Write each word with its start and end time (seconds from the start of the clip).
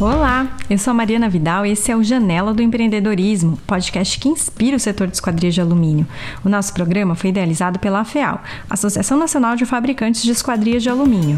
Olá, 0.00 0.56
eu 0.68 0.78
sou 0.78 0.90
a 0.90 0.94
Mariana 0.94 1.28
Vidal 1.28 1.64
e 1.64 1.70
esse 1.70 1.92
é 1.92 1.96
o 1.96 2.02
Janela 2.02 2.52
do 2.52 2.62
Empreendedorismo, 2.62 3.56
podcast 3.66 4.18
que 4.18 4.28
inspira 4.28 4.76
o 4.76 4.80
setor 4.80 5.06
de 5.06 5.14
esquadrias 5.14 5.54
de 5.54 5.60
alumínio. 5.60 6.06
O 6.44 6.48
nosso 6.48 6.74
programa 6.74 7.14
foi 7.14 7.30
idealizado 7.30 7.78
pela 7.78 8.00
AFEAL, 8.00 8.42
Associação 8.68 9.16
Nacional 9.18 9.54
de 9.54 9.64
Fabricantes 9.64 10.22
de 10.22 10.32
Esquadrias 10.32 10.82
de 10.82 10.88
Alumínio. 10.88 11.36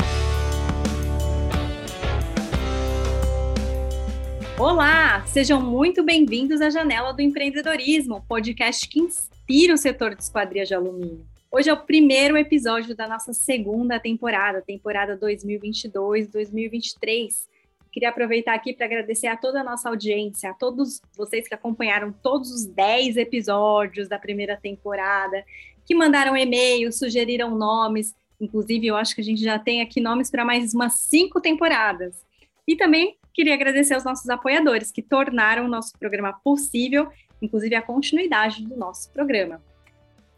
Olá, 4.58 5.22
sejam 5.26 5.60
muito 5.60 6.02
bem-vindos 6.02 6.62
à 6.62 6.70
Janela 6.70 7.12
do 7.12 7.20
Empreendedorismo, 7.20 8.24
podcast 8.26 8.88
que 8.88 9.00
inspira 9.00 9.74
o 9.74 9.78
setor 9.78 10.14
de 10.14 10.22
esquadrias 10.22 10.68
de 10.68 10.74
alumínio. 10.74 11.26
Hoje 11.50 11.68
é 11.70 11.72
o 11.72 11.76
primeiro 11.76 12.36
episódio 12.36 12.96
da 12.96 13.06
nossa 13.06 13.32
segunda 13.32 14.00
temporada, 14.00 14.60
temporada 14.62 15.16
2022-2023. 15.18 17.53
Queria 17.94 18.08
aproveitar 18.08 18.54
aqui 18.54 18.72
para 18.72 18.86
agradecer 18.86 19.28
a 19.28 19.36
toda 19.36 19.60
a 19.60 19.64
nossa 19.64 19.88
audiência, 19.88 20.50
a 20.50 20.52
todos 20.52 21.00
vocês 21.16 21.46
que 21.46 21.54
acompanharam 21.54 22.12
todos 22.12 22.50
os 22.50 22.66
10 22.66 23.16
episódios 23.16 24.08
da 24.08 24.18
primeira 24.18 24.56
temporada, 24.56 25.44
que 25.86 25.94
mandaram 25.94 26.36
e-mails, 26.36 26.98
sugeriram 26.98 27.56
nomes. 27.56 28.12
Inclusive, 28.40 28.88
eu 28.88 28.96
acho 28.96 29.14
que 29.14 29.20
a 29.20 29.24
gente 29.24 29.40
já 29.40 29.60
tem 29.60 29.80
aqui 29.80 30.00
nomes 30.00 30.28
para 30.28 30.44
mais 30.44 30.74
umas 30.74 30.94
cinco 31.02 31.40
temporadas. 31.40 32.20
E 32.66 32.74
também 32.74 33.16
queria 33.32 33.54
agradecer 33.54 33.94
aos 33.94 34.02
nossos 34.02 34.28
apoiadores 34.28 34.90
que 34.90 35.00
tornaram 35.00 35.64
o 35.66 35.68
nosso 35.68 35.96
programa 35.96 36.32
possível, 36.42 37.08
inclusive 37.40 37.76
a 37.76 37.82
continuidade 37.82 38.64
do 38.64 38.76
nosso 38.76 39.08
programa. 39.12 39.62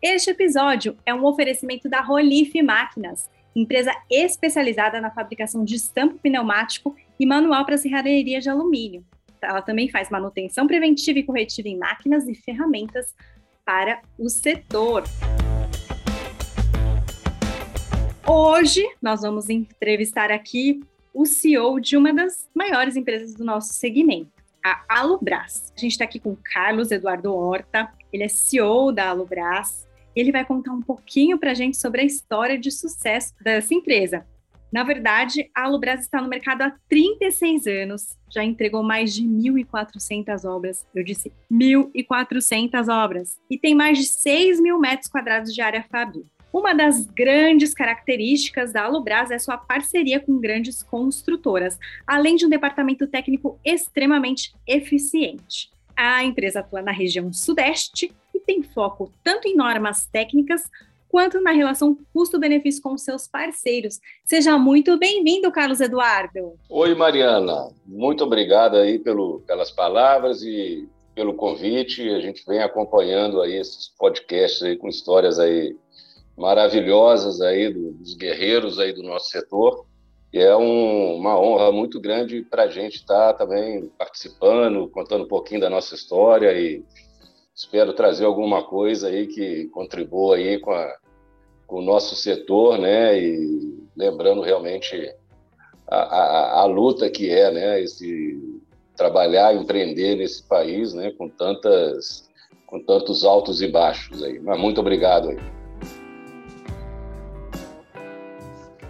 Este 0.02 0.28
episódio 0.28 0.95
é 1.06 1.14
um 1.14 1.25
oferecimento 1.25 1.88
da 1.88 2.02
Rolife 2.02 2.62
Máquinas, 2.62 3.30
empresa 3.55 3.92
especializada 4.11 5.00
na 5.00 5.11
fabricação 5.11 5.64
de 5.64 5.77
estampo 5.77 6.19
pneumático 6.19 6.95
e 7.19 7.27
manual 7.27 7.65
para 7.65 7.78
serralheria 7.78 8.41
de 8.41 8.48
alumínio. 8.48 9.05
Ela 9.41 9.62
também 9.62 9.89
faz 9.89 10.11
manutenção 10.11 10.67
preventiva 10.67 11.19
e 11.19 11.22
corretiva 11.22 11.69
em 11.69 11.77
máquinas 11.77 12.27
e 12.28 12.34
ferramentas 12.34 13.14
para 13.64 14.00
o 14.19 14.28
setor. 14.28 15.05
Hoje 18.27 18.84
nós 19.00 19.22
vamos 19.22 19.48
entrevistar 19.48 20.31
aqui 20.31 20.81
o 21.14 21.25
CEO 21.25 21.81
de 21.81 21.97
uma 21.97 22.12
das 22.12 22.48
maiores 22.55 22.97
empresas 22.97 23.34
do 23.34 23.44
nosso 23.44 23.72
segmento, 23.72 24.31
a 24.64 24.84
Alubras. 24.89 25.72
A 25.77 25.81
gente 25.81 25.92
está 25.92 26.05
aqui 26.05 26.19
com 26.19 26.37
Carlos 26.37 26.91
Eduardo 26.91 27.34
Horta, 27.34 27.89
ele 28.12 28.25
é 28.25 28.28
CEO 28.28 28.92
da 28.92 29.11
Alubras. 29.11 29.87
Ele 30.14 30.33
vai 30.33 30.44
contar 30.44 30.72
um 30.72 30.81
pouquinho 30.81 31.39
para 31.39 31.50
a 31.50 31.55
gente 31.55 31.77
sobre 31.77 32.00
a 32.00 32.05
história 32.05 32.59
de 32.59 32.70
sucesso 32.70 33.34
dessa 33.42 33.75
empresa. 33.75 34.27
Na 34.72 34.83
verdade, 34.83 35.50
a 35.55 35.64
Alubras 35.64 36.00
está 36.00 36.20
no 36.20 36.28
mercado 36.28 36.62
há 36.62 36.72
36 36.89 37.67
anos, 37.67 38.17
já 38.28 38.45
entregou 38.45 38.83
mais 38.83 39.14
de 39.14 39.22
1.400 39.22 40.45
obras. 40.45 40.86
Eu 40.95 41.05
disse 41.05 41.33
1.400 41.50 42.89
obras. 42.89 43.39
E 43.48 43.56
tem 43.56 43.75
mais 43.75 43.98
de 43.98 44.05
6 44.05 44.61
mil 44.61 44.78
metros 44.78 45.11
quadrados 45.11 45.55
de 45.55 45.61
área 45.61 45.84
fabril. 45.91 46.27
Uma 46.53 46.75
das 46.75 47.05
grandes 47.05 47.75
características 47.75 48.72
da 48.72 48.84
Alubras 48.84 49.31
é 49.31 49.39
sua 49.39 49.59
parceria 49.59 50.19
com 50.19 50.39
grandes 50.39 50.83
construtoras, 50.83 51.78
além 52.06 52.34
de 52.34 52.47
um 52.47 52.48
departamento 52.48 53.06
técnico 53.06 53.61
extremamente 53.64 54.55
eficiente. 54.67 55.70
A 55.94 56.25
empresa 56.25 56.61
atua 56.61 56.81
na 56.81 56.92
região 56.92 57.33
Sudeste 57.33 58.11
e 58.34 58.41
tem 58.41 58.62
foco 58.62 59.12
tanto 59.22 59.48
em 59.48 59.56
normas 59.56 60.06
técnicas 60.06 60.62
quanto 61.09 61.41
na 61.41 61.53
relação 61.53 61.97
custo-benefício 62.12 62.83
com 62.83 62.97
seus 62.99 63.27
parceiros. 63.27 64.01
Seja 64.25 64.59
muito 64.59 64.99
bem-vindo, 64.99 65.51
Carlos 65.51 65.81
Eduardo. 65.81 66.55
Oi, 66.69 66.95
Mariana. 66.95 67.71
Muito 67.87 68.25
obrigado 68.25 68.77
aí 68.77 68.99
pelo, 68.99 69.41
pelas 69.47 69.71
palavras 69.71 70.43
e 70.43 70.89
pelo 71.15 71.34
convite. 71.34 72.09
A 72.11 72.21
gente 72.21 72.45
vem 72.47 72.61
acompanhando 72.61 73.41
aí 73.41 73.55
esses 73.56 73.89
podcasts 73.99 74.62
aí 74.62 74.77
com 74.77 74.89
histórias 74.89 75.39
aí 75.39 75.75
maravilhosas 76.37 77.41
aí 77.41 77.72
dos 77.72 78.15
guerreiros 78.15 78.78
aí 78.78 78.93
do 78.93 79.03
nosso 79.03 79.31
setor. 79.31 79.87
E 80.33 80.39
é 80.39 80.55
um, 80.55 81.16
uma 81.16 81.41
honra 81.41 81.72
muito 81.72 81.99
grande 81.99 82.43
para 82.43 82.65
a 82.65 82.69
gente 82.69 82.97
estar 82.97 83.33
tá 83.33 83.39
também 83.47 83.91
participando, 83.99 84.89
contando 84.89 85.25
um 85.25 85.28
pouquinho 85.28 85.61
da 85.61 85.71
nossa 85.71 85.95
história 85.95 86.53
e 86.53 86.84
espero 87.56 87.94
trazer 87.94 88.27
alguma 88.27 88.62
coisa 88.62 89.09
aí 89.09 89.27
que 89.27 89.65
contribua 89.69 90.37
aí 90.37 90.61
com, 90.61 90.72
a, 90.72 90.94
com 91.67 91.78
o 91.78 91.83
nosso 91.83 92.15
setor, 92.15 92.78
né? 92.78 93.19
E 93.19 93.78
lembrando 93.97 94.43
realmente 94.43 95.11
a, 95.89 95.97
a, 95.97 96.61
a, 96.61 96.65
luta 96.66 97.09
que 97.09 97.31
é, 97.31 97.50
né? 97.50 97.81
Esse 97.81 98.39
trabalhar, 98.95 99.55
empreender 99.55 100.16
nesse 100.16 100.47
país, 100.47 100.93
né? 100.93 101.12
Com 101.12 101.31
tantas, 101.31 102.28
com 102.66 102.78
tantos 102.84 103.25
altos 103.25 103.62
e 103.62 103.69
baixos 103.69 104.22
aí. 104.22 104.39
Mas 104.39 104.61
muito 104.61 104.78
obrigado 104.78 105.31
aí. 105.31 105.39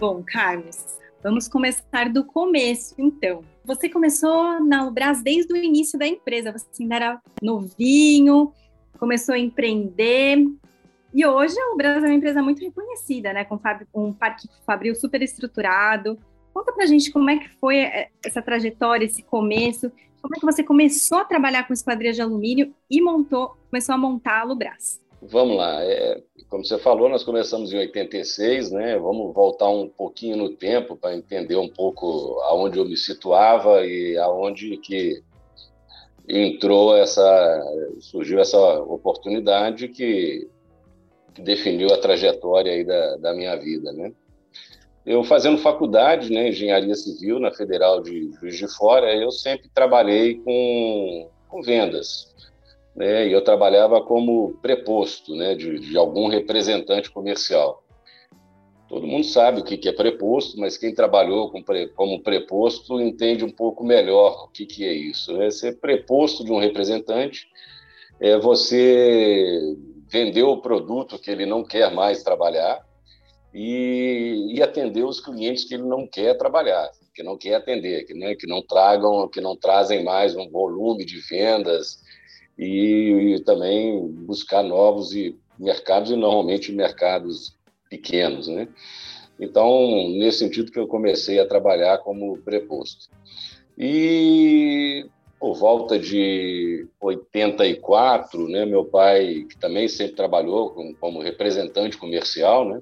Bom, 0.00 0.24
Carlos, 0.26 0.98
vamos 1.22 1.46
começar 1.46 2.12
do 2.12 2.24
começo, 2.24 2.96
então. 2.98 3.42
Você 3.66 3.88
começou 3.88 4.64
na 4.64 4.86
Ubras 4.86 5.20
desde 5.20 5.52
o 5.52 5.56
início 5.56 5.98
da 5.98 6.06
empresa, 6.06 6.52
você 6.52 6.66
ainda 6.80 6.94
era 6.94 7.22
novinho, 7.42 8.52
começou 8.96 9.34
a 9.34 9.38
empreender, 9.38 10.38
e 11.12 11.26
hoje 11.26 11.58
a 11.58 11.74
Ubras 11.74 12.04
é 12.04 12.06
uma 12.06 12.14
empresa 12.14 12.40
muito 12.40 12.62
reconhecida, 12.62 13.32
né, 13.32 13.44
com 13.44 13.58
um 13.92 14.12
parque 14.12 14.48
fabril 14.64 14.94
super 14.94 15.20
estruturado. 15.20 16.16
Conta 16.54 16.72
pra 16.72 16.86
gente 16.86 17.10
como 17.10 17.28
é 17.28 17.38
que 17.38 17.48
foi 17.58 17.78
é, 17.78 18.08
essa 18.24 18.40
trajetória, 18.40 19.04
esse 19.04 19.24
começo, 19.24 19.90
como 20.22 20.36
é 20.36 20.38
que 20.38 20.46
você 20.46 20.62
começou 20.62 21.18
a 21.18 21.24
trabalhar 21.24 21.66
com 21.66 21.72
esquadrias 21.72 22.14
de 22.14 22.22
alumínio 22.22 22.72
e 22.88 23.02
montou, 23.02 23.56
começou 23.68 23.96
a 23.96 23.98
montar 23.98 24.42
a 24.42 24.44
Lubras? 24.44 25.00
Vamos 25.28 25.56
lá, 25.56 25.82
é, 25.82 26.22
como 26.48 26.64
você 26.64 26.78
falou, 26.78 27.08
nós 27.08 27.24
começamos 27.24 27.72
em 27.72 27.78
86, 27.78 28.70
né? 28.70 28.98
Vamos 28.98 29.34
voltar 29.34 29.68
um 29.68 29.88
pouquinho 29.88 30.36
no 30.36 30.50
tempo 30.50 30.96
para 30.96 31.16
entender 31.16 31.56
um 31.56 31.68
pouco 31.68 32.40
aonde 32.42 32.78
eu 32.78 32.84
me 32.84 32.96
situava 32.96 33.84
e 33.84 34.16
aonde 34.18 34.76
que 34.78 35.22
entrou 36.28 36.96
essa, 36.96 37.62
surgiu 38.00 38.40
essa 38.40 38.58
oportunidade 38.80 39.88
que, 39.88 40.48
definiu 41.42 41.92
a 41.92 41.98
trajetória 41.98 42.72
aí 42.72 42.84
da, 42.84 43.16
da 43.16 43.34
minha 43.34 43.54
vida, 43.56 43.92
né? 43.92 44.12
Eu 45.04 45.22
fazendo 45.22 45.58
faculdade, 45.58 46.32
né, 46.32 46.48
engenharia 46.48 46.94
civil 46.94 47.38
na 47.38 47.52
Federal 47.52 48.02
de 48.02 48.32
Juiz 48.40 48.56
de 48.56 48.66
Fora, 48.66 49.14
eu 49.14 49.30
sempre 49.30 49.68
trabalhei 49.72 50.40
com, 50.40 51.30
com 51.48 51.62
vendas, 51.62 52.34
né? 52.96 53.28
E 53.28 53.32
eu 53.32 53.44
trabalhava 53.44 54.00
como 54.00 54.54
preposto, 54.62 55.36
né, 55.36 55.54
de, 55.54 55.78
de 55.78 55.96
algum 55.96 56.28
representante 56.28 57.10
comercial. 57.10 57.82
Todo 58.88 59.06
mundo 59.06 59.24
sabe 59.24 59.60
o 59.60 59.64
que 59.64 59.88
é 59.88 59.92
preposto, 59.92 60.58
mas 60.58 60.78
quem 60.78 60.94
trabalhou 60.94 61.52
como 61.96 62.22
preposto 62.22 63.00
entende 63.00 63.44
um 63.44 63.50
pouco 63.50 63.84
melhor 63.84 64.44
o 64.44 64.48
que 64.48 64.84
é 64.84 64.92
isso. 64.92 65.42
É 65.42 65.50
ser 65.50 65.80
preposto 65.80 66.44
de 66.44 66.52
um 66.52 66.58
representante 66.58 67.48
é 68.20 68.38
você 68.38 69.76
vender 70.08 70.44
o 70.44 70.60
produto 70.60 71.18
que 71.18 71.30
ele 71.30 71.44
não 71.44 71.64
quer 71.64 71.92
mais 71.92 72.22
trabalhar 72.22 72.80
e, 73.52 74.54
e 74.54 74.62
atender 74.62 75.04
os 75.04 75.20
clientes 75.20 75.64
que 75.64 75.74
ele 75.74 75.82
não 75.82 76.06
quer 76.06 76.36
trabalhar, 76.38 76.90
que 77.14 77.22
não 77.22 77.36
quer 77.36 77.54
atender, 77.54 78.04
que, 78.04 78.14
né, 78.14 78.34
que 78.34 78.46
não 78.46 78.62
tragam, 78.62 79.28
que 79.28 79.40
não 79.40 79.56
trazem 79.56 80.04
mais 80.04 80.36
um 80.36 80.48
volume 80.48 81.04
de 81.04 81.18
vendas, 81.20 82.00
e, 82.58 83.34
e 83.34 83.40
também 83.40 84.06
buscar 84.08 84.62
novos 84.62 85.14
e 85.14 85.36
mercados 85.58 86.10
e 86.10 86.16
normalmente 86.16 86.72
mercados 86.72 87.56
pequenos, 87.88 88.48
né? 88.48 88.68
Então, 89.38 90.08
nesse 90.18 90.38
sentido 90.38 90.72
que 90.72 90.78
eu 90.78 90.86
comecei 90.86 91.38
a 91.38 91.46
trabalhar 91.46 91.98
como 91.98 92.38
preposto. 92.38 93.10
E 93.76 95.06
por 95.38 95.54
volta 95.54 95.98
de 95.98 96.88
84, 96.98 98.48
né, 98.48 98.64
meu 98.64 98.84
pai, 98.84 99.46
que 99.48 99.58
também 99.58 99.86
sempre 99.86 100.16
trabalhou 100.16 100.70
como, 100.70 100.96
como 100.96 101.20
representante 101.20 101.98
comercial, 101.98 102.66
né, 102.66 102.80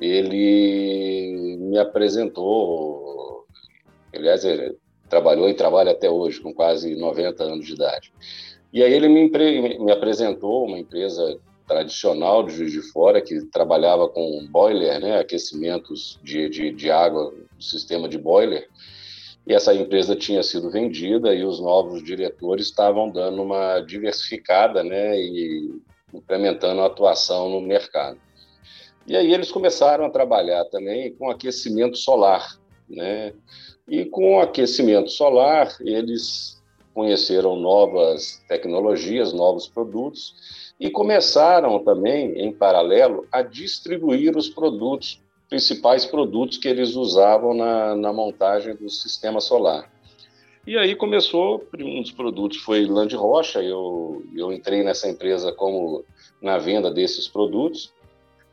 ele 0.00 1.56
me 1.60 1.78
apresentou, 1.78 3.46
aliás, 4.12 4.44
ele 4.44 4.76
trabalhou 5.08 5.48
e 5.48 5.54
trabalha 5.54 5.92
até 5.92 6.10
hoje, 6.10 6.40
com 6.40 6.52
quase 6.52 6.96
90 6.96 7.44
anos 7.44 7.66
de 7.66 7.74
idade. 7.74 8.12
E 8.72 8.82
aí 8.82 8.92
ele 8.92 9.08
me, 9.08 9.28
me 9.78 9.92
apresentou 9.92 10.66
uma 10.66 10.78
empresa 10.78 11.38
tradicional 11.66 12.42
de 12.42 12.54
Juiz 12.54 12.72
de 12.72 12.82
Fora 12.82 13.20
que 13.20 13.46
trabalhava 13.46 14.08
com 14.08 14.46
boiler, 14.50 15.00
né, 15.00 15.20
aquecimentos 15.20 16.18
de, 16.22 16.48
de, 16.48 16.72
de 16.72 16.90
água, 16.90 17.32
sistema 17.58 18.08
de 18.08 18.18
boiler. 18.18 18.68
E 19.46 19.54
essa 19.54 19.74
empresa 19.74 20.14
tinha 20.14 20.42
sido 20.42 20.70
vendida 20.70 21.34
e 21.34 21.44
os 21.44 21.60
novos 21.60 22.02
diretores 22.02 22.66
estavam 22.66 23.10
dando 23.10 23.42
uma 23.42 23.80
diversificada, 23.80 24.82
né, 24.82 25.16
e 25.18 25.80
implementando 26.12 26.80
a 26.80 26.86
atuação 26.86 27.48
no 27.48 27.60
mercado. 27.60 28.18
E 29.06 29.16
aí 29.16 29.32
eles 29.32 29.50
começaram 29.50 30.04
a 30.04 30.10
trabalhar 30.10 30.64
também 30.66 31.14
com 31.14 31.30
aquecimento 31.30 31.96
solar, 31.96 32.58
né? 32.88 33.32
E 33.88 34.04
com 34.04 34.40
aquecimento 34.40 35.10
solar, 35.10 35.76
eles 35.80 36.59
conheceram 37.00 37.56
novas 37.56 38.44
tecnologias, 38.46 39.32
novos 39.32 39.66
produtos 39.66 40.34
e 40.78 40.90
começaram 40.90 41.78
também, 41.82 42.38
em 42.38 42.52
paralelo, 42.52 43.26
a 43.32 43.40
distribuir 43.40 44.36
os 44.36 44.50
produtos, 44.50 45.18
principais 45.48 46.04
produtos 46.04 46.58
que 46.58 46.68
eles 46.68 46.96
usavam 46.96 47.54
na, 47.54 47.96
na 47.96 48.12
montagem 48.12 48.74
do 48.74 48.90
sistema 48.90 49.40
solar. 49.40 49.90
E 50.66 50.76
aí 50.76 50.94
começou, 50.94 51.66
um 51.78 52.02
dos 52.02 52.12
produtos 52.12 52.58
foi 52.58 52.86
de 53.06 53.16
rocha, 53.16 53.62
eu, 53.62 54.22
eu 54.36 54.52
entrei 54.52 54.84
nessa 54.84 55.08
empresa 55.08 55.50
como 55.52 56.04
na 56.42 56.58
venda 56.58 56.90
desses 56.90 57.26
produtos, 57.26 57.94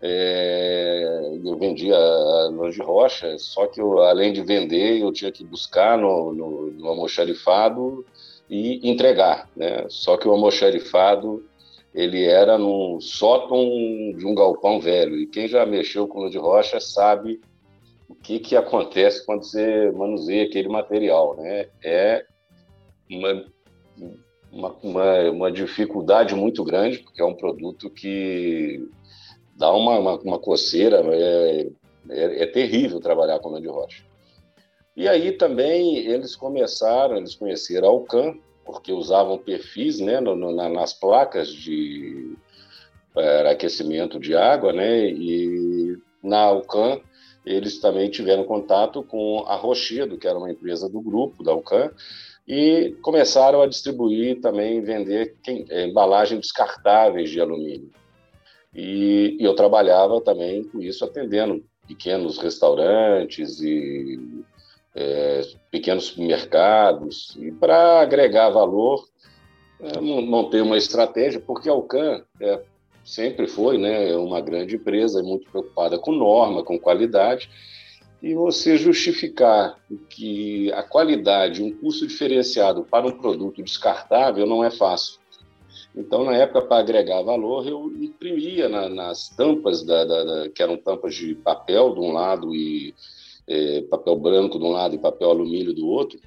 é, 0.02 1.38
eu 1.44 1.58
vendia 1.58 1.98
de 2.72 2.82
rocha, 2.82 3.38
só 3.40 3.68
que 3.68 3.82
eu, 3.82 4.00
além 4.00 4.32
de 4.32 4.42
vender, 4.42 5.02
eu 5.02 5.12
tinha 5.12 5.34
que 5.34 5.44
buscar 5.44 5.98
no, 5.98 6.34
no, 6.34 6.72
no 6.72 6.88
almoxarifado 6.88 8.06
e 8.50 8.90
entregar, 8.90 9.50
né? 9.56 9.86
Só 9.90 10.18
que 10.18 10.28
o 10.28 10.32
almoxarifado, 10.32 11.46
ele 11.94 12.24
era 12.24 12.58
no 12.58 13.00
sótão 13.02 13.60
de 14.16 14.26
um 14.26 14.36
galpão 14.36 14.80
velho, 14.80 15.16
e 15.18 15.28
quem 15.28 15.48
já 15.48 15.66
mexeu 15.66 16.08
com 16.08 16.20
lã 16.20 16.30
de 16.30 16.38
rocha 16.38 16.80
sabe 16.80 17.42
o 18.08 18.16
que, 18.16 18.40
que 18.40 18.56
acontece 18.56 19.26
quando 19.26 19.44
você 19.44 19.92
manuseia 19.92 20.46
aquele 20.46 20.70
material, 20.70 21.36
né? 21.36 21.68
É 21.84 22.26
uma, 23.10 23.46
uma, 24.52 24.76
uma, 24.82 25.30
uma 25.32 25.52
dificuldade 25.52 26.34
muito 26.34 26.64
grande, 26.64 27.00
porque 27.00 27.22
é 27.22 27.26
um 27.26 27.36
produto 27.36 27.90
que 27.90 28.88
dá 29.56 29.74
uma, 29.74 29.98
uma, 30.00 30.20
uma 30.20 30.40
coceira, 30.40 31.02
é, 31.14 31.68
é, 32.10 32.44
é, 32.44 32.46
terrível 32.48 33.00
trabalhar 33.00 33.40
com 33.40 33.50
lã 33.50 33.62
de 33.62 33.68
rocha. 33.68 34.07
E 34.98 35.08
aí 35.08 35.32
também 35.32 35.98
eles 35.98 36.36
começaram, 36.36 37.18
eles 37.18 37.36
conheceram 37.36 37.88
a 37.88 37.92
Alcan, 37.92 38.34
porque 38.66 38.92
usavam 38.92 39.38
perfis 39.38 40.00
né, 40.00 40.20
no, 40.20 40.36
no, 40.36 40.52
nas 40.52 40.92
placas 40.92 41.54
de 41.54 42.36
para 43.14 43.52
aquecimento 43.52 44.20
de 44.20 44.36
água, 44.36 44.74
né, 44.74 45.08
e 45.08 45.98
na 46.22 46.40
Alcan 46.40 47.00
eles 47.46 47.80
também 47.80 48.10
tiveram 48.10 48.44
contato 48.44 49.04
com 49.04 49.44
a 49.48 49.56
Rochedo, 49.56 50.18
que 50.18 50.28
era 50.28 50.38
uma 50.38 50.52
empresa 50.52 50.90
do 50.90 51.00
grupo 51.00 51.44
da 51.44 51.52
Alcan, 51.52 51.92
e 52.48 52.96
começaram 53.04 53.62
a 53.62 53.68
distribuir 53.68 54.42
também, 54.42 54.82
vender 54.82 55.36
é, 55.70 55.86
embalagens 55.86 56.42
descartáveis 56.42 57.30
de 57.30 57.40
alumínio. 57.40 57.92
E, 58.74 59.38
e, 59.40 59.44
eu 59.44 59.56
trabalhava 59.56 60.20
também 60.22 60.64
com 60.64 60.82
isso, 60.82 61.06
atendendo 61.06 61.64
pequenos 61.88 62.38
restaurantes 62.38 63.62
e 63.62 64.20
é, 65.00 65.42
pequenos 65.70 66.16
mercados, 66.16 67.38
e 67.40 67.52
para 67.52 68.02
agregar 68.02 68.50
valor, 68.50 69.06
é, 69.80 70.02
montei 70.02 70.60
uma 70.60 70.76
estratégia, 70.76 71.40
porque 71.40 71.70
a 71.70 71.72
Alcan 71.72 72.24
é, 72.42 72.64
sempre 73.06 73.46
foi 73.46 73.78
né, 73.78 74.16
uma 74.16 74.42
grande 74.42 74.76
empresa, 74.76 75.22
muito 75.22 75.50
preocupada 75.52 76.00
com 76.00 76.12
norma, 76.12 76.64
com 76.64 76.80
qualidade, 76.80 77.48
e 78.24 78.34
você 78.34 78.76
justificar 78.76 79.78
que 80.10 80.72
a 80.74 80.82
qualidade, 80.82 81.62
um 81.62 81.72
custo 81.78 82.08
diferenciado 82.08 82.84
para 82.84 83.06
um 83.06 83.12
produto 83.12 83.62
descartável 83.62 84.48
não 84.48 84.64
é 84.64 84.72
fácil. 84.72 85.20
Então, 85.96 86.24
na 86.24 86.36
época, 86.36 86.64
para 86.64 86.82
agregar 86.82 87.22
valor, 87.22 87.68
eu 87.68 87.92
imprimia 88.02 88.68
na, 88.68 88.90
nas 88.90 89.30
tampas, 89.30 89.84
da, 89.84 90.04
da, 90.04 90.24
da, 90.24 90.50
que 90.50 90.64
eram 90.64 90.76
tampas 90.76 91.14
de 91.14 91.36
papel 91.36 91.94
de 91.94 92.00
um 92.00 92.12
lado 92.12 92.56
e 92.56 92.96
é, 93.48 93.82
papel 93.84 94.16
branco 94.18 94.60
de 94.60 94.66
um 94.66 94.72
lado 94.72 94.96
e 94.96 95.00
papel 95.00 95.30
alumínio 95.30 95.74
do 95.74 95.88
outro. 95.88 96.20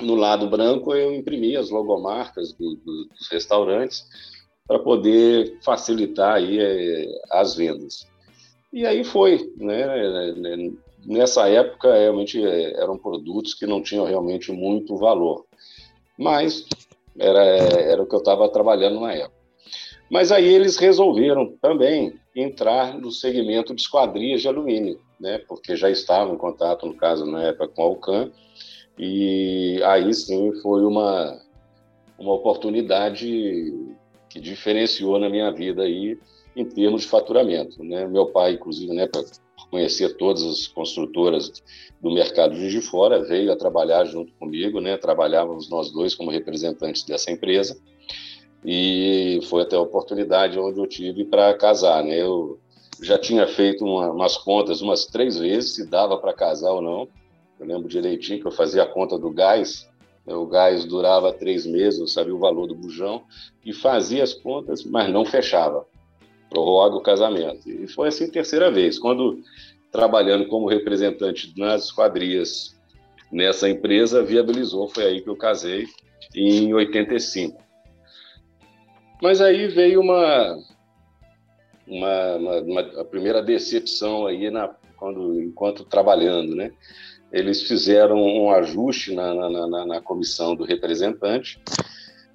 No 0.00 0.14
lado 0.14 0.48
branco, 0.48 0.94
eu 0.94 1.14
imprimia 1.14 1.58
as 1.58 1.70
logomarcas 1.70 2.52
do, 2.52 2.76
do, 2.76 3.06
dos 3.06 3.28
restaurantes 3.30 4.04
para 4.66 4.78
poder 4.78 5.58
facilitar 5.62 6.34
aí 6.34 6.58
é, 6.58 7.06
as 7.30 7.54
vendas. 7.54 8.06
E 8.72 8.84
aí 8.84 9.04
foi, 9.04 9.52
né? 9.56 9.86
Nessa 11.04 11.48
época, 11.48 11.96
realmente 11.96 12.44
é, 12.44 12.80
eram 12.80 12.98
produtos 12.98 13.54
que 13.54 13.66
não 13.66 13.82
tinham 13.82 14.04
realmente 14.04 14.50
muito 14.52 14.96
valor, 14.96 15.46
mas 16.18 16.66
era, 17.18 17.42
era 17.44 18.02
o 18.02 18.06
que 18.06 18.14
eu 18.14 18.18
estava 18.18 18.48
trabalhando 18.48 19.00
na 19.00 19.12
época. 19.12 19.36
Mas 20.10 20.30
aí 20.30 20.46
eles 20.46 20.76
resolveram 20.76 21.56
também 21.60 22.14
entrar 22.34 22.98
no 22.98 23.10
segmento 23.10 23.74
de 23.74 23.80
esquadrias 23.80 24.42
de 24.42 24.48
alumínio, 24.48 25.00
né? 25.18 25.38
Porque 25.46 25.76
já 25.76 25.90
estavam 25.90 26.34
em 26.34 26.38
contato, 26.38 26.86
no 26.86 26.94
caso, 26.94 27.26
na 27.26 27.42
época, 27.44 27.68
com 27.68 27.82
a 27.82 27.84
Alcan, 27.84 28.32
e 28.98 29.80
aí 29.84 30.12
sim 30.14 30.52
foi 30.62 30.84
uma, 30.84 31.40
uma 32.18 32.32
oportunidade 32.32 33.74
que 34.28 34.40
diferenciou 34.40 35.18
na 35.18 35.28
minha 35.28 35.50
vida 35.50 35.82
aí 35.82 36.18
em 36.54 36.64
termos 36.64 37.02
de 37.02 37.08
faturamento. 37.08 37.82
Né? 37.84 38.06
Meu 38.06 38.26
pai, 38.26 38.52
inclusive, 38.52 38.92
né, 38.94 39.06
para 39.06 39.22
conhecer 39.70 40.16
todas 40.16 40.42
as 40.42 40.66
construtoras 40.66 41.52
do 42.00 42.10
mercado 42.10 42.54
de 42.54 42.80
fora, 42.80 43.22
veio 43.22 43.52
a 43.52 43.56
trabalhar 43.56 44.04
junto 44.04 44.32
comigo, 44.34 44.80
né? 44.80 44.96
Trabalhávamos 44.96 45.68
nós 45.68 45.90
dois 45.90 46.14
como 46.14 46.30
representantes 46.30 47.02
dessa 47.04 47.30
empresa 47.30 47.76
e 48.64 49.40
foi 49.48 49.62
até 49.62 49.76
a 49.76 49.80
oportunidade 49.80 50.58
onde 50.58 50.78
eu 50.78 50.86
tive 50.86 51.24
para 51.24 51.54
casar, 51.54 52.02
né? 52.04 52.20
Eu 52.20 52.58
já 53.02 53.18
tinha 53.18 53.46
feito 53.46 53.84
uma, 53.84 54.10
umas 54.10 54.36
contas 54.36 54.80
umas 54.80 55.06
três 55.06 55.38
vezes 55.38 55.74
se 55.74 55.86
dava 55.86 56.16
para 56.18 56.32
casar 56.32 56.70
ou 56.72 56.82
não. 56.82 57.08
Eu 57.58 57.66
lembro 57.66 57.88
direitinho 57.88 58.40
que 58.40 58.46
eu 58.46 58.52
fazia 58.52 58.82
a 58.82 58.86
conta 58.86 59.18
do 59.18 59.30
gás 59.30 59.88
o 60.34 60.46
gás 60.46 60.84
durava 60.84 61.32
três 61.32 61.64
meses, 61.64 62.00
eu 62.00 62.08
sabia 62.08 62.34
o 62.34 62.38
valor 62.38 62.66
do 62.66 62.74
bujão, 62.74 63.22
e 63.64 63.72
fazia 63.72 64.24
as 64.24 64.32
contas, 64.32 64.84
mas 64.84 65.08
não 65.12 65.24
fechava. 65.24 65.86
Prorroga 66.50 66.96
o 66.96 67.02
casamento. 67.02 67.68
E 67.70 67.86
foi 67.86 68.08
assim 68.08 68.30
terceira 68.30 68.70
vez. 68.70 68.98
Quando, 68.98 69.40
trabalhando 69.92 70.48
como 70.48 70.68
representante 70.68 71.52
nas 71.56 71.84
esquadrias 71.84 72.76
nessa 73.30 73.68
empresa, 73.68 74.22
viabilizou, 74.22 74.88
foi 74.88 75.04
aí 75.04 75.20
que 75.20 75.28
eu 75.28 75.36
casei, 75.36 75.86
em 76.34 76.74
85. 76.74 77.62
Mas 79.22 79.40
aí 79.40 79.68
veio 79.68 80.00
uma, 80.00 80.58
uma, 81.86 82.36
uma, 82.36 82.60
uma 82.60 82.80
a 83.00 83.04
primeira 83.04 83.42
decepção 83.42 84.26
aí 84.26 84.50
na, 84.50 84.74
quando, 84.96 85.40
enquanto 85.40 85.84
trabalhando, 85.84 86.54
né? 86.54 86.72
eles 87.32 87.62
fizeram 87.62 88.16
um 88.16 88.50
ajuste 88.50 89.14
na, 89.14 89.34
na, 89.34 89.66
na, 89.66 89.86
na, 89.86 90.00
comissão 90.00 90.54
do 90.54 90.64
representante. 90.64 91.60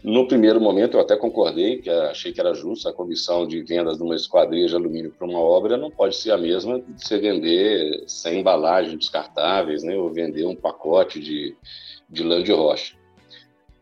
No 0.04 0.28
primeiro 0.28 0.60
momento, 0.60 0.98
eu 0.98 1.02
até 1.02 1.16
concordei, 1.16 1.78
que 1.78 1.90
achei 1.90 2.34
que 2.34 2.40
era 2.40 2.54
justo, 2.54 2.90
a 2.90 2.94
comissão 2.94 3.48
de 3.48 3.62
vendas 3.62 3.98
de 3.98 4.04
uma 4.04 4.16
esquadrilha 4.16 4.68
de 4.68 4.76
alumínio 4.76 5.14
para 5.16 5.28
uma 5.28 5.40
obra 5.40 5.78
não 5.78 5.92
pode 5.92 6.16
ser 6.16 6.32
a 6.32 6.38
mesma 6.38 6.82
de 6.82 7.04
você 7.04 7.20
vender 7.20 8.04
sem 8.08 8.40
embalagem 8.40 8.98
descartáveis, 8.98 9.84
né, 9.84 9.96
ou 9.96 10.12
vender 10.12 10.46
um 10.46 10.56
pacote 10.56 11.20
de, 11.20 11.56
de 12.10 12.24
lã 12.24 12.42
de 12.42 12.52
rocha. 12.52 12.96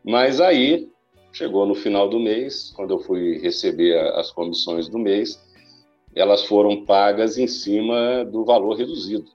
Mas 0.03 0.41
aí, 0.41 0.89
chegou 1.31 1.65
no 1.65 1.75
final 1.75 2.09
do 2.09 2.19
mês, 2.19 2.73
quando 2.75 2.93
eu 2.93 2.99
fui 2.99 3.37
receber 3.39 3.97
as 4.15 4.29
comissões 4.29 4.89
do 4.89 4.99
mês, 4.99 5.41
elas 6.15 6.43
foram 6.45 6.85
pagas 6.85 7.37
em 7.37 7.47
cima 7.47 8.25
do 8.25 8.43
valor 8.43 8.75
reduzido. 8.75 9.25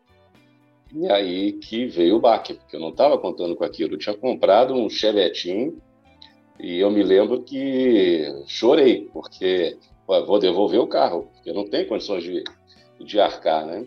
E 0.94 1.10
aí 1.10 1.52
que 1.52 1.86
veio 1.86 2.16
o 2.16 2.20
baque, 2.20 2.54
porque 2.54 2.76
eu 2.76 2.80
não 2.80 2.90
estava 2.90 3.18
contando 3.18 3.56
com 3.56 3.64
aquilo. 3.64 3.94
Eu 3.94 3.98
tinha 3.98 4.16
comprado 4.16 4.74
um 4.74 4.88
Chevetinho 4.88 5.80
e 6.60 6.78
eu 6.78 6.90
me 6.90 7.02
lembro 7.02 7.42
que 7.42 8.24
chorei, 8.46 9.08
porque 9.12 9.76
vou 10.06 10.38
devolver 10.38 10.80
o 10.80 10.86
carro, 10.86 11.28
porque 11.34 11.52
não 11.52 11.68
tenho 11.68 11.88
condições 11.88 12.22
de, 12.22 12.44
de 13.00 13.20
arcar, 13.20 13.66
né? 13.66 13.84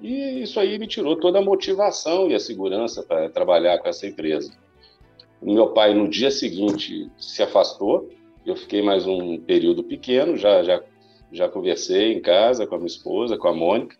E 0.00 0.42
isso 0.42 0.60
aí 0.60 0.78
me 0.78 0.86
tirou 0.86 1.16
toda 1.16 1.38
a 1.38 1.42
motivação 1.42 2.30
e 2.30 2.34
a 2.34 2.40
segurança 2.40 3.02
para 3.02 3.30
trabalhar 3.30 3.78
com 3.78 3.88
essa 3.88 4.06
empresa. 4.06 4.52
O 5.40 5.52
meu 5.52 5.68
pai, 5.68 5.94
no 5.94 6.08
dia 6.08 6.30
seguinte, 6.30 7.10
se 7.18 7.42
afastou. 7.42 8.08
Eu 8.44 8.54
fiquei 8.54 8.82
mais 8.82 9.06
um 9.06 9.38
período 9.38 9.82
pequeno, 9.82 10.36
já, 10.36 10.62
já, 10.62 10.82
já 11.32 11.48
conversei 11.48 12.12
em 12.12 12.20
casa 12.20 12.66
com 12.66 12.74
a 12.74 12.78
minha 12.78 12.86
esposa, 12.86 13.36
com 13.36 13.48
a 13.48 13.54
Mônica 13.54 13.96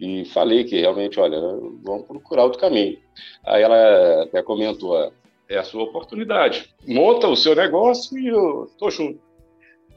e 0.00 0.24
falei 0.24 0.64
que 0.64 0.80
realmente, 0.80 1.20
olha, 1.20 1.38
vamos 1.82 2.06
procurar 2.06 2.44
outro 2.44 2.58
caminho. 2.58 2.98
Aí 3.44 3.62
ela 3.62 4.22
até 4.22 4.42
comentou, 4.42 5.12
é 5.48 5.58
a 5.58 5.64
sua 5.64 5.82
oportunidade, 5.82 6.74
monta 6.86 7.28
o 7.28 7.36
seu 7.36 7.54
negócio 7.54 8.18
e 8.18 8.28
eu 8.28 8.64
estou 8.64 8.90
junto. 8.90 9.20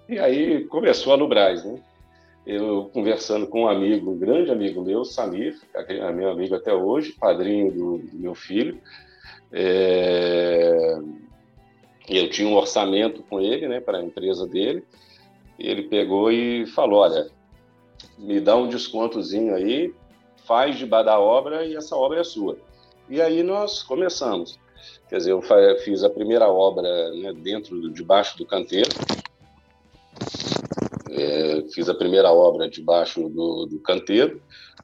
E 0.09 0.19
aí 0.19 0.65
começou 0.65 1.13
a 1.13 1.15
Lubraz, 1.15 1.63
né? 1.63 1.79
Eu 2.45 2.89
conversando 2.93 3.47
com 3.47 3.61
um 3.61 3.67
amigo, 3.69 4.11
um 4.11 4.19
grande 4.19 4.51
amigo 4.51 4.83
meu, 4.83 5.05
Samir, 5.05 5.57
é 5.73 6.11
meu 6.11 6.29
amigo 6.29 6.55
até 6.55 6.73
hoje, 6.73 7.13
padrinho 7.13 7.71
do, 7.71 7.97
do 7.99 8.17
meu 8.17 8.35
filho. 8.35 8.77
É... 9.49 10.97
Eu 12.09 12.29
tinha 12.29 12.49
um 12.49 12.55
orçamento 12.55 13.23
com 13.23 13.39
ele, 13.39 13.69
né, 13.69 13.79
para 13.79 13.99
a 13.99 14.03
empresa 14.03 14.45
dele. 14.45 14.83
Ele 15.63 15.83
pegou 15.83 16.31
e 16.31 16.67
falou: 16.67 16.99
Olha, 16.99 17.27
me 18.19 18.39
dá 18.39 18.55
um 18.55 18.67
descontozinho 18.67 19.55
aí 19.55 19.91
faz 20.45 20.77
de 20.77 20.85
da 20.85 21.19
obra 21.19 21.65
e 21.65 21.75
essa 21.75 21.95
obra 21.95 22.19
é 22.19 22.23
sua. 22.23 22.57
E 23.09 23.21
aí 23.21 23.43
nós 23.43 23.83
começamos. 23.83 24.59
Quer 25.09 25.17
dizer, 25.17 25.31
eu 25.31 25.41
fiz 25.79 26.03
a 26.03 26.09
primeira 26.09 26.49
obra 26.49 27.11
né, 27.11 27.33
dentro, 27.33 27.89
debaixo 27.91 28.37
do 28.37 28.45
canteiro. 28.45 28.89
É, 31.09 31.63
fiz 31.73 31.87
a 31.89 31.93
primeira 31.93 32.31
obra 32.31 32.69
debaixo 32.69 33.29
do, 33.29 33.65
do, 33.65 33.79
canteiro. 33.79 34.41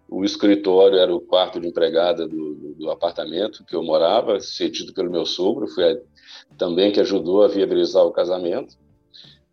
O 0.07 0.23
escritório 0.23 0.97
era 0.97 1.13
o 1.13 1.19
quarto 1.19 1.59
de 1.59 1.67
empregada 1.67 2.27
do, 2.27 2.55
do, 2.55 2.73
do 2.75 2.91
apartamento 2.91 3.63
que 3.65 3.75
eu 3.75 3.83
morava, 3.83 4.39
cedido 4.39 4.93
pelo 4.93 5.09
meu 5.09 5.25
sogro. 5.25 5.67
Foi 5.67 5.93
a, 5.93 5.97
também 6.57 6.91
que 6.91 6.99
ajudou 6.99 7.43
a 7.43 7.47
viabilizar 7.47 8.05
o 8.05 8.11
casamento. 8.11 8.77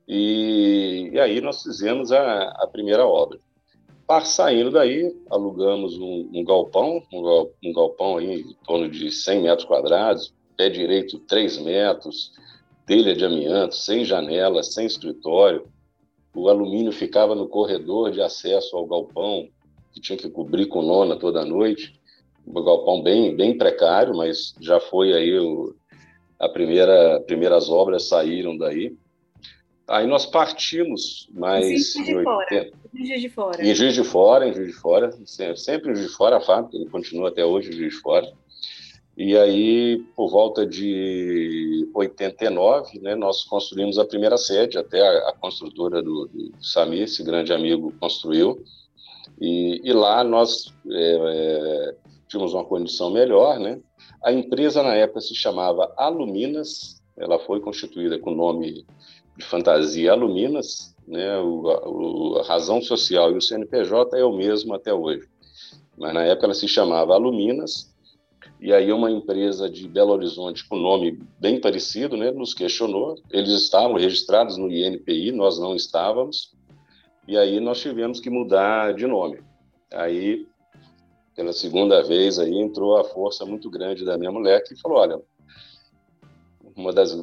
E, 0.06 1.10
e 1.12 1.18
aí 1.18 1.40
nós 1.40 1.62
fizemos 1.62 2.12
a, 2.12 2.48
a 2.50 2.66
primeira 2.66 3.06
obra. 3.06 3.38
Saindo 4.24 4.70
daí, 4.70 5.12
alugamos 5.28 5.98
um, 5.98 6.30
um 6.32 6.44
galpão, 6.44 7.02
um, 7.12 7.50
um, 7.64 7.72
galpão 7.72 8.18
aí 8.18 8.40
em 8.40 8.56
torno 8.64 8.88
de 8.88 9.10
100 9.10 9.42
metros 9.42 9.66
quadrados, 9.66 10.32
pé 10.56 10.68
direito 10.68 11.18
3 11.18 11.58
metros, 11.58 12.32
telha 12.86 13.16
de 13.16 13.24
amianto, 13.24 13.74
sem 13.74 14.04
janela, 14.04 14.62
sem 14.62 14.86
escritório. 14.86 15.66
O 16.32 16.48
alumínio 16.48 16.92
ficava 16.92 17.34
no 17.34 17.48
corredor 17.48 18.12
de 18.12 18.20
acesso 18.20 18.76
ao 18.76 18.86
galpão, 18.86 19.48
que 19.92 20.00
tinha 20.00 20.16
que 20.16 20.30
cobrir 20.30 20.66
com 20.66 20.80
lona 20.80 21.16
toda 21.16 21.44
noite. 21.44 21.98
Um 22.46 22.62
galpão 22.62 23.02
bem, 23.02 23.34
bem 23.34 23.58
precário, 23.58 24.16
mas 24.16 24.54
já 24.60 24.78
foi 24.78 25.14
aí 25.14 25.36
o, 25.36 25.74
a 26.38 26.48
primeira, 26.48 27.20
primeiras 27.26 27.68
obras 27.68 28.04
saíram 28.04 28.56
daí. 28.56 28.96
Aí 29.88 30.06
nós 30.06 30.26
partimos 30.26 31.28
mais 31.32 31.64
em 31.64 31.78
Juiz 31.78 32.06
de 32.06 32.22
Fora. 32.22 32.70
Em 32.92 33.06
Juiz 33.06 33.20
de 33.20 33.28
Fora. 33.28 33.64
Em 33.64 33.74
Juiz 33.74 33.94
de 33.94 34.04
Fora, 34.04 34.48
em 34.48 34.52
Juiz 34.52 34.66
de 34.68 34.72
Fora, 34.72 35.12
sempre 35.54 35.92
em 35.92 35.94
Juiz 35.94 36.08
de 36.08 36.16
Fora 36.16 36.38
a 36.38 36.40
fábrica, 36.40 36.76
ele 36.76 36.90
continua 36.90 37.28
até 37.28 37.44
hoje 37.44 37.70
em 37.70 37.72
Juiz 37.72 37.94
de 37.94 38.00
Fora. 38.00 38.26
E 39.16 39.36
aí, 39.36 40.04
por 40.14 40.28
volta 40.28 40.66
de 40.66 41.88
89, 41.94 43.00
né, 43.00 43.14
nós 43.14 43.44
construímos 43.44 43.98
a 43.98 44.04
primeira 44.04 44.36
sede, 44.36 44.76
até 44.76 45.00
a, 45.00 45.30
a 45.30 45.32
construtora 45.32 46.02
do, 46.02 46.28
do 46.28 46.52
Samir, 46.60 47.04
esse 47.04 47.22
grande 47.22 47.52
amigo, 47.52 47.94
construiu. 47.98 48.62
E, 49.40 49.80
e 49.82 49.92
lá 49.92 50.22
nós 50.22 50.74
é, 50.90 51.18
é, 51.18 51.94
tínhamos 52.28 52.52
uma 52.52 52.64
condição 52.64 53.10
melhor, 53.10 53.58
né? 53.58 53.80
A 54.22 54.32
empresa, 54.32 54.82
na 54.82 54.94
época, 54.94 55.20
se 55.20 55.34
chamava 55.34 55.94
Aluminas, 55.96 57.00
ela 57.16 57.38
foi 57.38 57.60
constituída 57.60 58.18
com 58.18 58.32
o 58.32 58.36
nome 58.36 58.84
de 59.36 59.44
fantasia 59.44 60.12
Aluminas, 60.12 60.94
né? 61.06 61.38
O, 61.38 61.62
o, 61.62 62.38
a 62.38 62.46
razão 62.46 62.80
social 62.80 63.32
e 63.32 63.36
o 63.36 63.42
CNPJ 63.42 64.18
é 64.18 64.24
o 64.24 64.32
mesmo 64.32 64.74
até 64.74 64.92
hoje. 64.92 65.28
Mas 65.96 66.14
na 66.14 66.24
época 66.24 66.46
ela 66.46 66.54
se 66.54 66.68
chamava 66.68 67.14
Aluminas, 67.14 67.94
e 68.60 68.72
aí 68.72 68.92
uma 68.92 69.10
empresa 69.10 69.68
de 69.68 69.86
Belo 69.86 70.12
Horizonte 70.12 70.66
com 70.66 70.76
nome 70.76 71.20
bem 71.38 71.60
parecido, 71.60 72.16
né, 72.16 72.30
nos 72.30 72.54
questionou. 72.54 73.16
Eles 73.30 73.52
estavam 73.52 73.96
registrados 73.96 74.56
no 74.56 74.70
INPI, 74.70 75.32
nós 75.32 75.58
não 75.58 75.74
estávamos. 75.74 76.54
E 77.28 77.36
aí 77.36 77.60
nós 77.60 77.80
tivemos 77.80 78.20
que 78.20 78.30
mudar 78.30 78.94
de 78.94 79.06
nome. 79.06 79.40
Aí 79.92 80.46
pela 81.34 81.52
segunda 81.52 82.02
vez 82.02 82.38
aí 82.38 82.58
entrou 82.58 82.96
a 82.96 83.04
força 83.04 83.44
muito 83.44 83.68
grande 83.68 84.04
da 84.04 84.16
minha 84.16 84.32
mulher 84.32 84.62
que 84.64 84.74
falou, 84.80 84.98
olha, 84.98 85.20
uma 86.76 86.92
das 86.92 87.16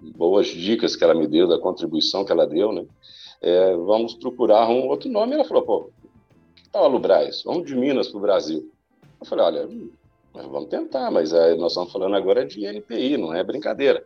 boas 0.00 0.46
dicas 0.46 0.96
que 0.96 1.04
ela 1.04 1.14
me 1.14 1.26
deu, 1.26 1.46
da 1.46 1.58
contribuição 1.58 2.24
que 2.24 2.32
ela 2.32 2.46
deu, 2.46 2.72
né? 2.72 2.84
É, 3.40 3.76
vamos 3.76 4.14
procurar 4.14 4.68
um 4.68 4.88
outro 4.88 5.10
nome. 5.10 5.34
Ela 5.34 5.44
falou, 5.44 5.62
pô, 5.62 5.90
que 6.56 6.68
tal 6.70 6.84
a 6.84 6.88
Lubrais? 6.88 7.42
Vamos 7.44 7.66
de 7.66 7.76
Minas 7.76 8.08
para 8.08 8.18
o 8.18 8.22
Brasil. 8.22 8.70
Eu 9.20 9.26
falei, 9.26 9.44
olha, 9.44 9.68
vamos 10.32 10.68
tentar, 10.68 11.10
mas 11.10 11.32
nós 11.32 11.72
estamos 11.72 11.92
falando 11.92 12.16
agora 12.16 12.46
de 12.46 12.64
NPI, 12.64 13.18
não 13.18 13.34
é 13.34 13.44
brincadeira. 13.44 14.04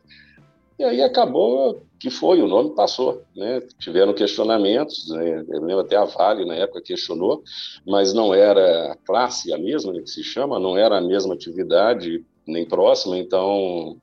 E 0.79 0.85
aí 0.85 1.03
acabou 1.03 1.83
que 1.99 2.09
foi, 2.09 2.41
o 2.41 2.47
nome 2.47 2.75
passou. 2.75 3.23
Né? 3.35 3.61
Tiveram 3.79 4.15
questionamentos, 4.15 5.11
né? 5.11 5.45
eu 5.49 5.61
lembro 5.61 5.81
até 5.81 5.97
a 5.97 6.05
Vale 6.05 6.45
na 6.45 6.55
época 6.55 6.81
questionou, 6.81 7.43
mas 7.85 8.13
não 8.13 8.33
era 8.33 8.93
a 8.93 8.97
classe 8.97 9.53
a 9.53 9.59
mesma 9.59 9.93
né, 9.93 10.01
que 10.01 10.11
se 10.11 10.23
chama, 10.23 10.59
não 10.59 10.79
era 10.79 10.99
a 10.99 11.01
mesma 11.01 11.35
atividade 11.35 12.25
nem 12.47 12.65
próxima, 12.65 13.19
então 13.19 13.99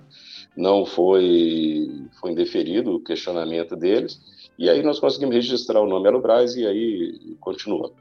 não 0.56 0.86
foi, 0.86 1.90
foi 2.20 2.32
indeferido 2.32 2.96
o 2.96 3.00
questionamento 3.00 3.76
deles, 3.76 4.20
e 4.58 4.70
aí 4.70 4.82
nós 4.82 5.00
conseguimos 5.00 5.36
registrar 5.36 5.82
o 5.82 5.88
nome 5.88 6.08
Elobras 6.08 6.56
e 6.56 6.66
aí 6.66 7.36
continua. 7.40 7.92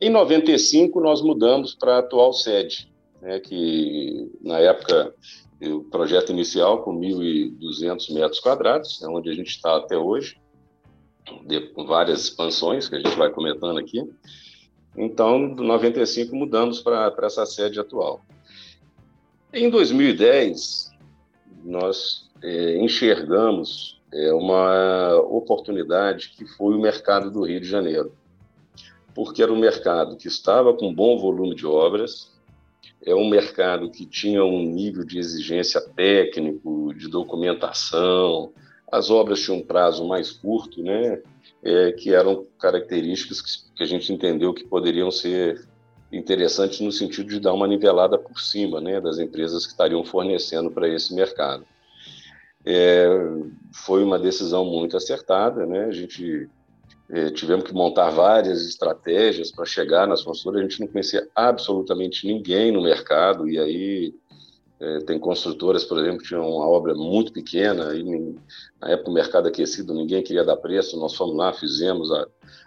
Em 0.00 0.10
95, 0.10 1.00
nós 1.00 1.22
mudamos 1.22 1.74
para 1.74 1.96
a 1.96 1.98
atual 1.98 2.32
sede, 2.32 2.90
né, 3.20 3.38
que 3.38 4.30
na 4.40 4.58
época 4.58 5.14
o 5.62 5.84
projeto 5.84 6.32
inicial 6.32 6.82
com 6.82 6.98
1.200 6.98 8.12
metros 8.14 8.40
quadrados, 8.40 9.02
é 9.02 9.08
onde 9.08 9.28
a 9.28 9.34
gente 9.34 9.50
está 9.50 9.76
até 9.76 9.96
hoje, 9.96 10.38
com 11.74 11.86
várias 11.86 12.24
expansões 12.24 12.88
que 12.88 12.96
a 12.96 12.98
gente 12.98 13.16
vai 13.16 13.30
comentando 13.30 13.78
aqui. 13.78 14.02
Então, 14.96 15.36
em 15.36 15.54
95 15.54 16.34
mudamos 16.34 16.80
para 16.80 17.14
essa 17.22 17.46
sede 17.46 17.78
atual. 17.78 18.22
Em 19.52 19.68
2010, 19.68 20.89
nós 21.64 22.30
é, 22.42 22.78
enxergamos 22.78 24.00
é, 24.12 24.32
uma 24.32 25.16
oportunidade 25.16 26.30
que 26.36 26.46
foi 26.46 26.74
o 26.74 26.80
mercado 26.80 27.30
do 27.30 27.44
Rio 27.44 27.60
de 27.60 27.68
Janeiro, 27.68 28.12
porque 29.14 29.42
era 29.42 29.52
um 29.52 29.58
mercado 29.58 30.16
que 30.16 30.28
estava 30.28 30.74
com 30.74 30.94
bom 30.94 31.18
volume 31.18 31.54
de 31.54 31.66
obras, 31.66 32.30
é 33.04 33.14
um 33.14 33.28
mercado 33.28 33.90
que 33.90 34.04
tinha 34.04 34.44
um 34.44 34.62
nível 34.62 35.04
de 35.04 35.18
exigência 35.18 35.80
técnico, 35.80 36.92
de 36.94 37.08
documentação, 37.08 38.52
as 38.90 39.08
obras 39.08 39.40
tinham 39.40 39.58
um 39.58 39.64
prazo 39.64 40.06
mais 40.06 40.32
curto, 40.32 40.82
né? 40.82 41.22
É, 41.62 41.92
que 41.92 42.14
eram 42.14 42.46
características 42.58 43.42
que, 43.42 43.74
que 43.76 43.82
a 43.82 43.86
gente 43.86 44.10
entendeu 44.12 44.54
que 44.54 44.64
poderiam 44.64 45.10
ser 45.10 45.68
interessante 46.12 46.82
no 46.82 46.90
sentido 46.90 47.28
de 47.28 47.40
dar 47.40 47.52
uma 47.52 47.66
nivelada 47.66 48.18
por 48.18 48.40
cima 48.40 48.80
né, 48.80 49.00
das 49.00 49.18
empresas 49.18 49.64
que 49.64 49.72
estariam 49.72 50.04
fornecendo 50.04 50.70
para 50.70 50.88
esse 50.88 51.14
mercado. 51.14 51.64
É, 52.64 53.06
foi 53.72 54.04
uma 54.04 54.18
decisão 54.18 54.64
muito 54.64 54.96
acertada, 54.96 55.64
né? 55.64 55.86
A 55.86 55.92
gente 55.92 56.48
é, 57.08 57.30
tivemos 57.30 57.64
que 57.64 57.72
montar 57.72 58.10
várias 58.10 58.66
estratégias 58.66 59.50
para 59.50 59.64
chegar 59.64 60.06
nas 60.06 60.22
construtoras. 60.22 60.60
A 60.66 60.68
gente 60.68 60.80
não 60.80 60.86
conhecia 60.86 61.26
absolutamente 61.34 62.26
ninguém 62.26 62.70
no 62.70 62.82
mercado 62.82 63.48
e 63.48 63.58
aí 63.58 64.14
é, 64.78 64.98
tem 65.00 65.18
construtoras, 65.18 65.84
por 65.84 65.98
exemplo, 65.98 66.18
que 66.18 66.28
tinham 66.28 66.48
uma 66.48 66.68
obra 66.68 66.94
muito 66.94 67.32
pequena 67.32 67.94
e 67.94 68.34
na 68.80 68.90
época 68.90 69.10
o 69.10 69.14
mercado 69.14 69.48
aquecido 69.48 69.94
ninguém 69.94 70.22
queria 70.22 70.44
dar 70.44 70.56
preço. 70.56 70.98
Nós 70.98 71.14
fomos 71.14 71.36
lá, 71.36 71.52
fizemos 71.52 72.12
a, 72.12 72.26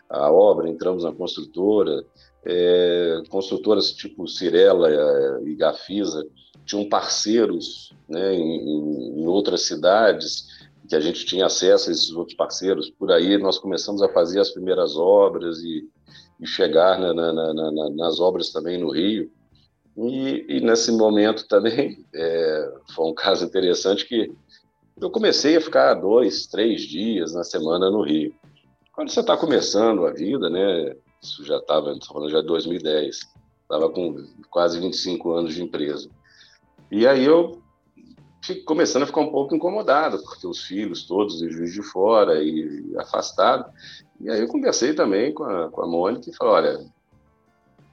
a 0.10 0.32
obra, 0.32 0.70
entramos 0.70 1.04
na 1.04 1.12
construtora, 1.12 2.04
é, 2.46 3.22
construtoras 3.30 3.92
tipo 3.92 4.28
Cirela 4.28 4.90
é, 4.90 5.44
e 5.44 5.56
Gafisa 5.56 6.26
tinham 6.66 6.88
parceiros 6.88 7.94
né, 8.08 8.34
em, 8.34 9.22
em, 9.22 9.28
outras 9.28 9.62
cidades 9.62 10.48
que 10.88 10.96
a 10.96 11.00
gente 11.00 11.26
tinha 11.26 11.46
acesso 11.46 11.90
a 11.90 11.94
esses 11.94 12.12
outros 12.12 12.36
parceiros. 12.36 12.90
Por 12.90 13.12
aí 13.12 13.38
nós 13.38 13.58
começamos 13.58 14.02
a 14.02 14.10
fazer 14.10 14.40
as 14.40 14.52
primeiras 14.52 14.98
obras 14.98 15.60
e, 15.60 15.88
e 16.40 16.46
chegar 16.48 17.00
na, 17.00 17.14
na, 17.14 17.54
na, 17.54 17.90
nas 17.92 18.20
obras 18.20 18.50
também 18.52 18.78
no 18.78 18.92
Rio. 18.92 19.32
E, 19.98 20.46
e 20.50 20.62
nesse 20.62 20.92
momento 20.92 21.48
também 21.48 22.04
é, 22.14 22.74
foi 22.96 23.06
um 23.06 23.14
caso 23.14 23.46
interessante 23.46 24.06
que 24.08 24.32
eu 25.00 25.10
comecei 25.10 25.58
a 25.58 25.62
ficar 25.62 25.94
dois, 25.96 26.48
três 26.48 26.82
dias 26.82 27.34
na 27.34 27.44
semana 27.44 27.90
no 27.90 28.02
Rio. 28.02 28.34
Quando 28.94 29.10
você 29.10 29.22
está 29.22 29.36
começando 29.36 30.06
a 30.06 30.12
vida, 30.12 30.50
né, 30.50 30.96
isso 31.24 31.44
já 31.46 31.58
estava, 31.58 31.98
falando 32.06 32.30
já 32.30 32.42
de 32.42 32.48
2010, 32.48 33.20
estava 33.62 33.90
com 33.90 34.26
quase 34.50 34.80
25 34.80 35.32
anos 35.32 35.54
de 35.54 35.64
empresa. 35.64 36.10
E 36.92 37.08
aí 37.08 37.24
eu 37.26 37.62
fico 38.44 38.66
começando 38.66 39.04
a 39.04 39.08
ficar 39.08 39.22
um 39.22 39.32
pouco 39.32 39.56
incomodado, 39.56 40.22
porque 40.22 40.46
os 40.46 40.62
filhos 40.64 41.08
todos 41.08 41.42
em 41.42 41.50
Juiz 41.50 41.74
de 41.74 41.82
Fora 41.82 42.44
e 42.44 42.94
afastado. 42.98 43.72
E 44.20 44.30
aí 44.30 44.42
eu 44.42 44.48
conversei 44.48 44.94
também 44.94 45.34
com 45.34 45.44
a, 45.44 45.70
com 45.70 45.82
a 45.82 45.88
Mônica 45.88 46.30
e 46.30 46.36
falei, 46.36 46.54
olha, 46.54 46.86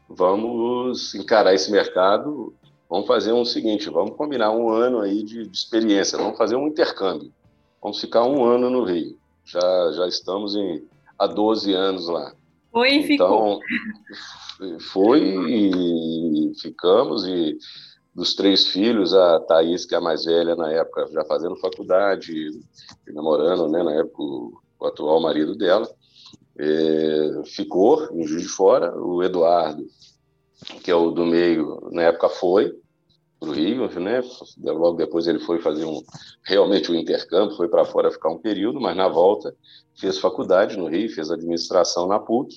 vamos 0.08 1.14
encarar 1.14 1.54
esse 1.54 1.70
mercado, 1.70 2.52
vamos 2.88 3.06
fazer 3.06 3.32
um 3.32 3.44
seguinte, 3.44 3.88
vamos 3.88 4.16
combinar 4.16 4.50
um 4.50 4.68
ano 4.68 5.00
aí 5.00 5.22
de, 5.22 5.46
de 5.46 5.56
experiência, 5.56 6.18
vamos 6.18 6.36
fazer 6.36 6.56
um 6.56 6.66
intercâmbio. 6.66 7.32
Vamos 7.80 8.00
ficar 8.00 8.24
um 8.24 8.44
ano 8.44 8.68
no 8.68 8.84
Rio. 8.84 9.16
Já, 9.44 9.92
já 9.92 10.06
estamos 10.06 10.54
em, 10.54 10.84
há 11.18 11.26
12 11.26 11.72
anos 11.72 12.08
lá. 12.08 12.34
Foi 12.70 12.96
e 12.96 13.02
ficou. 13.02 13.60
Então, 14.58 14.80
foi 14.80 15.20
e 15.20 16.52
ficamos, 16.60 17.26
e 17.26 17.58
dos 18.14 18.34
três 18.34 18.66
filhos, 18.66 19.14
a 19.14 19.40
Thaís, 19.40 19.84
que 19.84 19.94
é 19.94 19.98
a 19.98 20.00
mais 20.00 20.24
velha 20.24 20.54
na 20.54 20.70
época, 20.70 21.08
já 21.12 21.24
fazendo 21.24 21.56
faculdade, 21.56 22.50
namorando, 23.08 23.68
né, 23.68 23.82
na 23.82 23.92
época, 23.94 24.22
o, 24.22 24.52
o 24.78 24.86
atual 24.86 25.20
marido 25.20 25.56
dela, 25.56 25.88
é, 26.58 27.42
ficou 27.46 28.08
em 28.12 28.26
Juiz 28.26 28.42
de 28.42 28.48
Fora, 28.48 28.94
o 28.96 29.22
Eduardo 29.22 29.84
que 30.82 30.90
é 30.90 30.94
o 30.94 31.10
do 31.10 31.24
meio, 31.24 31.88
na 31.90 32.02
época 32.02 32.28
foi 32.28 32.74
para 33.40 33.48
o 33.48 33.52
Rio, 33.52 33.88
né? 33.98 34.20
Logo 34.58 34.98
depois 34.98 35.26
ele 35.26 35.40
foi 35.40 35.58
fazer 35.60 35.86
um 35.86 36.02
realmente 36.44 36.92
um 36.92 36.94
intercâmbio, 36.94 37.56
foi 37.56 37.68
para 37.68 37.86
fora 37.86 38.10
ficar 38.10 38.28
um 38.28 38.38
período, 38.38 38.78
mas 38.78 38.94
na 38.94 39.08
volta 39.08 39.56
fez 39.98 40.18
faculdade 40.18 40.76
no 40.76 40.86
Rio, 40.86 41.08
fez 41.08 41.30
administração 41.30 42.06
na 42.06 42.18
PUC 42.18 42.54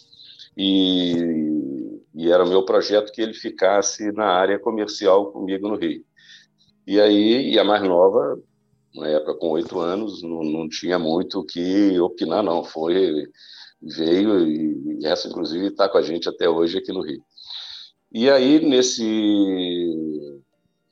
e, 0.58 2.02
e 2.14 2.30
era 2.30 2.44
o 2.44 2.50
meu 2.50 2.66
projeto 2.66 3.14
que 3.14 3.22
ele 3.22 3.34
ficasse 3.34 4.12
na 4.12 4.26
área 4.26 4.60
comercial 4.60 5.32
comigo 5.32 5.70
no 5.70 5.78
Rio. 5.78 6.04
E 6.86 7.00
aí, 7.00 7.54
e 7.54 7.58
a 7.58 7.64
mais 7.64 7.82
nova, 7.82 8.38
na 8.94 9.08
época 9.08 9.36
com 9.36 9.52
oito 9.52 9.80
anos, 9.80 10.22
não, 10.22 10.44
não 10.44 10.68
tinha 10.68 11.00
muito 11.00 11.40
o 11.40 11.46
que 11.46 11.98
opinar, 12.00 12.44
não. 12.44 12.62
Foi, 12.62 13.26
veio 13.82 14.46
e, 14.46 15.00
e 15.00 15.06
essa, 15.06 15.30
inclusive, 15.30 15.68
está 15.68 15.88
com 15.88 15.98
a 15.98 16.02
gente 16.02 16.28
até 16.28 16.50
hoje 16.50 16.78
aqui 16.78 16.92
no 16.92 17.02
Rio. 17.02 17.24
E 18.12 18.30
aí, 18.30 18.60
nesse, 18.64 19.04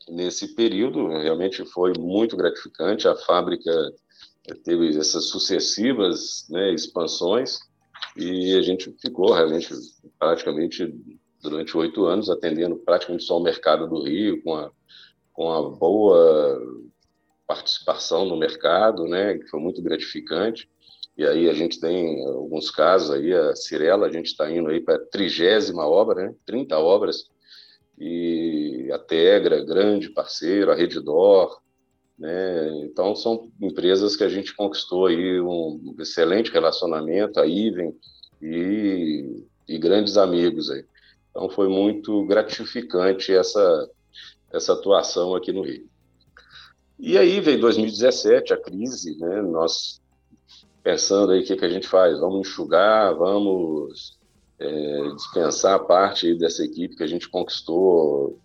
nesse 0.09 0.55
período, 0.55 1.07
realmente 1.07 1.65
foi 1.65 1.93
muito 1.97 2.35
gratificante. 2.35 3.07
A 3.07 3.15
fábrica 3.15 3.71
teve 4.63 4.97
essas 4.97 5.29
sucessivas 5.29 6.47
né, 6.49 6.73
expansões 6.73 7.59
e 8.17 8.55
a 8.55 8.61
gente 8.61 8.93
ficou 8.99 9.33
realmente 9.33 9.69
praticamente 10.19 10.93
durante 11.41 11.75
oito 11.77 12.05
anos 12.05 12.29
atendendo 12.29 12.75
praticamente 12.77 13.23
só 13.23 13.37
o 13.37 13.43
mercado 13.43 13.87
do 13.87 14.03
Rio 14.03 14.41
com 14.43 14.55
a, 14.55 14.71
com 15.33 15.51
a 15.51 15.69
boa 15.69 16.59
participação 17.47 18.25
no 18.25 18.37
mercado, 18.37 19.05
né, 19.05 19.37
que 19.37 19.47
foi 19.47 19.59
muito 19.59 19.81
gratificante. 19.81 20.69
E 21.17 21.25
aí 21.25 21.49
a 21.49 21.53
gente 21.53 21.79
tem 21.79 22.25
alguns 22.25 22.71
casos 22.71 23.11
aí, 23.11 23.33
a 23.33 23.55
Cirela, 23.55 24.07
a 24.07 24.11
gente 24.11 24.27
está 24.27 24.49
indo 24.49 24.69
aí 24.69 24.79
para 24.79 24.95
a 24.95 25.05
trigésima 25.05 25.85
obra, 25.85 26.27
né, 26.27 26.35
30 26.45 26.77
obras, 26.79 27.29
e 28.03 28.91
a 28.91 28.97
Tegra, 28.97 29.63
grande 29.63 30.09
parceiro, 30.09 30.71
a 30.71 30.75
Redditor, 30.75 31.61
né, 32.17 32.83
então 32.83 33.15
são 33.15 33.51
empresas 33.61 34.15
que 34.15 34.23
a 34.23 34.29
gente 34.29 34.55
conquistou 34.55 35.05
aí 35.05 35.39
um 35.39 35.95
excelente 35.99 36.51
relacionamento, 36.51 37.39
a 37.39 37.45
Iven 37.45 37.95
e, 38.41 39.45
e 39.67 39.77
grandes 39.77 40.17
amigos 40.17 40.71
aí. 40.71 40.83
Então 41.29 41.47
foi 41.47 41.69
muito 41.69 42.25
gratificante 42.25 43.31
essa, 43.31 43.87
essa 44.51 44.73
atuação 44.73 45.35
aqui 45.35 45.51
no 45.51 45.61
Rio. 45.61 45.87
E 46.97 47.19
aí 47.19 47.39
veio 47.39 47.61
2017, 47.61 48.51
a 48.51 48.57
crise, 48.57 49.15
né? 49.19 49.43
Nós 49.43 50.01
pensando 50.83 51.33
aí 51.33 51.41
o 51.41 51.45
que, 51.45 51.55
que 51.55 51.65
a 51.65 51.69
gente 51.69 51.87
faz, 51.87 52.19
vamos 52.19 52.47
enxugar, 52.47 53.15
vamos 53.15 54.19
é, 54.61 55.15
dispensar 55.15 55.79
parte 55.85 56.35
dessa 56.35 56.63
equipe 56.63 56.95
que 56.95 57.03
a 57.03 57.07
gente 57.07 57.27
conquistou 57.27 58.39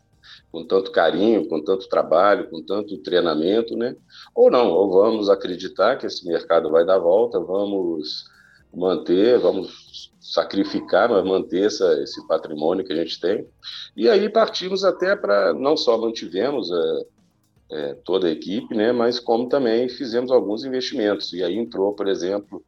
com 0.51 0.65
tanto 0.65 0.91
carinho, 0.91 1.47
com 1.47 1.63
tanto 1.63 1.89
trabalho, 1.89 2.49
com 2.49 2.63
tanto 2.63 2.97
treinamento, 2.99 3.77
né? 3.77 3.95
Ou 4.35 4.51
não, 4.51 4.71
ou 4.71 4.91
vamos 4.91 5.29
acreditar 5.29 5.97
que 5.97 6.07
esse 6.07 6.27
mercado 6.27 6.71
vai 6.71 6.85
dar 6.85 6.99
volta, 6.99 7.39
vamos 7.39 8.25
manter, 8.75 9.39
vamos 9.39 10.11
sacrificar, 10.19 11.11
mas 11.11 11.25
manter 11.25 11.67
essa, 11.67 12.03
esse 12.03 12.27
patrimônio 12.27 12.85
que 12.85 12.93
a 12.93 12.97
gente 12.97 13.21
tem. 13.21 13.47
E 13.97 14.09
aí 14.09 14.29
partimos 14.29 14.85
até 14.85 15.15
para, 15.15 15.53
não 15.53 15.77
só 15.77 15.99
mantivemos 15.99 16.73
a, 16.73 17.01
é, 17.71 17.95
toda 18.05 18.27
a 18.27 18.31
equipe, 18.31 18.75
né, 18.75 18.93
mas 18.93 19.21
como 19.21 19.49
também 19.49 19.89
fizemos 19.89 20.31
alguns 20.31 20.65
investimentos. 20.65 21.33
E 21.33 21.45
aí 21.45 21.57
entrou, 21.57 21.93
por 21.95 22.09
exemplo, 22.09 22.65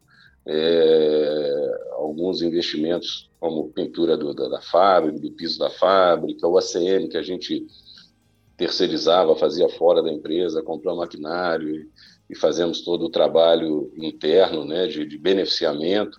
é, 0.50 1.81
alguns 1.93 2.40
investimentos 2.40 3.31
como 3.38 3.69
pintura 3.69 4.17
do, 4.17 4.33
da, 4.33 4.49
da, 4.49 4.62
fábrica, 4.62 5.21
do 5.21 5.31
piso 5.33 5.59
da 5.59 5.69
fábrica, 5.69 6.49
o 6.49 6.57
ACM 6.57 7.07
que 7.09 7.19
a 7.19 7.23
gente 7.23 7.67
terceirizava, 8.57 9.37
fazia 9.37 9.69
fora 9.69 10.02
da 10.02 10.11
empresa, 10.11 10.63
comprou 10.63 10.97
maquinário 10.97 11.69
e, 11.69 11.89
e 12.30 12.34
fazemos 12.34 12.80
todo 12.80 13.04
o 13.04 13.11
trabalho 13.11 13.93
interno 13.99 14.65
né, 14.65 14.87
de, 14.87 15.04
de 15.04 15.19
beneficiamento, 15.19 16.19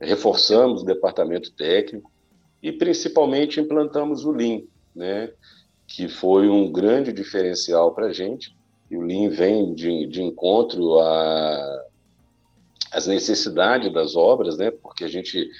reforçamos 0.00 0.82
o 0.82 0.86
departamento 0.86 1.52
técnico 1.52 2.10
e 2.62 2.72
principalmente 2.72 3.60
implantamos 3.60 4.24
o 4.24 4.32
Lean, 4.32 4.62
né, 4.96 5.30
que 5.86 6.08
foi 6.08 6.48
um 6.48 6.72
grande 6.72 7.12
diferencial 7.12 7.94
para 7.94 8.06
a 8.06 8.12
gente. 8.12 8.56
E 8.90 8.96
o 8.96 9.02
Lean 9.02 9.28
vem 9.28 9.74
de, 9.74 10.06
de 10.06 10.22
encontro 10.22 10.98
às 10.98 11.87
necessidades 13.08 13.92
das 13.92 14.14
obras, 14.14 14.56
né? 14.56 14.70
porque 14.70 15.04
a 15.04 15.08
gente, 15.08 15.50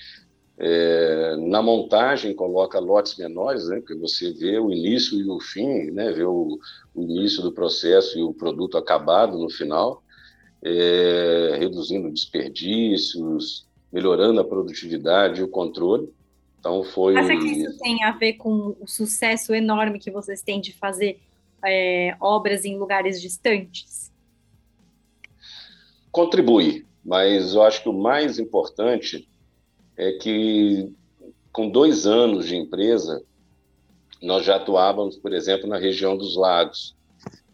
é, 0.58 1.37
na 1.37 1.61
montagem, 1.61 2.34
coloca 2.34 2.78
lotes 2.78 3.16
menores, 3.16 3.66
né? 3.68 3.78
porque 3.78 3.94
você 3.94 4.32
vê 4.32 4.58
o 4.58 4.70
início 4.70 5.18
e 5.18 5.28
o 5.28 5.40
fim, 5.40 5.90
né? 5.90 6.12
vê 6.12 6.24
o, 6.24 6.58
o 6.94 7.02
início 7.02 7.42
do 7.42 7.52
processo 7.52 8.18
e 8.18 8.22
o 8.22 8.32
produto 8.32 8.78
acabado 8.78 9.37
no 9.38 9.50
final, 9.50 10.02
é, 10.62 11.56
reduzindo 11.58 12.11
desperdícios, 12.11 13.66
melhorando 13.92 14.40
a 14.40 14.44
produtividade 14.44 15.40
e 15.40 15.44
o 15.44 15.48
controle. 15.48 16.12
Então 16.61 16.82
foi. 16.82 17.16
Acha 17.16 17.37
que 17.37 17.46
isso 17.46 17.78
tem 17.78 18.02
a 18.02 18.12
ver 18.12 18.34
com 18.34 18.76
o 18.80 18.87
sucesso 18.87 19.54
enorme 19.54 19.98
que 19.98 20.11
vocês 20.11 20.42
têm 20.42 20.61
de 20.61 20.72
fazer 20.72 21.20
é, 21.64 22.16
obras 22.20 22.64
em 22.64 22.76
lugares 22.76 23.20
distantes? 23.20 24.12
Contribui, 26.11 26.84
mas 27.09 27.55
eu 27.55 27.62
acho 27.62 27.83
que 27.83 27.88
o 27.88 27.92
mais 27.92 28.38
importante 28.38 29.27
é 29.97 30.12
que 30.12 30.92
com 31.51 31.71
dois 31.71 32.07
anos 32.07 32.47
de 32.47 32.55
empresa 32.55 33.23
nós 34.23 34.44
já 34.44 34.57
atuávamos, 34.57 35.16
por 35.16 35.33
exemplo, 35.33 35.66
na 35.66 35.79
região 35.79 36.16
dos 36.16 36.37
lagos, 36.37 36.94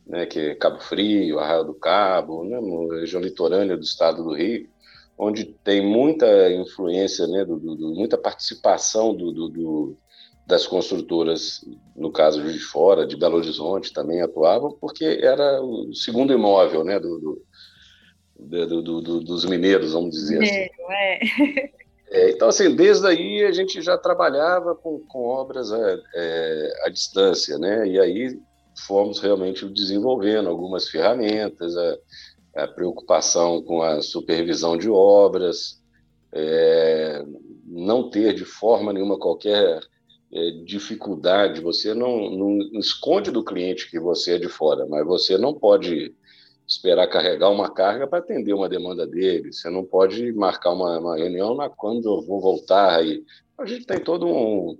né, 0.04 0.26
que 0.26 0.40
é 0.40 0.54
Cabo 0.56 0.80
Frio, 0.80 1.38
Arraial 1.38 1.64
do 1.64 1.74
Cabo, 1.74 2.44
né, 2.44 2.58
região 2.98 3.22
litorânea 3.22 3.76
do 3.76 3.84
estado 3.84 4.24
do 4.24 4.34
Rio 4.34 4.68
onde 5.16 5.44
tem 5.44 5.80
muita 5.80 6.52
influência, 6.52 7.26
né, 7.28 7.44
do, 7.44 7.56
do, 7.58 7.94
muita 7.94 8.18
participação 8.18 9.14
do, 9.14 9.96
das 10.46 10.66
construtoras, 10.66 11.64
no 11.96 12.10
caso 12.10 12.42
de 12.42 12.58
fora, 12.58 13.06
de 13.06 13.16
Belo 13.16 13.36
Horizonte 13.36 13.92
também 13.92 14.20
atuavam, 14.20 14.76
porque 14.80 15.20
era 15.22 15.62
o 15.62 15.94
segundo 15.94 16.32
imóvel 16.32 16.84
né, 16.84 16.98
do, 16.98 17.40
dos 18.36 19.44
mineiros, 19.44 19.92
vamos 19.92 20.14
dizer 20.14 20.42
assim. 20.42 20.68
É. 20.90 21.84
É, 22.14 22.30
então, 22.30 22.48
assim, 22.48 22.74
desde 22.76 23.06
aí 23.08 23.42
a 23.44 23.50
gente 23.50 23.82
já 23.82 23.98
trabalhava 23.98 24.74
com, 24.76 25.00
com 25.00 25.26
obras 25.26 25.72
é, 25.72 26.00
é 26.14 26.72
à 26.84 26.88
distância, 26.88 27.58
né? 27.58 27.88
E 27.88 27.98
aí 27.98 28.38
fomos 28.86 29.18
realmente 29.20 29.68
desenvolvendo 29.68 30.48
algumas 30.48 30.88
ferramentas, 30.88 31.76
a, 31.76 31.98
a 32.56 32.68
preocupação 32.68 33.60
com 33.62 33.82
a 33.82 34.00
supervisão 34.00 34.76
de 34.76 34.88
obras, 34.88 35.80
é, 36.32 37.24
não 37.66 38.08
ter 38.08 38.32
de 38.32 38.44
forma 38.44 38.92
nenhuma 38.92 39.18
qualquer 39.18 39.80
é, 40.32 40.50
dificuldade. 40.64 41.60
Você 41.60 41.94
não, 41.94 42.30
não, 42.30 42.58
esconde 42.78 43.32
do 43.32 43.44
cliente 43.44 43.90
que 43.90 43.98
você 43.98 44.34
é 44.34 44.38
de 44.38 44.48
fora, 44.48 44.86
mas 44.86 45.04
você 45.04 45.36
não 45.36 45.52
pode 45.52 46.14
esperar 46.74 47.06
carregar 47.06 47.50
uma 47.50 47.70
carga 47.70 48.06
para 48.06 48.18
atender 48.18 48.52
uma 48.52 48.68
demanda 48.68 49.06
dele. 49.06 49.52
Você 49.52 49.70
não 49.70 49.84
pode 49.84 50.32
marcar 50.32 50.72
uma, 50.72 50.98
uma 50.98 51.16
reunião 51.16 51.54
na 51.54 51.68
quando 51.68 52.06
eu 52.06 52.22
vou 52.22 52.40
voltar. 52.40 52.96
Aí 52.96 53.24
a 53.58 53.64
gente 53.64 53.86
tem 53.86 54.00
todo 54.00 54.26
um 54.26 54.78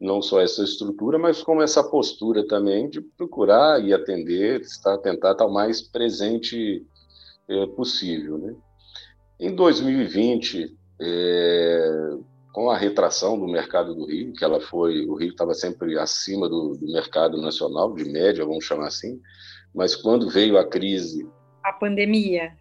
não 0.00 0.20
só 0.20 0.40
essa 0.40 0.64
estrutura, 0.64 1.16
mas 1.16 1.42
como 1.42 1.62
essa 1.62 1.82
postura 1.82 2.46
também 2.46 2.88
de 2.88 3.00
procurar 3.00 3.82
e 3.82 3.94
atender, 3.94 4.60
estar 4.60 4.98
tentar 4.98 5.32
estar 5.32 5.46
o 5.46 5.52
mais 5.52 5.80
presente 5.80 6.84
é, 7.48 7.66
possível. 7.68 8.36
Né? 8.36 8.54
Em 9.38 9.54
2020, 9.54 10.76
é, 11.00 12.16
com 12.52 12.68
a 12.68 12.76
retração 12.76 13.38
do 13.38 13.46
mercado 13.46 13.94
do 13.94 14.04
Rio, 14.06 14.32
que 14.32 14.44
ela 14.44 14.60
foi, 14.60 15.06
o 15.06 15.14
Rio 15.14 15.30
estava 15.30 15.54
sempre 15.54 15.96
acima 15.96 16.48
do, 16.48 16.76
do, 16.76 16.92
mercado 16.92 17.40
nacional, 17.40 17.94
de 17.94 18.04
média, 18.04 18.44
vamos 18.44 18.64
chamar 18.64 18.88
assim, 18.88 19.20
mas 19.74 19.94
quando 19.94 20.28
veio 20.28 20.58
a 20.58 20.64
crise. 20.64 21.28
A 21.64 21.72
pandemia. 21.72 22.52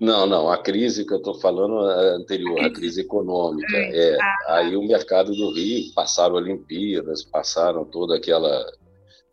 Não, 0.00 0.26
não, 0.26 0.50
a 0.50 0.58
crise 0.58 1.06
que 1.06 1.12
eu 1.12 1.18
estou 1.18 1.34
falando 1.40 1.88
é 1.88 2.16
anterior, 2.16 2.60
a 2.60 2.70
crise 2.70 3.02
econômica. 3.02 3.76
É, 3.76 4.16
ah, 4.16 4.18
tá. 4.18 4.56
aí 4.56 4.76
o 4.76 4.86
mercado 4.86 5.32
do 5.32 5.52
Rio 5.52 5.92
passaram 5.94 6.34
Olimpíadas, 6.34 7.24
passaram 7.24 7.84
toda 7.84 8.16
aquela 8.16 8.66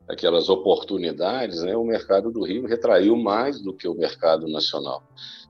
aquelas 0.07 0.49
oportunidades, 0.49 1.63
né, 1.63 1.75
o 1.75 1.85
mercado 1.85 2.31
do 2.31 2.43
Rio 2.43 2.65
retraiu 2.65 3.15
mais 3.15 3.61
do 3.61 3.73
que 3.73 3.87
o 3.87 3.93
mercado 3.93 4.45
nacional. 4.47 5.03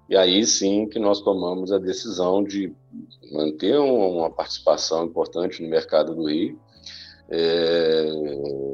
E 0.07 0.15
aí 0.15 0.45
sim 0.45 0.87
que 0.87 0.99
nós 0.99 1.21
tomamos 1.21 1.71
a 1.71 1.79
decisão 1.79 2.43
de 2.43 2.71
manter 3.31 3.79
uma 3.79 4.29
participação 4.29 5.05
importante 5.05 5.63
no 5.63 5.69
mercado 5.69 6.13
do 6.13 6.27
Rio, 6.27 6.59
é, 7.31 8.05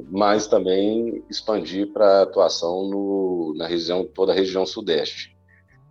mas 0.10 0.48
também 0.48 1.24
expandir 1.30 1.94
para 1.94 2.24
atuação 2.24 2.90
no, 2.90 3.54
na 3.56 3.68
região, 3.68 4.04
toda 4.04 4.32
a 4.32 4.36
região 4.36 4.66
sudeste. 4.66 5.38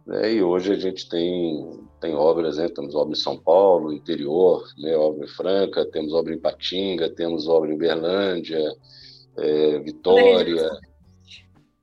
Né? 0.04 0.34
E 0.34 0.42
hoje 0.42 0.72
a 0.72 0.76
gente 0.76 1.08
tem, 1.08 1.80
tem 2.00 2.14
obras, 2.14 2.58
né? 2.58 2.68
temos 2.68 2.94
obra 2.96 3.12
em 3.12 3.20
São 3.20 3.38
Paulo, 3.38 3.92
interior, 3.92 4.64
né? 4.78 4.96
obra 4.96 5.24
em 5.24 5.28
Franca, 5.28 5.86
temos 5.86 6.12
obra 6.12 6.34
em 6.34 6.40
Patinga, 6.40 7.08
temos 7.08 7.46
obra 7.46 7.72
em 7.72 7.78
Berlândia, 7.78 8.60
é, 9.38 9.78
Vitória. 9.78 10.68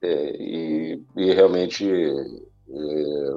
É, 0.02 0.36
e, 0.38 1.02
e, 1.16 1.34
realmente 1.34 1.90
é, 1.90 3.34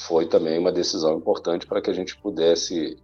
foi 0.00 0.26
também 0.26 0.58
uma 0.58 0.72
decisão 0.72 1.18
importante 1.18 1.66
para 1.66 1.82
que 1.82 1.90
a 1.90 1.94
gente 1.94 2.16
pudesse 2.16 2.96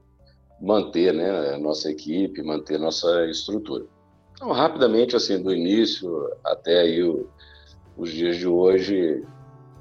manter 0.60 1.12
né, 1.14 1.54
a 1.54 1.58
nossa 1.58 1.90
equipe, 1.90 2.42
manter 2.42 2.76
a 2.76 2.80
nossa 2.80 3.26
estrutura. 3.26 3.86
Então, 4.34 4.52
rapidamente, 4.52 5.16
assim, 5.16 5.42
do 5.42 5.52
início 5.54 6.30
até 6.44 6.80
aí 6.80 7.02
o, 7.02 7.28
os 7.96 8.10
dias 8.10 8.36
de 8.36 8.46
hoje, 8.46 9.24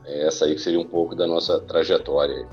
essa 0.05 0.45
aí 0.45 0.57
seria 0.57 0.79
um 0.79 0.87
pouco 0.87 1.15
da 1.15 1.27
nossa 1.27 1.59
trajetória. 1.61 2.47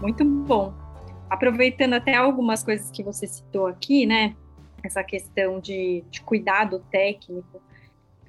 Muito 0.00 0.24
bom. 0.24 0.72
Aproveitando 1.28 1.92
até 1.94 2.14
algumas 2.14 2.64
coisas 2.64 2.90
que 2.90 3.02
você 3.02 3.26
citou 3.26 3.66
aqui, 3.66 4.06
né? 4.06 4.34
Essa 4.82 5.04
questão 5.04 5.60
de, 5.60 6.02
de 6.10 6.22
cuidado 6.22 6.82
técnico. 6.90 7.60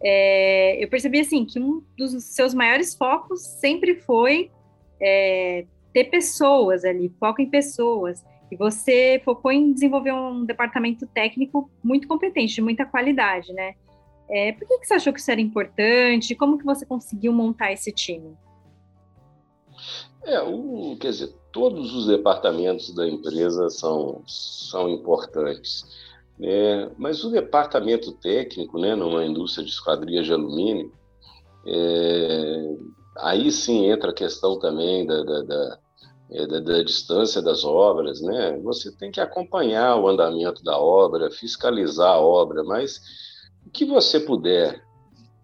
É, 0.03 0.83
eu 0.83 0.87
percebi 0.87 1.19
assim 1.19 1.45
que 1.45 1.59
um 1.59 1.83
dos 1.97 2.23
seus 2.23 2.53
maiores 2.53 2.95
focos 2.95 3.41
sempre 3.41 3.95
foi 3.95 4.49
é, 4.99 5.65
ter 5.93 6.05
pessoas 6.05 6.83
ali, 6.83 7.13
foco 7.19 7.41
em 7.41 7.49
pessoas. 7.49 8.23
E 8.51 8.55
você 8.55 9.21
focou 9.23 9.51
em 9.51 9.71
desenvolver 9.71 10.11
um 10.11 10.43
departamento 10.43 11.07
técnico 11.07 11.69
muito 11.83 12.07
competente, 12.07 12.55
de 12.55 12.61
muita 12.61 12.85
qualidade, 12.85 13.53
né? 13.53 13.75
É, 14.29 14.51
por 14.53 14.67
que, 14.67 14.79
que 14.79 14.87
você 14.87 14.93
achou 14.95 15.13
que 15.13 15.19
isso 15.19 15.31
era 15.31 15.41
importante? 15.41 16.35
Como 16.35 16.57
que 16.57 16.65
você 16.65 16.85
conseguiu 16.85 17.31
montar 17.33 17.71
esse 17.71 17.91
time? 17.91 18.35
É, 20.23 20.41
o, 20.41 20.95
quer 20.99 21.09
dizer, 21.09 21.33
todos 21.51 21.93
os 21.93 22.07
departamentos 22.07 22.93
da 22.93 23.07
empresa 23.07 23.69
são, 23.69 24.21
são 24.27 24.89
importantes. 24.89 25.85
Né? 26.41 26.91
Mas 26.97 27.23
o 27.23 27.29
departamento 27.29 28.11
técnico, 28.13 28.79
né, 28.79 28.95
numa 28.95 29.23
indústria 29.23 29.63
de 29.63 29.71
esquadrias 29.71 30.25
de 30.25 30.33
alumínio, 30.33 30.91
é, 31.67 32.75
aí 33.19 33.51
sim 33.51 33.85
entra 33.85 34.09
a 34.09 34.15
questão 34.15 34.57
também 34.57 35.05
da, 35.05 35.23
da, 35.23 35.41
da 35.43 35.79
é, 36.31 36.47
da, 36.47 36.59
da, 36.61 36.81
distância 36.81 37.41
das 37.41 37.65
obras, 37.65 38.21
né? 38.21 38.57
Você 38.63 38.89
tem 38.95 39.11
que 39.11 39.19
acompanhar 39.19 39.97
o 39.97 40.07
andamento 40.07 40.63
da 40.63 40.79
obra, 40.79 41.29
fiscalizar 41.29 42.13
a 42.13 42.19
obra, 42.19 42.63
mas 42.63 43.01
o 43.67 43.69
que 43.69 43.83
você 43.83 44.17
puder 44.17 44.81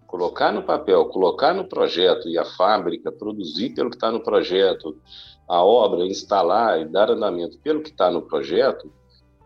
colocar 0.07 0.53
no 0.53 0.63
papel, 0.63 1.05
colocar 1.10 1.53
no 1.53 1.67
projeto 1.67 2.29
e 2.29 2.38
a 2.38 2.45
fábrica 2.45 3.12
produzir 3.12 3.71
pelo 3.71 3.89
que 3.89 3.97
está 3.97 4.10
no 4.10 4.23
projeto, 4.23 4.97
a 5.45 5.62
obra 5.62 6.05
instalar 6.05 6.79
e 6.79 6.86
dar 6.86 7.12
andamento 7.12 7.60
pelo 7.60 7.83
que 7.83 7.89
está 7.89 8.10
no 8.10 8.21
projeto, 8.21 8.89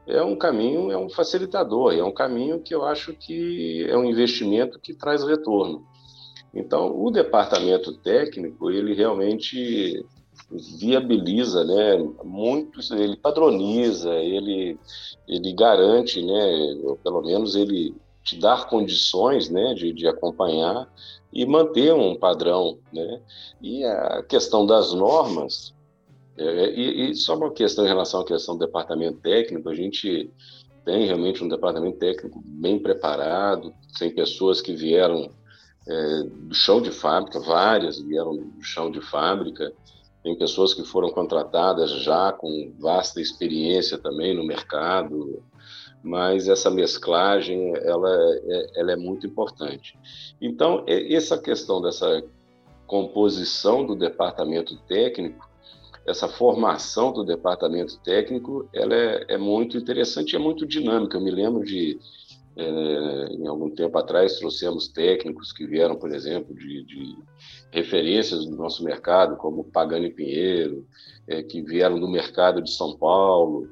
é 0.07 0.21
um 0.23 0.35
caminho, 0.35 0.91
é 0.91 0.97
um 0.97 1.09
facilitador, 1.09 1.93
é 1.93 2.03
um 2.03 2.11
caminho 2.11 2.59
que 2.59 2.73
eu 2.73 2.83
acho 2.83 3.13
que 3.13 3.85
é 3.87 3.95
um 3.97 4.05
investimento 4.05 4.79
que 4.79 4.93
traz 4.93 5.23
retorno. 5.23 5.85
Então, 6.53 6.93
o 6.99 7.09
departamento 7.09 7.93
técnico, 7.93 8.69
ele 8.69 8.93
realmente 8.93 10.05
viabiliza, 10.79 11.63
né, 11.63 11.97
muito, 12.23 12.79
ele 12.93 13.15
padroniza, 13.15 14.13
ele, 14.15 14.77
ele 15.27 15.53
garante, 15.53 16.21
né, 16.21 16.77
ou 16.83 16.97
pelo 16.97 17.21
menos 17.21 17.55
ele 17.55 17.95
te 18.23 18.37
dar 18.37 18.67
condições, 18.67 19.49
né, 19.49 19.73
de, 19.73 19.93
de 19.93 20.07
acompanhar 20.07 20.91
e 21.31 21.45
manter 21.45 21.93
um 21.93 22.15
padrão, 22.15 22.77
né, 22.91 23.21
e 23.61 23.85
a 23.85 24.23
questão 24.23 24.65
das 24.65 24.93
normas, 24.93 25.73
é, 26.41 26.73
e, 26.73 27.11
e, 27.11 27.15
só 27.15 27.35
uma 27.35 27.51
questão 27.51 27.85
em 27.85 27.87
relação 27.87 28.21
à 28.21 28.25
questão 28.25 28.57
do 28.57 28.65
departamento 28.65 29.19
técnico, 29.19 29.69
a 29.69 29.75
gente 29.75 30.31
tem 30.83 31.05
realmente 31.05 31.43
um 31.43 31.47
departamento 31.47 31.99
técnico 31.99 32.41
bem 32.43 32.79
preparado, 32.79 33.73
tem 33.99 34.13
pessoas 34.13 34.61
que 34.61 34.73
vieram 34.73 35.29
é, 35.87 36.23
do 36.23 36.53
chão 36.53 36.81
de 36.81 36.91
fábrica, 36.91 37.39
várias 37.39 37.99
vieram 37.99 38.35
do 38.35 38.63
chão 38.63 38.89
de 38.89 39.01
fábrica, 39.01 39.71
tem 40.23 40.37
pessoas 40.37 40.73
que 40.73 40.83
foram 40.83 41.09
contratadas 41.09 41.91
já 41.91 42.31
com 42.31 42.73
vasta 42.79 43.21
experiência 43.21 43.97
também 43.97 44.35
no 44.35 44.45
mercado, 44.45 45.43
mas 46.03 46.47
essa 46.47 46.69
mesclagem 46.69 47.75
ela 47.75 48.09
é, 48.45 48.79
ela 48.79 48.91
é 48.91 48.95
muito 48.95 49.25
importante. 49.27 49.97
Então, 50.39 50.83
essa 50.87 51.37
questão 51.37 51.81
dessa 51.81 52.23
composição 52.87 53.85
do 53.85 53.95
departamento 53.95 54.75
técnico, 54.87 55.50
essa 56.05 56.27
formação 56.27 57.11
do 57.11 57.23
departamento 57.23 57.99
técnico, 57.99 58.67
ela 58.73 58.95
é, 58.95 59.25
é 59.29 59.37
muito 59.37 59.77
interessante 59.77 60.35
é 60.35 60.39
muito 60.39 60.65
dinâmica. 60.65 61.17
Eu 61.17 61.21
me 61.21 61.31
lembro 61.31 61.63
de 61.63 61.99
é, 62.55 63.33
em 63.33 63.47
algum 63.47 63.69
tempo 63.69 63.97
atrás, 63.97 64.37
trouxemos 64.37 64.87
técnicos 64.87 65.53
que 65.53 65.65
vieram, 65.65 65.95
por 65.95 66.13
exemplo, 66.13 66.53
de, 66.53 66.83
de 66.83 67.17
referências 67.71 68.45
do 68.45 68.55
nosso 68.55 68.83
mercado, 68.83 69.37
como 69.37 69.63
Pagani 69.63 70.09
Pinheiro, 70.09 70.85
é, 71.27 71.41
que 71.41 71.61
vieram 71.61 71.99
do 71.99 72.09
mercado 72.09 72.61
de 72.61 72.71
São 72.71 72.97
Paulo. 72.97 73.69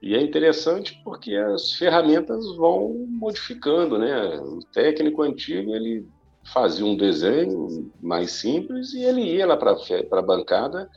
E 0.00 0.14
é 0.14 0.20
interessante 0.20 1.00
porque 1.04 1.34
as 1.34 1.72
ferramentas 1.72 2.44
vão 2.56 3.06
modificando, 3.08 3.96
né? 3.98 4.36
O 4.40 4.58
técnico 4.72 5.22
antigo, 5.22 5.74
ele 5.74 6.06
fazia 6.52 6.84
um 6.84 6.96
desenho 6.96 7.90
mais 8.02 8.32
simples 8.32 8.92
e 8.92 9.02
ele 9.02 9.22
ia 9.22 9.46
lá 9.46 9.56
para 9.56 9.72
a 9.72 10.22
bancada 10.22 10.90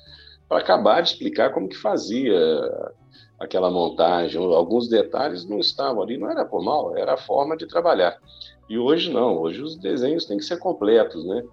para 0.47 0.59
acabar 0.59 1.01
de 1.01 1.09
explicar 1.09 1.51
como 1.51 1.67
que 1.67 1.77
fazia 1.77 2.35
aquela 3.39 3.69
montagem, 3.69 4.41
alguns 4.41 4.87
detalhes 4.87 5.45
não 5.45 5.59
estavam 5.59 6.01
ali, 6.01 6.17
não 6.17 6.29
era 6.29 6.45
por 6.45 6.63
mal, 6.63 6.95
era 6.95 7.13
a 7.13 7.17
forma 7.17 7.57
de 7.57 7.67
trabalhar. 7.67 8.17
E 8.69 8.77
hoje 8.77 9.11
não, 9.11 9.37
hoje 9.37 9.61
os 9.61 9.75
desenhos 9.75 10.25
têm 10.25 10.37
que 10.37 10.45
ser 10.45 10.57
completos, 10.57 11.25
né? 11.25 11.43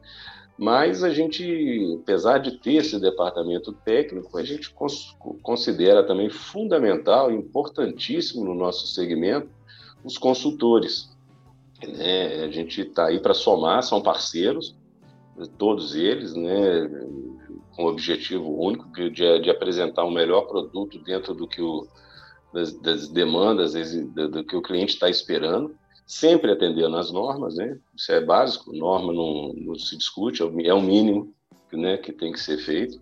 Mas 0.57 1.03
a 1.03 1.11
gente, 1.11 1.99
apesar 2.03 2.39
de 2.39 2.53
ter 2.59 2.75
esse 2.75 3.01
departamento 3.01 3.73
técnico, 3.73 4.39
a 4.39 4.45
gente 4.45 4.73
considera 5.43 6.07
também 6.07 6.31
fundamental, 6.31 7.33
importantíssimo 7.33 8.45
no 8.45 8.55
nosso 8.55 8.87
segmento, 8.87 9.49
os 10.05 10.19
consultores. 10.19 11.11
Né? 11.83 12.45
A 12.45 12.51
gente 12.51 12.83
está 12.83 13.07
aí 13.07 13.19
para 13.19 13.35
somar, 13.35 13.83
são 13.83 14.01
parceiros, 14.01 14.77
todos 15.59 15.97
eles, 15.97 16.35
né? 16.35 16.89
Com 17.75 17.85
o 17.85 17.89
objetivo 17.89 18.61
único 18.61 18.89
de, 18.93 19.11
de, 19.11 19.51
apresentar 19.51 20.05
um 20.05 20.11
melhor 20.11 20.43
produto 20.43 20.99
dentro 20.99 21.35
do 21.35 21.49
que 21.49 21.61
o, 21.61 21.87
das, 22.53 22.73
das 22.81 23.09
demandas 23.09 23.73
do, 23.73 24.29
do 24.29 24.45
que 24.45 24.57
o 24.57 24.63
cliente 24.63 24.95
está 24.95 25.09
esperando, 25.09 25.75
sempre 26.07 26.53
atendendo 26.53 26.97
às 26.97 27.11
normas, 27.11 27.57
né? 27.57 27.79
Isso 27.97 28.13
é 28.13 28.21
básico, 28.21 28.73
norma 28.73 29.13
não, 29.13 29.53
não 29.55 29.75
se 29.75 29.97
discute, 29.97 30.43
é 30.43 30.45
o 30.45 30.61
é 30.61 30.81
mínimo 30.81 31.35
né, 31.73 31.97
que 31.97 32.13
tem 32.13 32.33
que 32.33 32.41
ser 32.41 32.59
feito. 32.59 33.01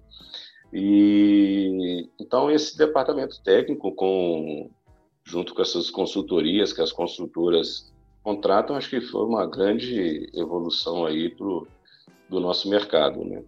E 0.72 2.08
então 2.20 2.50
esse 2.50 2.78
departamento 2.78 3.42
técnico, 3.42 3.92
com 3.92 4.70
junto 5.24 5.54
com 5.54 5.62
essas 5.62 5.90
consultorias 5.90 6.72
que 6.72 6.80
as 6.80 6.92
construtoras 6.92 7.92
contratam, 8.22 8.76
acho 8.76 8.90
que 8.90 9.00
foi 9.00 9.24
uma 9.24 9.46
grande 9.46 10.28
evolução 10.34 11.04
aí 11.06 11.28
pro, 11.28 11.66
do 12.28 12.40
nosso 12.40 12.68
mercado, 12.68 13.24
né? 13.24 13.42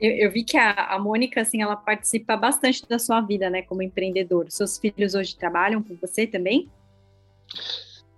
Eu, 0.00 0.10
eu, 0.12 0.30
vi 0.30 0.42
que 0.42 0.56
a, 0.56 0.94
a 0.94 0.98
Mônica, 0.98 1.42
assim, 1.42 1.60
ela 1.60 1.76
participa 1.76 2.36
bastante 2.36 2.88
da 2.88 2.98
sua 2.98 3.20
vida, 3.20 3.50
né, 3.50 3.62
como 3.62 3.82
empreendedor. 3.82 4.46
Seus 4.48 4.78
filhos 4.78 5.14
hoje 5.14 5.36
trabalham 5.36 5.82
com 5.82 5.94
você 5.94 6.26
também? 6.26 6.70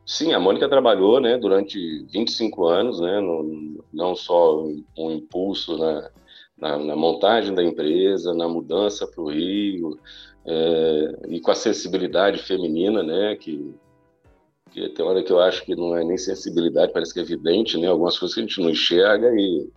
Sim, 0.07 0.33
a 0.33 0.39
Mônica 0.39 0.69
trabalhou, 0.69 1.21
né, 1.21 1.37
durante 1.39 2.05
25 2.13 2.67
anos, 2.67 3.01
né, 3.01 3.21
no, 3.21 3.85
não 3.93 4.15
só 4.15 4.63
um 4.97 5.11
impulso 5.11 5.77
na, 5.77 6.11
na, 6.57 6.79
na, 6.79 6.97
montagem 6.97 7.55
da 7.55 7.65
empresa, 7.65 8.33
na 8.35 8.47
mudança 8.47 9.07
para 9.07 9.23
o 9.23 9.31
Rio, 9.31 9.99
é, 10.45 11.17
e 11.29 11.41
com 11.41 11.51
a 11.51 11.55
sensibilidade 11.55 12.39
feminina, 12.43 13.03
né, 13.03 13.35
que, 13.37 13.75
que 14.71 14.89
tem 14.91 15.05
hora 15.05 15.23
que 15.23 15.33
eu 15.33 15.41
acho 15.41 15.65
que 15.65 15.75
não 15.75 15.97
é 15.97 16.05
nem 16.05 16.19
sensibilidade, 16.19 16.93
parece 16.93 17.13
que 17.15 17.21
é 17.21 17.23
evidente, 17.23 17.79
né, 17.79 17.89
algumas 17.89 18.19
coisas 18.19 18.35
que 18.35 18.41
a 18.41 18.45
gente 18.45 18.61
não 18.61 18.71
enxerga 18.71 19.29
e 19.35 19.69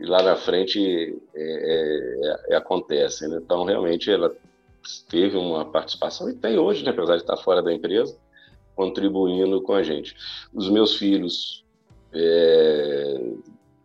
e 0.00 0.06
lá 0.06 0.22
na 0.22 0.34
frente 0.34 1.14
é, 1.34 1.42
é, 1.42 2.54
é, 2.54 2.56
acontece. 2.56 3.28
Né? 3.28 3.38
Então, 3.42 3.64
realmente, 3.64 4.10
ela 4.10 4.34
teve 5.10 5.36
uma 5.36 5.64
participação 5.64 6.30
e 6.30 6.34
tem 6.34 6.58
hoje, 6.58 6.82
né, 6.82 6.90
apesar 6.90 7.16
de 7.16 7.22
estar 7.22 7.36
fora 7.36 7.62
da 7.62 7.72
empresa, 7.72 8.16
contribuindo 8.74 9.60
com 9.60 9.74
a 9.74 9.82
gente. 9.82 10.16
Os 10.54 10.70
meus 10.70 10.96
filhos, 10.96 11.66
é, 12.14 13.20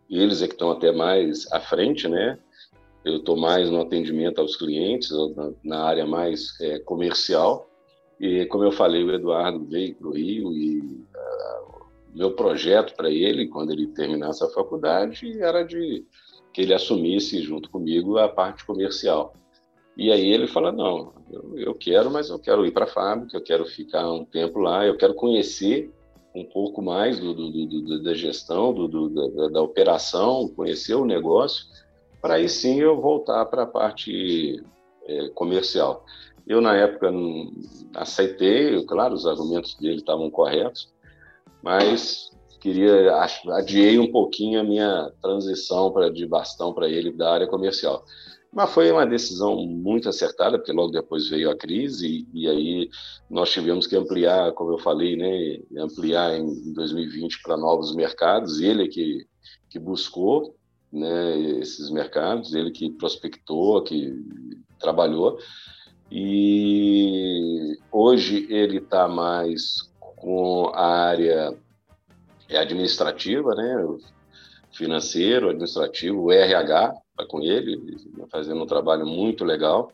eles 0.08 0.40
é 0.40 0.48
que 0.48 0.54
estão 0.54 0.70
até 0.70 0.90
mais 0.90 1.46
à 1.52 1.60
frente, 1.60 2.08
né? 2.08 2.38
Eu 3.04 3.18
estou 3.18 3.36
mais 3.36 3.68
no 3.68 3.82
atendimento 3.82 4.40
aos 4.40 4.56
clientes, 4.56 5.10
na, 5.36 5.52
na 5.62 5.84
área 5.84 6.06
mais 6.06 6.58
é, 6.60 6.78
comercial, 6.78 7.68
E, 8.18 8.46
como 8.46 8.64
eu 8.64 8.72
falei, 8.72 9.04
o 9.04 9.12
Eduardo 9.12 9.62
veio 9.66 9.94
para 9.94 10.08
o 10.08 10.12
Rio 10.12 10.52
e 10.54 10.80
uh, 10.80 11.75
meu 12.16 12.32
projeto 12.32 12.94
para 12.96 13.10
ele, 13.10 13.46
quando 13.46 13.72
ele 13.72 13.88
terminasse 13.88 14.42
a 14.42 14.48
faculdade, 14.48 15.38
era 15.40 15.62
de 15.62 16.04
que 16.52 16.62
ele 16.62 16.72
assumisse 16.72 17.42
junto 17.42 17.70
comigo 17.70 18.16
a 18.16 18.28
parte 18.28 18.64
comercial. 18.64 19.34
E 19.94 20.10
aí 20.10 20.26
ele 20.32 20.46
fala: 20.46 20.72
Não, 20.72 21.12
eu, 21.30 21.58
eu 21.58 21.74
quero, 21.74 22.10
mas 22.10 22.30
eu 22.30 22.38
quero 22.38 22.64
ir 22.64 22.70
para 22.70 22.84
a 22.84 22.88
fábrica, 22.88 23.36
eu 23.36 23.42
quero 23.42 23.66
ficar 23.66 24.10
um 24.10 24.24
tempo 24.24 24.58
lá, 24.58 24.86
eu 24.86 24.96
quero 24.96 25.14
conhecer 25.14 25.92
um 26.34 26.44
pouco 26.44 26.82
mais 26.82 27.18
do, 27.18 27.34
do, 27.34 27.50
do, 27.50 28.02
da 28.02 28.14
gestão, 28.14 28.74
da, 28.74 29.48
da, 29.48 29.62
operação, 29.62 30.48
conhecer 30.48 30.94
o 30.94 31.04
negócio, 31.04 31.64
para 32.20 32.34
aí 32.34 32.48
sim 32.48 32.80
eu 32.80 33.00
voltar 33.00 33.46
para 33.46 33.62
a 33.62 33.66
parte 33.66 34.62
é, 35.06 35.28
comercial. 35.30 36.04
Eu, 36.46 36.60
na 36.60 36.76
época, 36.76 37.10
aceitei, 37.94 38.82
claro, 38.84 39.14
os 39.14 39.26
argumentos 39.26 39.74
dele 39.76 39.96
estavam 39.96 40.30
corretos, 40.30 40.94
mas 41.66 42.30
queria, 42.60 43.12
adiei 43.56 43.98
um 43.98 44.12
pouquinho 44.12 44.60
a 44.60 44.62
minha 44.62 45.10
transição 45.20 45.90
para 45.90 46.08
de 46.08 46.24
bastão 46.24 46.72
para 46.72 46.88
ele 46.88 47.10
da 47.10 47.32
área 47.32 47.48
comercial. 47.48 48.04
Mas 48.52 48.70
foi 48.70 48.92
uma 48.92 49.04
decisão 49.04 49.56
muito 49.66 50.08
acertada, 50.08 50.58
porque 50.58 50.70
logo 50.70 50.92
depois 50.92 51.28
veio 51.28 51.50
a 51.50 51.56
crise 51.56 52.24
e, 52.32 52.42
e 52.42 52.48
aí 52.48 52.88
nós 53.28 53.50
tivemos 53.50 53.84
que 53.84 53.96
ampliar, 53.96 54.52
como 54.52 54.74
eu 54.74 54.78
falei, 54.78 55.16
né, 55.16 55.58
ampliar 55.82 56.38
em 56.38 56.72
2020 56.72 57.42
para 57.42 57.56
novos 57.56 57.96
mercados. 57.96 58.60
Ele 58.60 58.86
que 58.86 59.26
que 59.68 59.80
buscou 59.80 60.54
né, 60.92 61.36
esses 61.58 61.90
mercados, 61.90 62.54
ele 62.54 62.70
que 62.70 62.90
prospectou, 62.90 63.82
que 63.82 64.14
trabalhou. 64.78 65.36
E 66.12 67.76
hoje 67.90 68.46
ele 68.48 68.78
está 68.78 69.08
mais 69.08 69.95
com 70.16 70.70
a 70.74 71.08
área 71.08 71.54
administrativa, 72.50 73.54
né? 73.54 73.98
financeiro, 74.72 75.50
administrativo, 75.50 76.22
o 76.22 76.32
RH, 76.32 76.94
está 77.10 77.26
com 77.26 77.40
ele, 77.40 77.96
fazendo 78.30 78.62
um 78.62 78.66
trabalho 78.66 79.06
muito 79.06 79.44
legal. 79.44 79.90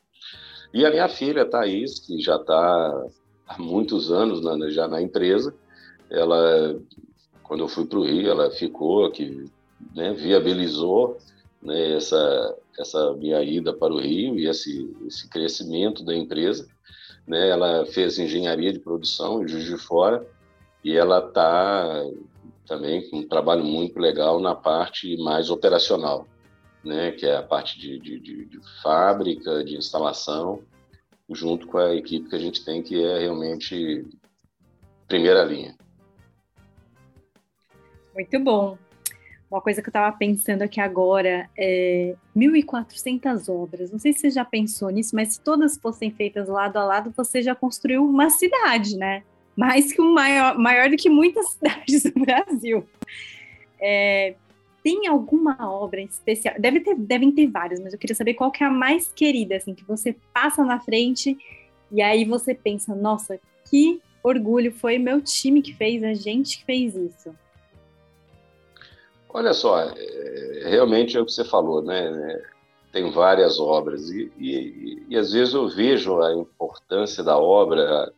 E 0.75 0.85
a 0.85 0.91
minha 0.91 1.09
filha, 1.09 1.45
Thaís, 1.45 2.01
que 2.01 2.21
já 2.21 2.37
está 2.37 3.07
há 3.47 3.59
muitos 3.59 4.11
anos 4.11 4.43
na, 4.43 4.71
já 4.71 4.89
na 4.89 5.01
empresa, 5.01 5.55
ela, 6.11 6.77
quando 7.43 7.61
eu 7.61 7.69
fui 7.69 7.87
para 7.87 7.99
o 7.99 8.05
Rio, 8.05 8.31
ela 8.31 8.51
ficou, 8.51 9.11
que 9.11 9.45
né, 9.95 10.13
viabilizou 10.13 11.19
né, 11.63 11.97
essa, 11.97 12.57
essa 12.79 13.13
minha 13.15 13.43
ida 13.43 13.73
para 13.73 13.93
o 13.93 14.01
Rio 14.01 14.39
e 14.39 14.49
esse, 14.49 14.91
esse 15.07 15.29
crescimento 15.29 16.05
da 16.05 16.15
empresa. 16.15 16.67
Né, 17.27 17.49
ela 17.51 17.87
fez 17.87 18.19
engenharia 18.19 18.73
de 18.73 18.81
produção 18.81 19.43
em 19.43 19.49
Juiz 19.49 19.65
de 19.65 19.79
Fora 19.79 20.27
e 20.83 20.97
ela 20.97 21.27
está 21.27 22.05
também 22.67 23.09
com 23.09 23.19
um 23.19 23.29
trabalho 23.29 23.65
muito 23.65 23.99
legal 23.99 24.41
na 24.41 24.55
parte 24.55 25.17
mais 25.19 25.49
operacional, 25.49 26.27
né, 26.85 27.13
que 27.13 27.25
é 27.27 27.37
a 27.37 27.43
parte 27.43 27.79
de, 27.79 27.99
de, 27.99 28.19
de, 28.19 28.45
de 28.47 28.61
fábrica, 28.83 29.63
de 29.63 29.77
instalação, 29.77 30.63
junto 31.31 31.67
com 31.67 31.79
a 31.79 31.95
equipe 31.95 32.29
que 32.29 32.37
a 32.37 32.41
gente 32.41 32.65
tem, 32.65 32.83
que 32.83 33.03
é 33.03 33.21
realmente 33.21 34.05
primeira 35.07 35.45
linha. 35.45 35.77
Muito 38.15 38.41
bom. 38.41 38.79
Uma 39.53 39.61
coisa 39.61 39.83
que 39.83 39.89
eu 39.89 39.91
estava 39.91 40.17
pensando 40.17 40.63
aqui 40.63 40.81
agora 40.81 41.47
é 41.55 42.15
1.400 42.35 43.53
obras. 43.53 43.93
Não 43.93 43.99
sei 43.99 44.15
se 44.15 44.21
você 44.21 44.31
já 44.31 44.47
pensou 44.47 44.89
nisso, 44.89 45.15
mas 45.15 45.35
se 45.35 45.41
todas 45.43 45.77
fossem 45.77 46.11
feitas 46.11 46.49
lado 46.49 46.79
a 46.79 46.85
lado, 46.85 47.13
você 47.15 47.43
já 47.43 47.55
construiu 47.55 48.03
uma 48.03 48.31
cidade, 48.31 48.97
né? 48.97 49.23
Mais 49.55 49.93
que 49.93 50.01
um 50.01 50.15
maior, 50.15 50.57
maior 50.59 50.89
do 50.89 50.97
que 50.97 51.11
muitas 51.11 51.51
cidades 51.53 52.03
do 52.03 52.21
Brasil. 52.25 52.89
É, 53.79 54.37
tem 54.83 55.07
alguma 55.07 55.55
obra 55.71 56.01
especial? 56.01 56.55
Deve 56.59 56.81
ter, 56.81 56.95
devem 56.95 57.31
ter 57.31 57.47
várias, 57.47 57.79
mas 57.79 57.93
eu 57.93 57.99
queria 57.99 58.17
saber 58.17 58.33
qual 58.33 58.51
que 58.51 58.65
é 58.65 58.67
a 58.67 58.71
mais 58.71 59.13
querida, 59.13 59.57
assim, 59.57 59.75
que 59.75 59.85
você 59.85 60.17
passa 60.33 60.65
na 60.65 60.81
frente 60.81 61.37
e 61.91 62.01
aí 62.01 62.25
você 62.25 62.55
pensa, 62.55 62.95
nossa, 62.95 63.39
que 63.69 64.01
orgulho, 64.25 64.73
foi 64.73 64.97
meu 64.97 65.21
time 65.21 65.61
que 65.61 65.75
fez, 65.75 66.03
a 66.03 66.15
gente 66.15 66.61
que 66.61 66.65
fez 66.65 66.97
isso. 66.97 67.37
Olha 69.35 69.55
só, 69.55 69.81
é, 69.81 70.69
realmente 70.69 71.17
é 71.17 71.21
o 71.21 71.25
que 71.25 71.33
você 71.33 71.45
falou, 71.45 71.83
né? 71.83 72.41
Tem 72.93 73.11
várias 73.11 73.59
obras 73.59 74.11
e, 74.11 74.31
e, 74.39 75.07
e 75.09 75.17
às 75.17 75.33
vezes 75.33 75.55
eu 75.55 75.67
vejo 75.69 76.21
a 76.21 76.35
importância 76.35 77.25
da 77.25 77.39
obra, 77.39 78.13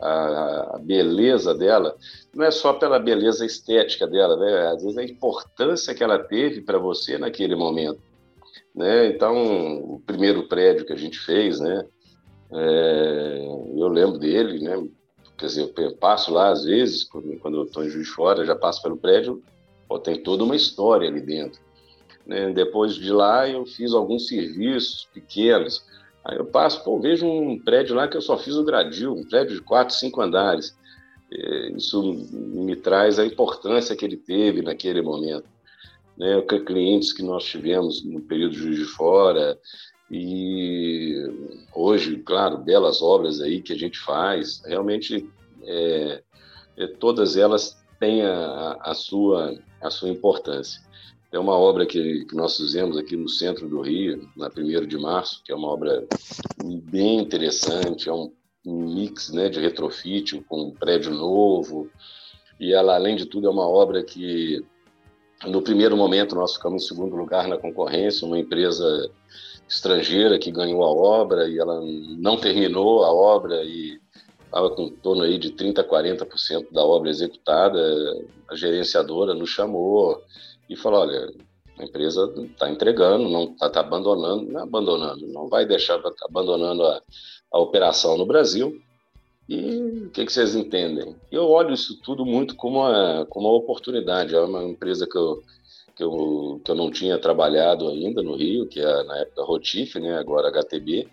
a, 0.00 0.74
a, 0.74 0.78
beleza 0.78 1.54
dela, 1.54 1.96
não 2.34 2.44
é 2.44 2.50
só 2.50 2.72
pela 2.72 2.98
beleza 2.98 3.46
estética 3.46 4.06
dela, 4.06 4.36
né? 4.36 4.66
Às 4.72 4.82
vezes 4.82 4.98
a 4.98 5.04
importância 5.04 5.94
que 5.94 6.02
ela 6.02 6.18
teve 6.18 6.60
para 6.60 6.78
você 6.78 7.16
naquele 7.16 7.54
momento, 7.54 8.00
né? 8.74 9.06
Então, 9.06 9.78
o 9.78 10.02
primeiro 10.04 10.48
prédio 10.48 10.84
que 10.84 10.92
a 10.92 10.98
gente 10.98 11.18
fez, 11.20 11.60
né? 11.60 11.86
É, 12.52 13.46
eu 13.76 13.86
lembro 13.86 14.18
dele, 14.18 14.58
né? 14.58 14.84
Quer 15.38 15.46
dizer, 15.46 15.72
eu 15.76 15.96
passo 15.96 16.32
lá 16.32 16.48
às 16.48 16.64
vezes, 16.64 17.04
quando 17.04 17.58
eu 17.58 17.64
estou 17.64 17.84
em 17.84 17.90
Juiz 17.90 18.08
Fora, 18.08 18.44
já 18.44 18.56
passo 18.56 18.82
pelo 18.82 18.96
prédio, 18.96 19.40
Pô, 19.88 19.98
tem 19.98 20.22
toda 20.22 20.44
uma 20.44 20.56
história 20.56 21.08
ali 21.08 21.20
dentro. 21.20 21.60
Né? 22.26 22.52
Depois 22.52 22.94
de 22.94 23.12
lá, 23.12 23.48
eu 23.48 23.64
fiz 23.64 23.92
alguns 23.92 24.26
serviços 24.26 25.08
pequenos. 25.12 25.84
Aí 26.24 26.36
eu 26.36 26.44
passo, 26.44 26.82
pô, 26.82 26.98
vejo 26.98 27.26
um 27.26 27.58
prédio 27.58 27.94
lá 27.94 28.08
que 28.08 28.16
eu 28.16 28.22
só 28.22 28.36
fiz 28.36 28.56
o 28.56 28.64
gradil, 28.64 29.14
um 29.14 29.24
prédio 29.24 29.54
de 29.54 29.62
quatro, 29.62 29.94
cinco 29.94 30.20
andares. 30.20 30.76
É, 31.32 31.70
isso 31.70 32.02
me 32.30 32.76
traz 32.76 33.18
a 33.18 33.26
importância 33.26 33.96
que 33.96 34.04
ele 34.04 34.16
teve 34.16 34.62
naquele 34.62 35.02
momento. 35.02 35.48
Né? 36.16 36.40
Clientes 36.64 37.12
que 37.12 37.22
nós 37.22 37.44
tivemos 37.44 38.04
no 38.04 38.20
período 38.20 38.52
de 38.52 38.58
Juiz 38.58 38.78
de 38.78 38.84
Fora, 38.84 39.58
e 40.10 41.28
hoje, 41.74 42.18
claro, 42.18 42.58
belas 42.58 43.02
obras 43.02 43.40
aí 43.40 43.60
que 43.60 43.72
a 43.72 43.76
gente 43.76 43.98
faz, 43.98 44.62
realmente 44.64 45.28
é, 45.64 46.22
é, 46.76 46.86
todas 46.86 47.36
elas 47.36 47.76
têm 47.98 48.22
a, 48.22 48.78
a, 48.80 48.94
sua 48.94 49.58
a 49.86 49.90
sua 49.90 50.08
importância. 50.08 50.80
É 51.32 51.38
uma 51.38 51.58
obra 51.58 51.84
que, 51.84 52.24
que 52.24 52.34
nós 52.34 52.56
fizemos 52.56 52.96
aqui 52.96 53.16
no 53.16 53.28
centro 53.28 53.68
do 53.68 53.80
Rio, 53.80 54.28
na 54.36 54.48
1 54.48 54.86
de 54.86 54.96
março, 54.96 55.42
que 55.44 55.52
é 55.52 55.54
uma 55.54 55.68
obra 55.68 56.06
bem 56.64 57.18
interessante, 57.18 58.08
é 58.08 58.12
um 58.12 58.32
mix 58.66 59.30
né, 59.30 59.48
de 59.48 59.60
retrofit 59.60 60.40
com 60.48 60.62
um 60.62 60.70
prédio 60.70 61.12
novo, 61.12 61.90
e 62.58 62.72
ela, 62.72 62.94
além 62.94 63.16
de 63.16 63.26
tudo, 63.26 63.46
é 63.46 63.50
uma 63.50 63.68
obra 63.68 64.02
que, 64.02 64.64
no 65.46 65.62
primeiro 65.62 65.96
momento, 65.96 66.34
nós 66.34 66.54
ficamos 66.54 66.84
em 66.84 66.86
segundo 66.86 67.14
lugar 67.14 67.46
na 67.46 67.58
concorrência, 67.58 68.26
uma 68.26 68.38
empresa 68.38 69.10
estrangeira 69.68 70.38
que 70.38 70.50
ganhou 70.50 70.82
a 70.82 70.88
obra 70.88 71.48
e 71.48 71.58
ela 71.58 71.80
não 72.18 72.36
terminou 72.36 73.04
a 73.04 73.12
obra 73.12 73.62
e 73.64 74.00
estava 74.56 74.70
com 74.70 74.84
em 74.84 74.90
torno 74.90 75.22
aí 75.22 75.38
de 75.38 75.52
30% 75.52 75.78
a 75.78 75.84
40% 75.84 76.72
da 76.72 76.82
obra 76.82 77.10
executada, 77.10 77.78
a 78.48 78.56
gerenciadora 78.56 79.34
nos 79.34 79.50
chamou 79.50 80.22
e 80.68 80.74
falou, 80.74 81.00
olha, 81.00 81.30
a 81.78 81.84
empresa 81.84 82.32
está 82.38 82.70
entregando, 82.70 83.28
não 83.28 83.44
está 83.52 83.68
tá 83.68 83.80
abandonando, 83.80 84.50
não 84.50 84.60
é 84.60 84.62
abandonando, 84.62 85.26
não 85.26 85.48
vai 85.48 85.66
deixar 85.66 85.98
tá 85.98 86.10
abandonando 86.22 86.84
a, 86.84 87.02
a 87.52 87.58
operação 87.58 88.16
no 88.16 88.24
Brasil. 88.24 88.80
E 89.48 90.06
o 90.06 90.10
que, 90.10 90.24
que, 90.24 90.32
vocês 90.32 90.56
entendem? 90.56 91.14
Eu 91.30 91.44
olho 91.48 91.72
isso 91.72 92.00
tudo 92.02 92.24
muito 92.24 92.56
como 92.56 92.80
uma, 92.80 93.26
como 93.26 93.46
uma 93.46 93.56
oportunidade. 93.56 94.34
É 94.34 94.40
uma 94.40 94.64
empresa 94.64 95.06
que 95.06 95.16
eu, 95.16 95.40
que, 95.94 96.02
eu, 96.02 96.60
que 96.64 96.70
eu 96.70 96.74
não 96.74 96.90
tinha 96.90 97.16
trabalhado 97.16 97.86
ainda 97.88 98.22
no 98.22 98.34
Rio, 98.34 98.66
que 98.66 98.80
é 98.80 99.04
na 99.04 99.18
época 99.18 99.44
Rotif, 99.44 100.00
né, 100.00 100.18
agora 100.18 100.48
HTB. 100.48 101.08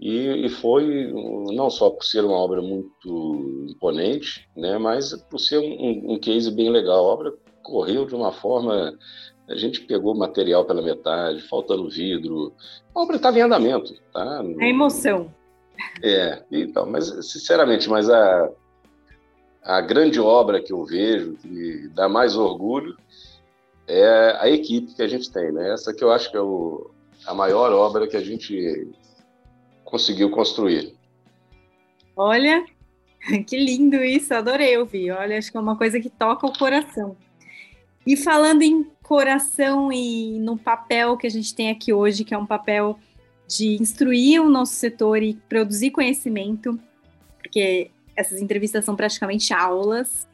E, 0.00 0.46
e, 0.46 0.48
foi 0.48 1.12
não 1.52 1.68
só 1.68 1.90
por 1.90 2.04
ser 2.04 2.24
uma 2.24 2.36
obra 2.36 2.62
muito 2.62 3.66
imponente, 3.68 4.48
né, 4.56 4.78
mas 4.78 5.12
por 5.28 5.38
ser 5.38 5.58
um, 5.58 6.14
um 6.14 6.18
case 6.18 6.50
bem 6.50 6.70
legal. 6.70 7.04
A 7.04 7.12
obra 7.12 7.34
correu 7.62 8.06
de 8.06 8.14
uma 8.14 8.32
forma. 8.32 8.94
A 9.46 9.54
gente 9.56 9.82
pegou 9.82 10.16
material 10.16 10.64
pela 10.64 10.80
metade, 10.80 11.42
faltando 11.42 11.90
vidro. 11.90 12.54
A 12.94 13.00
obra 13.00 13.16
estava 13.16 13.38
em 13.38 13.42
andamento. 13.42 13.92
Tá? 14.10 14.40
A 14.40 14.66
emoção. 14.66 15.30
É, 16.02 16.42
então, 16.50 16.86
mas 16.86 17.06
sinceramente, 17.26 17.88
mas 17.88 18.08
a, 18.08 18.50
a 19.62 19.80
grande 19.82 20.18
obra 20.18 20.62
que 20.62 20.72
eu 20.72 20.82
vejo, 20.84 21.34
que 21.34 21.48
me 21.48 21.88
dá 21.88 22.08
mais 22.08 22.36
orgulho, 22.36 22.96
é 23.86 24.36
a 24.38 24.48
equipe 24.48 24.94
que 24.94 25.02
a 25.02 25.08
gente 25.08 25.30
tem. 25.30 25.52
Né? 25.52 25.72
Essa 25.72 25.92
que 25.92 26.02
eu 26.02 26.10
acho 26.10 26.30
que 26.30 26.38
é 26.38 26.40
o, 26.40 26.90
a 27.26 27.34
maior 27.34 27.72
obra 27.72 28.06
que 28.06 28.16
a 28.16 28.22
gente 28.22 28.88
conseguiu 29.90 30.30
construir. 30.30 30.94
Olha, 32.16 32.64
que 33.46 33.58
lindo 33.58 33.96
isso, 33.96 34.32
adorei 34.32 34.76
ouvir. 34.78 35.10
Olha, 35.10 35.36
acho 35.36 35.50
que 35.50 35.56
é 35.56 35.60
uma 35.60 35.76
coisa 35.76 36.00
que 36.00 36.08
toca 36.08 36.46
o 36.46 36.56
coração. 36.56 37.16
E 38.06 38.16
falando 38.16 38.62
em 38.62 38.84
coração 39.02 39.92
e 39.92 40.38
no 40.38 40.56
papel 40.56 41.16
que 41.16 41.26
a 41.26 41.30
gente 41.30 41.54
tem 41.54 41.70
aqui 41.70 41.92
hoje, 41.92 42.24
que 42.24 42.32
é 42.32 42.38
um 42.38 42.46
papel 42.46 42.98
de 43.46 43.74
instruir 43.80 44.40
o 44.40 44.48
nosso 44.48 44.74
setor 44.74 45.22
e 45.22 45.34
produzir 45.48 45.90
conhecimento, 45.90 46.78
porque 47.38 47.90
essas 48.16 48.40
entrevistas 48.40 48.84
são 48.84 48.94
praticamente 48.94 49.52
aulas. 49.52 50.28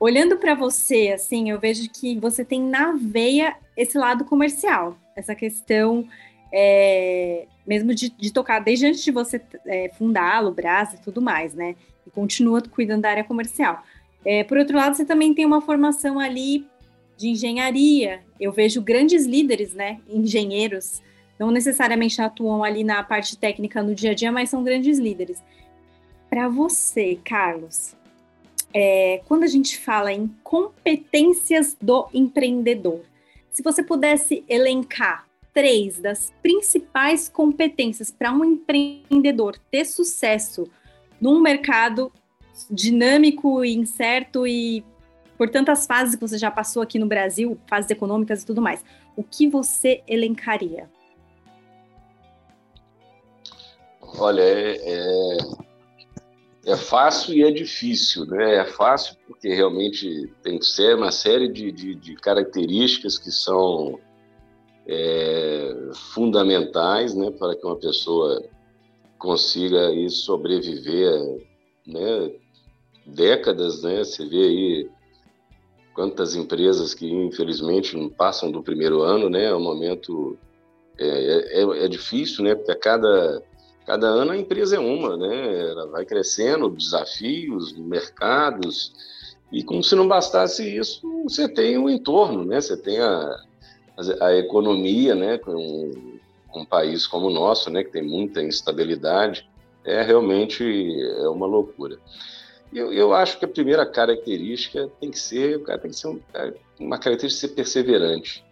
Olhando 0.00 0.38
para 0.38 0.54
você, 0.54 1.12
assim, 1.14 1.50
eu 1.50 1.60
vejo 1.60 1.88
que 1.90 2.18
você 2.18 2.44
tem 2.44 2.60
na 2.62 2.92
veia 2.92 3.56
esse 3.76 3.96
lado 3.96 4.24
comercial, 4.24 4.96
essa 5.14 5.34
questão 5.34 6.08
é, 6.52 7.46
mesmo 7.66 7.94
de, 7.94 8.10
de, 8.10 8.32
tocar 8.32 8.58
desde 8.58 8.86
antes 8.86 9.02
de 9.02 9.10
você 9.10 9.40
é, 9.66 9.90
fundar 9.96 10.36
a 10.36 10.40
Lubras 10.40 10.94
e 10.94 11.00
tudo 11.00 11.22
mais, 11.22 11.54
né? 11.54 11.76
E 12.06 12.10
continua 12.10 12.62
cuidando 12.62 13.02
da 13.02 13.10
área 13.10 13.24
comercial. 13.24 13.82
É, 14.24 14.44
por 14.44 14.58
outro 14.58 14.76
lado, 14.76 14.96
você 14.96 15.04
também 15.04 15.34
tem 15.34 15.46
uma 15.46 15.60
formação 15.60 16.18
ali 16.18 16.66
de 17.16 17.28
engenharia. 17.28 18.20
Eu 18.40 18.52
vejo 18.52 18.82
grandes 18.82 19.24
líderes, 19.24 19.74
né? 19.74 20.00
Engenheiros, 20.08 21.00
não 21.38 21.50
necessariamente 21.50 22.20
atuam 22.20 22.64
ali 22.64 22.84
na 22.84 23.02
parte 23.02 23.36
técnica 23.36 23.82
no 23.82 23.94
dia 23.94 24.10
a 24.12 24.14
dia, 24.14 24.32
mas 24.32 24.48
são 24.48 24.64
grandes 24.64 24.98
líderes. 24.98 25.42
Para 26.28 26.48
você, 26.48 27.18
Carlos, 27.24 27.94
é, 28.74 29.20
quando 29.26 29.44
a 29.44 29.48
gente 29.48 29.78
fala 29.78 30.12
em 30.12 30.28
competências 30.42 31.76
do 31.80 32.08
empreendedor, 32.12 33.00
se 33.50 33.62
você 33.62 33.82
pudesse 33.82 34.42
elencar 34.48 35.26
três 35.52 35.98
das 35.98 36.32
principais 36.42 37.28
competências 37.28 38.10
para 38.10 38.32
um 38.32 38.44
empreendedor 38.44 39.56
ter 39.70 39.84
sucesso 39.84 40.66
num 41.20 41.40
mercado 41.40 42.10
dinâmico 42.70 43.64
e 43.64 43.74
incerto 43.74 44.46
e 44.46 44.84
por 45.36 45.48
tantas 45.48 45.86
fases 45.86 46.14
que 46.14 46.20
você 46.20 46.38
já 46.38 46.50
passou 46.50 46.82
aqui 46.82 46.98
no 46.98 47.06
Brasil, 47.06 47.58
fases 47.66 47.90
econômicas 47.90 48.42
e 48.42 48.46
tudo 48.46 48.62
mais, 48.62 48.84
o 49.16 49.22
que 49.22 49.48
você 49.48 50.02
elencaria? 50.06 50.88
Olha, 54.18 54.42
é, 54.42 54.76
é, 54.76 55.36
é, 56.66 56.76
fácil 56.76 57.34
e 57.34 57.42
é 57.42 57.50
difícil, 57.50 58.26
né? 58.26 58.56
É 58.56 58.64
fácil 58.64 59.16
porque 59.26 59.52
realmente 59.52 60.32
tem 60.42 60.58
que 60.58 60.66
ser 60.66 60.96
uma 60.96 61.10
série 61.10 61.48
de, 61.48 61.72
de, 61.72 61.94
de 61.94 62.14
características 62.16 63.18
que 63.18 63.30
são 63.30 63.98
é, 64.86 65.90
fundamentais 66.12 67.14
né, 67.14 67.30
para 67.30 67.54
que 67.54 67.64
uma 67.64 67.76
pessoa 67.76 68.42
consiga 69.18 69.88
aí 69.88 70.10
sobreviver 70.10 71.46
né, 71.86 72.32
décadas, 73.06 73.82
né? 73.82 74.02
Você 74.02 74.26
vê 74.26 74.42
aí 74.42 74.90
quantas 75.94 76.34
empresas 76.34 76.94
que 76.94 77.08
infelizmente 77.08 77.96
não 77.96 78.08
passam 78.08 78.50
do 78.50 78.62
primeiro 78.62 79.02
ano, 79.02 79.28
né? 79.28 79.44
É 79.44 79.54
um 79.54 79.62
momento 79.62 80.36
é, 80.98 81.60
é, 81.60 81.84
é 81.84 81.88
difícil, 81.88 82.44
né? 82.44 82.54
Porque 82.54 82.72
a 82.72 82.76
cada 82.76 83.42
cada 83.86 84.06
ano 84.06 84.32
a 84.32 84.36
empresa 84.36 84.76
é 84.76 84.78
uma, 84.78 85.16
né? 85.16 85.70
Ela 85.70 85.86
vai 85.86 86.04
crescendo, 86.04 86.70
desafios, 86.70 87.76
mercados 87.76 88.92
e 89.52 89.62
como 89.62 89.82
se 89.82 89.94
não 89.94 90.08
bastasse 90.08 90.76
isso, 90.76 91.02
você 91.24 91.48
tem 91.48 91.76
o 91.76 91.90
entorno, 91.90 92.44
né? 92.44 92.60
Você 92.60 92.76
tem 92.76 92.98
a, 92.98 93.44
a 94.20 94.34
economia, 94.34 95.14
né? 95.14 95.38
Com 95.38 95.92
um 96.54 96.64
país 96.64 97.06
como 97.06 97.26
o 97.26 97.32
nosso, 97.32 97.70
né? 97.70 97.82
Que 97.84 97.92
tem 97.92 98.02
muita 98.02 98.42
instabilidade, 98.42 99.48
é 99.84 100.02
realmente 100.02 100.64
é 100.64 101.28
uma 101.28 101.46
loucura. 101.46 101.98
Eu, 102.72 102.92
eu 102.92 103.12
acho 103.12 103.38
que 103.38 103.44
a 103.44 103.48
primeira 103.48 103.84
característica 103.84 104.88
tem 104.98 105.10
que 105.10 105.18
ser, 105.18 105.58
o 105.58 105.64
cara 105.64 105.78
tem 105.78 105.90
que 105.90 105.96
ser 105.96 106.08
um, 106.08 106.20
uma 106.80 106.98
característica 106.98 107.48
ser 107.48 107.54
perseverante. 107.54 108.44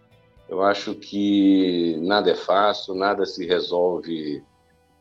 Eu 0.47 0.61
acho 0.61 0.93
que 0.95 1.97
nada 2.01 2.29
é 2.29 2.35
fácil, 2.35 2.93
nada 2.93 3.25
se 3.25 3.47
resolve 3.47 4.43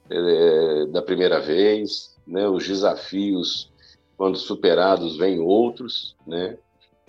é, 0.09 0.87
da 0.87 1.03
primeira 1.03 1.41
vez, 1.41 2.17
né? 2.27 2.49
Os 2.49 2.67
desafios, 2.67 3.71
quando 4.17 4.39
superados, 4.39 5.19
vêm 5.19 5.41
outros, 5.41 6.17
né? 6.27 6.57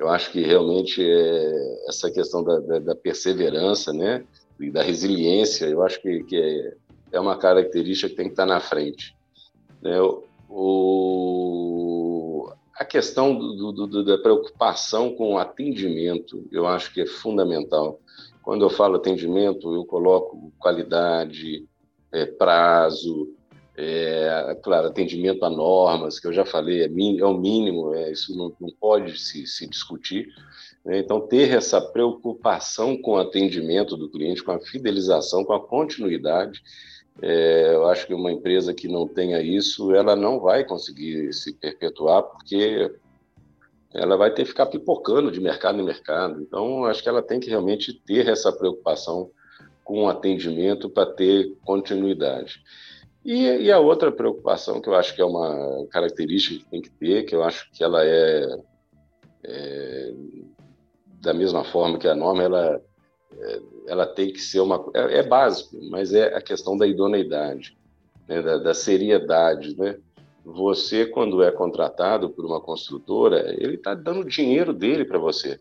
Eu 0.02 0.10
acho 0.10 0.32
que 0.32 0.42
realmente 0.42 1.00
é 1.00 1.88
essa 1.88 2.10
questão 2.10 2.44
da, 2.44 2.60
da, 2.60 2.80
da, 2.80 2.96
perseverança, 2.96 3.94
né? 3.94 4.26
E 4.60 4.72
da 4.72 4.82
resiliência, 4.82 5.68
eu 5.68 5.84
acho 5.84 6.02
que, 6.02 6.24
que 6.24 6.36
é, 6.36 6.74
é 7.12 7.20
uma 7.20 7.38
característica 7.38 8.10
que 8.10 8.16
tem 8.16 8.26
que 8.26 8.32
estar 8.32 8.48
na 8.48 8.60
frente. 8.60 9.16
Né? 9.80 10.02
O, 10.50 11.32
a 12.76 12.84
questão 12.84 13.38
do, 13.38 13.72
do, 13.72 14.04
da 14.04 14.18
preocupação 14.18 15.14
com 15.14 15.36
o 15.36 15.38
atendimento, 15.38 16.48
eu 16.52 16.66
acho 16.66 16.92
que 16.92 17.02
é 17.02 17.06
fundamental. 17.06 18.00
Quando 18.42 18.66
eu 18.66 18.72
falo 18.72 18.96
atendimento, 18.96 19.72
eu 19.72 19.86
coloco 19.86 20.52
qualidade, 20.58 21.64
é, 22.12 22.26
prazo, 22.26 23.36
é, 23.78 24.58
claro, 24.62 24.88
atendimento 24.88 25.44
a 25.46 25.50
normas, 25.50 26.20
que 26.20 26.28
eu 26.28 26.34
já 26.34 26.46
falei, 26.46 26.82
é, 26.82 26.86
é 26.86 27.26
o 27.26 27.38
mínimo, 27.38 27.94
é, 27.94 28.12
isso 28.12 28.36
não, 28.36 28.54
não 28.60 28.70
pode 28.80 29.18
se, 29.20 29.48
se 29.48 29.68
discutir. 29.68 30.28
Né? 30.86 31.00
Então, 31.00 31.22
ter 31.22 31.52
essa 31.52 31.80
preocupação 31.80 32.98
com 32.98 33.14
o 33.14 33.20
atendimento 33.20 33.96
do 33.96 34.10
cliente, 34.10 34.44
com 34.44 34.52
a 34.52 34.60
fidelização, 34.60 35.44
com 35.44 35.54
a 35.54 35.66
continuidade, 35.66 36.62
é, 37.22 37.74
eu 37.74 37.88
acho 37.88 38.08
que 38.08 38.14
uma 38.14 38.32
empresa 38.32 38.74
que 38.74 38.88
não 38.88 39.08
tenha 39.08 39.42
isso, 39.42 39.94
ela 39.94 40.16
não 40.16 40.40
vai 40.40 40.64
conseguir 40.64 41.34
se 41.34 41.54
perpetuar, 41.54 42.24
porque 42.24 42.92
ela 43.94 44.16
vai 44.16 44.34
ter 44.34 44.44
que 44.44 44.50
ficar 44.50 44.68
pipocando 44.68 45.32
de 45.32 45.40
mercado 45.40 45.80
em 45.80 45.84
mercado. 45.84 46.42
Então, 46.42 46.86
acho 46.86 47.04
que 47.04 47.10
ela 47.10 47.22
tem 47.22 47.40
que 47.40 47.50
realmente 47.50 47.94
ter 47.94 48.28
essa 48.28 48.52
preocupação 48.52 49.30
com 49.84 50.06
o 50.06 50.10
atendimento 50.10 50.90
para 50.90 51.12
ter 51.12 51.54
continuidade. 51.66 52.62
E, 53.24 53.66
e, 53.66 53.72
a 53.72 53.80
outra 53.80 54.12
preocupação 54.12 54.82
que 54.82 54.90
eu 54.90 54.96
acho 54.96 55.16
que 55.16 55.22
é 55.22 55.26
uma 55.26 55.86
característica 55.92 56.64
que 56.64 56.72
tem 56.72 56.82
que 56.82 56.90
ter, 56.90 57.24
que 57.24 57.36
eu 57.36 57.44
acho 57.44 57.70
que 57.72 57.84
ela 57.84 58.04
é, 58.04 58.60
é 59.44 60.14
da 61.22 61.34
mesma 61.34 61.64
forma 61.64 62.00
que 62.00 62.08
a 62.08 62.16
norma, 62.16 62.42
ela 62.42 62.82
é, 63.40 63.62
ela 63.88 64.06
tem 64.06 64.32
que 64.32 64.40
ser 64.40 64.60
uma 64.60 64.84
é, 64.94 65.20
é, 65.20 65.24
básico, 65.24 65.78
mas 65.90 66.14
é 66.14 66.36
a 66.36 66.42
questão 66.42 66.78
da 66.78 66.86
idoneidade, 66.86 67.78
né, 68.28 68.42
da, 68.42 68.58
da, 68.58 68.74
seriedade, 68.74 69.78
né? 69.78 69.98
Você 70.44 71.06
quando 71.06 71.44
é 71.44 71.52
contratado 71.52 72.30
por 72.30 72.46
uma 72.46 72.60
construtora, 72.60 73.56
ele 73.58 73.76
está 73.76 73.94
dando 73.94 74.26
dinheiro 74.26 74.74
dele 74.74 75.06
para 75.06 75.20
você, 75.20 75.60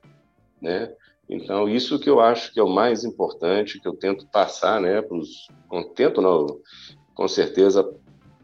né? 0.60 0.92
Então 1.28 1.68
isso 1.68 1.98
que 1.98 2.10
eu 2.10 2.18
acho 2.18 2.52
que 2.52 2.58
é 2.58 2.62
o 2.62 2.68
mais 2.68 3.04
importante, 3.04 3.78
que 3.78 3.86
eu 3.86 3.94
tento 3.94 4.26
passar, 4.26 4.80
né? 4.80 5.00
Pros, 5.02 5.46
tento 5.94 6.20
não, 6.20 6.46
com 7.14 7.28
certeza 7.28 7.88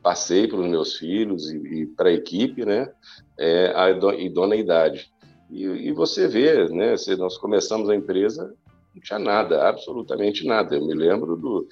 passei 0.02 0.46
para 0.46 0.60
os 0.60 0.66
meus 0.66 0.96
filhos 0.96 1.50
e, 1.50 1.56
e 1.56 1.86
para 1.86 2.10
a 2.10 2.12
equipe, 2.12 2.64
né? 2.64 2.92
É 3.38 3.72
a 3.74 3.90
idoneidade. 4.18 5.10
E, 5.50 5.64
e, 5.64 5.92
você 5.92 6.26
vê, 6.28 6.68
né? 6.68 6.96
Se 6.96 7.16
nós 7.16 7.36
começamos 7.36 7.88
a 7.88 7.94
empresa 7.94 8.54
não 8.96 9.02
tinha 9.02 9.18
nada, 9.18 9.68
absolutamente 9.68 10.46
nada. 10.46 10.74
Eu 10.74 10.86
me 10.86 10.94
lembro 10.94 11.36
do 11.36 11.68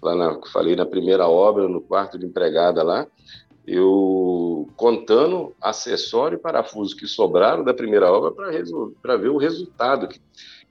lá 0.00 0.14
na, 0.14 0.40
falei 0.52 0.76
na 0.76 0.86
primeira 0.86 1.26
obra, 1.26 1.68
no 1.68 1.80
quarto 1.80 2.16
de 2.16 2.24
empregada 2.24 2.82
lá, 2.82 3.06
eu 3.68 4.66
contando 4.76 5.54
acessório 5.60 6.36
e 6.36 6.40
parafuso 6.40 6.96
que 6.96 7.06
sobraram 7.06 7.62
da 7.62 7.74
primeira 7.74 8.10
obra 8.10 8.32
para 9.02 9.16
ver 9.18 9.28
o 9.28 9.36
resultado 9.36 10.08
que 10.08 10.18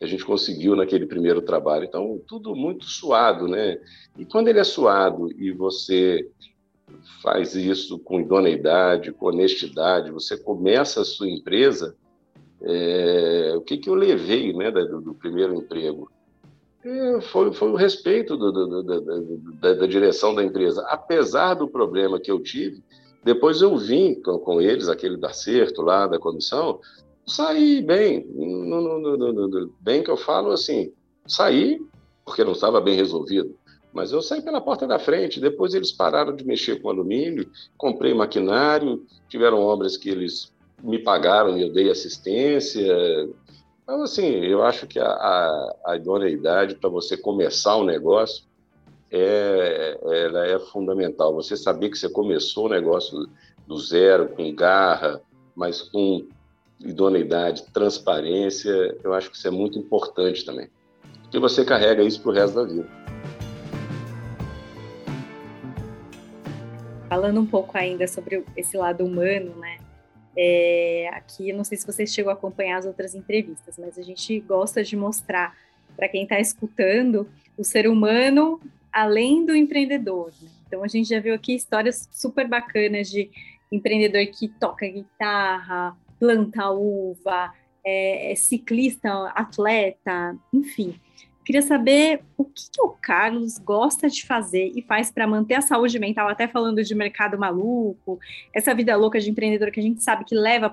a 0.01 0.07
gente 0.07 0.25
conseguiu 0.25 0.75
naquele 0.75 1.05
primeiro 1.05 1.39
trabalho. 1.41 1.86
Então, 1.86 2.19
tudo 2.27 2.55
muito 2.55 2.86
suado, 2.86 3.47
né? 3.47 3.79
E 4.17 4.25
quando 4.25 4.47
ele 4.47 4.60
é 4.60 4.63
suado 4.63 5.31
e 5.39 5.51
você 5.51 6.27
faz 7.21 7.53
isso 7.53 7.99
com 7.99 8.19
idoneidade, 8.19 9.12
com 9.12 9.27
honestidade, 9.27 10.10
você 10.10 10.36
começa 10.36 11.01
a 11.01 11.05
sua 11.05 11.29
empresa, 11.29 11.95
é, 12.63 13.53
o 13.55 13.62
que, 13.62 13.77
que 13.77 13.89
eu 13.89 13.93
levei 13.93 14.53
né, 14.53 14.71
do, 14.71 15.01
do 15.01 15.13
primeiro 15.13 15.53
emprego? 15.53 16.10
É, 16.88 17.19
foi, 17.19 17.52
foi 17.52 17.69
o 17.69 17.76
respeito 17.76 18.38
do, 18.38 18.50
do, 18.50 18.84
da, 19.60 19.73
da, 19.73 19.86
direção 19.86 20.34
da 20.34 20.41
empresa. 20.41 20.86
Apesar 20.88 21.56
do 21.56 21.67
problema 21.67 22.17
que 22.17 22.32
eu 22.32 22.41
tive, 22.41 22.82
depois 23.26 23.62
eu 23.62 23.78
vim 23.78 24.15
com, 24.21 24.39
com 24.39 24.62
eles, 24.62 24.88
aquele 24.88 25.17
da 25.17 25.28
acerto 25.28 25.82
lá 25.82 26.08
da 26.08 26.17
comissão, 26.17 26.79
saí 27.25 27.81
bem. 27.81 28.25
No, 28.33 29.00
no, 29.00 29.17
no, 29.17 29.73
bem 29.81 30.02
que 30.02 30.10
eu 30.10 30.15
falo 30.15 30.52
assim, 30.52 30.94
saí 31.27 31.77
porque 32.23 32.46
não 32.46 32.54
estava 32.54 32.79
bem 32.79 32.96
resolvido. 32.96 33.54
Mas 33.92 34.13
eu 34.13 34.21
saí 34.21 34.42
pela 34.42 34.62
porta 34.62 34.88
da 34.88 34.98
frente. 34.98 35.42
Depois 35.42 35.73
eles 35.73 35.92
pararam 35.92 36.33
de 36.33 36.46
mexer 36.46 36.81
com 36.81 36.90
alumínio, 36.90 37.50
comprei 37.77 38.13
maquinário, 38.13 39.06
tiveram 39.27 39.60
obras 39.60 39.98
que 39.98 40.10
eles 40.10 40.54
me 40.81 41.00
pagaram 41.00 41.58
e 41.58 41.63
eu 41.63 41.73
dei 41.73 41.90
assistência. 41.90 43.27
Então, 43.88 44.04
assim, 44.04 44.25
eu 44.25 44.63
acho 44.63 44.85
que 44.85 45.00
a, 45.00 45.08
a, 45.08 45.75
a 45.85 45.96
idoneidade 45.96 46.75
para 46.75 46.90
você 46.90 47.15
começar 47.15 47.77
um 47.77 47.85
negócio 47.85 48.44
é, 49.10 49.98
ela 50.04 50.46
é 50.46 50.60
fundamental. 50.60 51.33
Você 51.35 51.56
saber 51.56 51.90
que 51.90 51.98
você 51.98 52.10
começou 52.10 52.65
o 52.65 52.69
negócio 52.69 53.29
do 53.65 53.79
zero, 53.79 54.27
com 54.27 54.54
garra, 54.54 55.21
mas 55.56 55.81
com 55.81 56.27
idoneidade, 56.81 57.63
transparência, 57.71 58.94
eu 59.02 59.13
acho 59.13 59.31
que 59.31 59.38
isso 59.38 59.48
é 59.48 59.52
muito 59.52 59.79
importante 59.79 60.44
também. 60.44 60.69
Porque 61.21 61.40
você 61.40 61.63
carrega 61.63 62.04
isso 62.04 62.21
para 62.21 62.31
o 62.31 62.33
resto 62.33 62.56
da 62.56 62.63
vida. 62.65 62.90
Falando 67.08 67.40
um 67.40 67.46
pouco 67.46 67.77
ainda 67.77 68.06
sobre 68.06 68.44
esse 68.58 68.75
lado 68.75 69.06
humano, 69.06 69.56
né? 69.56 69.77
É, 70.38 71.10
aqui, 71.13 71.52
não 71.52 71.63
sei 71.63 71.77
se 71.77 71.85
vocês 71.85 72.13
chegam 72.13 72.29
a 72.29 72.33
acompanhar 72.33 72.77
as 72.77 72.85
outras 72.85 73.15
entrevistas, 73.15 73.75
mas 73.77 73.98
a 73.98 74.04
gente 74.04 74.40
gosta 74.42 74.83
de 74.83 74.96
mostrar 74.96 75.58
para 75.96 76.08
quem 76.08 76.23
está 76.23 76.40
escutando 76.40 77.27
o 77.58 77.63
ser 77.63 77.88
humano 77.88 78.62
além 78.94 79.46
do 79.46 79.56
empreendedor. 79.56 80.31
Né? 80.42 80.50
Então, 80.67 80.83
a 80.83 80.88
gente 80.88 81.10
já 81.10 81.19
viu 81.19 81.33
aqui 81.33 81.56
histórias 81.56 82.08
super 82.12 82.48
bacanas 82.48 83.10
de 83.10 83.29
empreendedor 83.71 84.25
que 84.27 84.48
toca 84.48 84.88
guitarra, 84.88 85.98
planta 86.19 86.69
uva, 86.69 87.54
é, 87.83 88.31
é 88.31 88.35
ciclista, 88.35 89.10
atleta, 89.29 90.38
enfim. 90.54 91.00
Queria 91.48 91.62
saber 91.62 92.25
o 92.35 92.43
que, 92.43 92.69
que, 92.69 92.81
o 92.81 92.89
Carlos 92.89 93.58
gosta 93.58 94.10
de 94.10 94.25
fazer 94.25 94.69
e 94.75 94.81
faz 94.81 95.10
para 95.10 95.25
manter 95.25 95.54
a 95.54 95.62
saúde 95.62 95.98
mental, 95.98 96.27
até 96.27 96.45
falando 96.45 96.83
de 96.83 96.93
mercado 96.93 97.39
maluco, 97.39 98.19
essa 98.54 98.75
vida 98.75 98.93
louca 98.98 99.17
de 99.17 99.29
empreendedor 99.29 99.71
que 99.71 99.79
a 99.79 99.83
gente 99.83 100.04
sabe 100.04 100.25
que 100.25 100.35
leva 100.35 100.69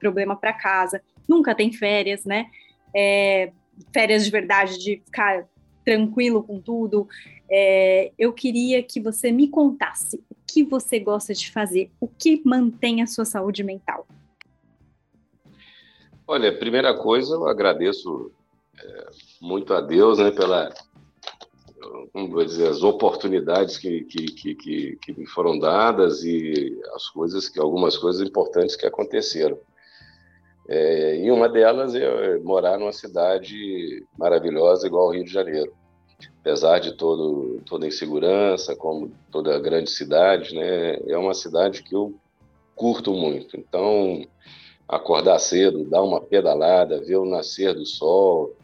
problema 0.00 0.34
para 0.34 0.52
casa, 0.52 1.00
nunca 1.28 1.54
tem 1.54 1.72
férias, 1.72 2.24
né? 2.24 2.46
É, 2.92 3.52
férias 3.94 4.24
de 4.24 4.30
verdade, 4.32 4.82
de 4.82 5.00
ficar 5.04 5.46
tranquilo 5.84 6.42
com 6.42 6.60
tudo. 6.60 7.06
É, 7.48 8.10
eu 8.18 8.32
queria 8.32 8.82
que 8.82 8.98
você 9.00 9.30
me 9.30 9.46
contasse 9.46 10.16
o 10.28 10.34
que 10.44 10.64
você 10.64 10.98
gosta 10.98 11.34
de 11.34 11.52
fazer, 11.52 11.88
o 12.00 12.08
que 12.08 12.42
mantém 12.44 13.00
a 13.00 13.06
sua 13.06 13.24
saúde 13.24 13.62
mental. 13.62 14.08
Olha, 16.26 16.58
primeira 16.58 16.92
coisa, 16.94 17.36
eu 17.36 17.46
agradeço 17.46 18.32
é, 18.82 19.06
muito 19.40 19.72
a 19.74 19.80
Deus 19.80 20.18
né, 20.18 20.30
pela 20.30 20.72
como 22.12 22.44
dizer, 22.44 22.68
as 22.68 22.82
oportunidades 22.82 23.76
que, 23.76 24.04
que, 24.04 24.54
que, 24.54 24.96
que, 24.96 25.12
me 25.18 25.26
foram 25.26 25.58
dadas 25.58 26.24
e 26.24 26.78
as 26.94 27.08
coisas 27.08 27.48
que 27.48 27.60
algumas 27.60 27.96
coisas 27.96 28.26
importantes 28.26 28.76
que 28.76 28.86
aconteceram. 28.86 29.58
É, 30.68 31.16
e 31.18 31.30
uma 31.30 31.48
delas 31.48 31.94
é 31.94 32.38
morar 32.38 32.78
numa 32.78 32.92
cidade 32.92 34.04
maravilhosa 34.18 34.86
igual 34.86 35.04
ao 35.04 35.12
Rio 35.12 35.24
de 35.24 35.32
Janeiro. 35.32 35.72
Apesar 36.40 36.78
de 36.78 36.92
todo, 36.92 37.60
toda 37.66 37.86
insegurança, 37.86 38.74
como 38.74 39.12
toda 39.30 39.58
grande 39.60 39.90
cidade, 39.90 40.54
né, 40.54 40.96
é 41.06 41.16
uma 41.16 41.34
cidade 41.34 41.82
que 41.82 41.94
eu 41.94 42.14
curto 42.74 43.12
muito. 43.12 43.56
Então, 43.56 44.26
acordar 44.88 45.38
cedo, 45.38 45.84
dar 45.84 46.02
uma 46.02 46.20
pedalada, 46.20 47.00
ver 47.00 47.16
o 47.16 47.24
nascer 47.24 47.74
do 47.74 47.84
sol, 47.84 48.56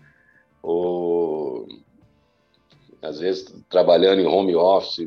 às 3.13 3.21
vezes 3.21 3.55
trabalhando 3.69 4.21
em 4.21 4.27
home 4.27 4.57
office, 4.57 5.07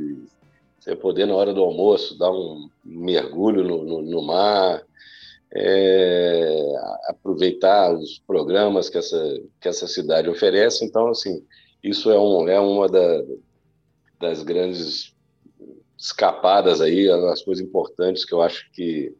você 0.79 0.95
poder 0.95 1.25
na 1.25 1.35
hora 1.35 1.53
do 1.53 1.61
almoço 1.61 2.17
dar 2.17 2.31
um 2.31 2.69
mergulho 2.83 3.63
no, 3.63 3.83
no, 3.83 4.01
no 4.03 4.21
mar, 4.21 4.83
é, 5.53 6.73
aproveitar 7.07 7.93
os 7.93 8.19
programas 8.19 8.89
que 8.89 8.97
essa, 8.97 9.41
que 9.59 9.67
essa 9.67 9.87
cidade 9.87 10.29
oferece. 10.29 10.85
Então, 10.85 11.07
assim, 11.07 11.43
isso 11.83 12.11
é, 12.11 12.19
um, 12.19 12.47
é 12.47 12.59
uma 12.59 12.87
da, 12.87 13.23
das 14.19 14.43
grandes 14.43 15.13
escapadas 15.97 16.81
aí, 16.81 17.09
as 17.09 17.41
coisas 17.41 17.65
importantes 17.65 18.23
que 18.23 18.33
eu 18.33 18.41
acho 18.41 18.69
que 18.71 19.15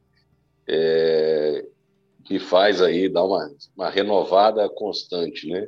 é, 0.68 1.66
que 2.26 2.40
faz 2.40 2.82
aí 2.82 3.08
dar 3.08 3.24
uma, 3.24 3.52
uma 3.76 3.90
renovada 3.90 4.68
constante, 4.70 5.48
né? 5.48 5.68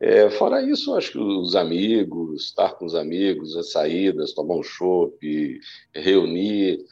É, 0.00 0.30
fora 0.30 0.62
isso, 0.62 0.94
acho 0.94 1.12
que 1.12 1.18
os 1.18 1.56
amigos, 1.56 2.44
estar 2.46 2.74
com 2.74 2.86
os 2.86 2.94
amigos, 2.94 3.56
as 3.56 3.72
saídas, 3.72 4.32
tomar 4.32 4.54
um 4.54 4.62
chopp, 4.62 5.60
reunir, 5.92 6.84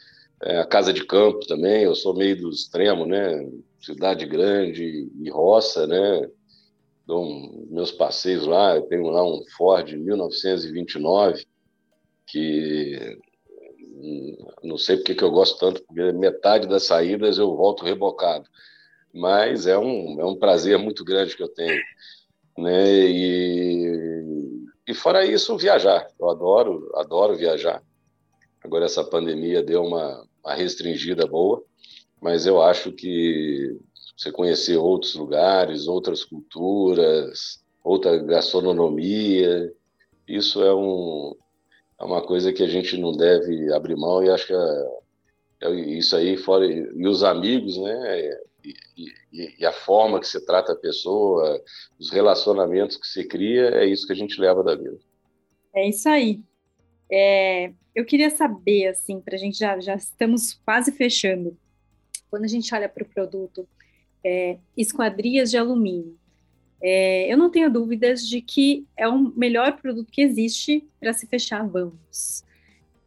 é, 0.43 0.59
a 0.59 0.65
casa 0.65 0.91
de 0.91 1.05
campo 1.05 1.39
também, 1.47 1.83
eu 1.83 1.95
sou 1.95 2.13
meio 2.15 2.37
do 2.39 2.49
extremo, 2.49 3.05
né? 3.05 3.49
Cidade 3.81 4.25
grande 4.25 5.09
e 5.21 5.29
roça, 5.29 5.87
né? 5.87 6.29
Dou 7.05 7.23
um, 7.23 7.67
meus 7.71 7.91
passeios 7.91 8.45
lá, 8.45 8.75
eu 8.75 8.83
tenho 8.83 9.07
lá 9.07 9.23
um 9.23 9.41
Ford 9.57 9.89
1929, 9.93 11.45
que 12.25 13.17
hum, 13.71 14.37
não 14.63 14.77
sei 14.77 14.97
porque 14.97 15.15
que 15.15 15.23
eu 15.23 15.31
gosto 15.31 15.57
tanto, 15.59 15.83
porque 15.85 16.11
metade 16.11 16.67
das 16.67 16.83
saídas 16.83 17.37
eu 17.37 17.55
volto 17.55 17.85
rebocado. 17.85 18.49
Mas 19.13 19.65
é 19.65 19.77
um, 19.77 20.19
é 20.19 20.25
um 20.25 20.35
prazer 20.35 20.77
muito 20.77 21.03
grande 21.05 21.35
que 21.35 21.43
eu 21.43 21.49
tenho. 21.49 21.81
Né? 22.57 23.09
E, 23.09 24.65
e 24.87 24.93
fora 24.93 25.25
isso, 25.25 25.57
viajar. 25.57 26.07
Eu 26.19 26.29
adoro, 26.29 26.89
adoro 26.95 27.35
viajar. 27.35 27.83
Agora 28.63 28.85
essa 28.85 29.03
pandemia 29.03 29.61
deu 29.63 29.83
uma, 29.83 30.25
uma 30.43 30.53
restringida 30.53 31.27
boa, 31.27 31.63
mas 32.21 32.45
eu 32.45 32.61
acho 32.61 32.91
que 32.91 33.77
você 34.17 34.31
conhecer 34.31 34.77
outros 34.77 35.13
lugares, 35.13 35.87
outras 35.87 36.23
culturas, 36.23 37.63
outra 37.83 38.17
gastronomia, 38.17 39.71
isso 40.27 40.63
é, 40.63 40.73
um, 40.73 41.35
é 41.99 42.03
uma 42.03 42.21
coisa 42.21 42.51
que 42.51 42.63
a 42.63 42.67
gente 42.67 42.97
não 42.97 43.11
deve 43.11 43.71
abrir 43.73 43.95
mão 43.95 44.23
e 44.23 44.29
acho 44.29 44.47
que 44.47 44.53
é, 44.53 45.67
é 45.67 45.71
isso 45.71 46.15
aí 46.15 46.35
fora 46.35 46.65
e 46.65 47.07
os 47.07 47.23
amigos, 47.23 47.77
né? 47.77 48.37
E, 48.95 49.53
e, 49.59 49.65
a 49.65 49.71
forma 49.71 50.19
que 50.19 50.27
se 50.27 50.45
trata 50.45 50.73
a 50.73 50.75
pessoa, 50.75 51.61
os 51.99 52.11
relacionamentos 52.11 52.97
que 52.97 53.07
se 53.07 53.25
cria, 53.25 53.69
é 53.69 53.85
isso 53.85 54.05
que 54.05 54.13
a 54.13 54.15
gente 54.15 54.39
leva 54.39 54.63
da 54.63 54.75
vida. 54.75 54.97
É 55.73 55.87
isso 55.87 56.09
aí. 56.09 56.41
É, 57.11 57.71
eu 57.95 58.05
queria 58.05 58.29
saber, 58.29 58.87
assim, 58.87 59.19
para 59.21 59.35
a 59.35 59.37
gente 59.37 59.57
já, 59.57 59.79
já 59.79 59.95
estamos 59.95 60.53
quase 60.65 60.91
fechando. 60.91 61.57
Quando 62.29 62.43
a 62.43 62.47
gente 62.47 62.73
olha 62.73 62.89
para 62.89 63.03
o 63.03 63.07
produto, 63.07 63.67
é, 64.23 64.57
esquadrias 64.75 65.49
de 65.49 65.57
alumínio, 65.57 66.17
é, 66.81 67.31
eu 67.31 67.37
não 67.37 67.49
tenho 67.49 67.71
dúvidas 67.71 68.27
de 68.27 68.41
que 68.41 68.85
é 68.95 69.07
o 69.07 69.17
melhor 69.35 69.77
produto 69.81 70.11
que 70.11 70.21
existe 70.21 70.87
para 70.99 71.13
se 71.13 71.25
fechar 71.25 71.67
vamos. 71.67 72.43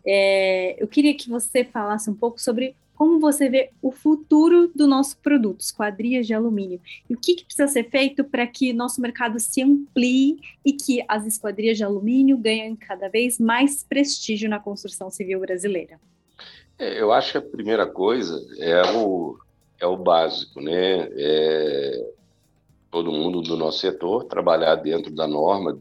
É, 0.04 0.82
eu 0.82 0.88
queria 0.88 1.14
que 1.14 1.28
você 1.28 1.62
falasse 1.64 2.11
um 2.11 2.14
pouco 2.14 2.40
sobre 2.40 2.74
como 3.01 3.18
você 3.18 3.48
vê 3.48 3.70
o 3.80 3.90
futuro 3.90 4.70
do 4.74 4.86
nosso 4.86 5.16
produto, 5.20 5.62
esquadrias 5.62 6.26
de 6.26 6.34
alumínio, 6.34 6.78
e 7.09 7.14
o 7.14 7.18
que, 7.18 7.34
que 7.34 7.46
precisa 7.46 7.66
ser 7.66 7.88
feito 7.88 8.22
para 8.22 8.46
que 8.46 8.74
nosso 8.74 9.01
mercado 9.01 9.40
se 9.40 9.62
amplie 9.62 10.38
e 10.62 10.74
que 10.74 11.03
as 11.09 11.24
esquadrias 11.24 11.78
de 11.78 11.82
alumínio 11.82 12.36
ganhem 12.36 12.76
cada 12.76 13.09
vez 13.09 13.38
mais 13.38 13.82
prestígio 13.82 14.51
na 14.51 14.61
construção 14.61 15.11
civil 15.11 15.40
brasileira. 15.40 15.98
É, 16.78 17.01
eu 17.01 17.11
acho 17.11 17.32
que 17.32 17.38
a 17.38 17.40
primeira 17.40 17.86
coisa 17.86 18.38
é 18.59 18.92
o, 18.92 19.38
é 19.80 19.86
o 19.86 19.96
básico, 19.96 20.61
né? 20.61 21.09
É 21.12 22.07
todo 22.90 23.12
mundo 23.12 23.40
do 23.40 23.57
nosso 23.57 23.78
setor 23.78 24.24
trabalhar 24.24 24.74
dentro 24.74 25.11
da 25.11 25.26
norma, 25.26 25.80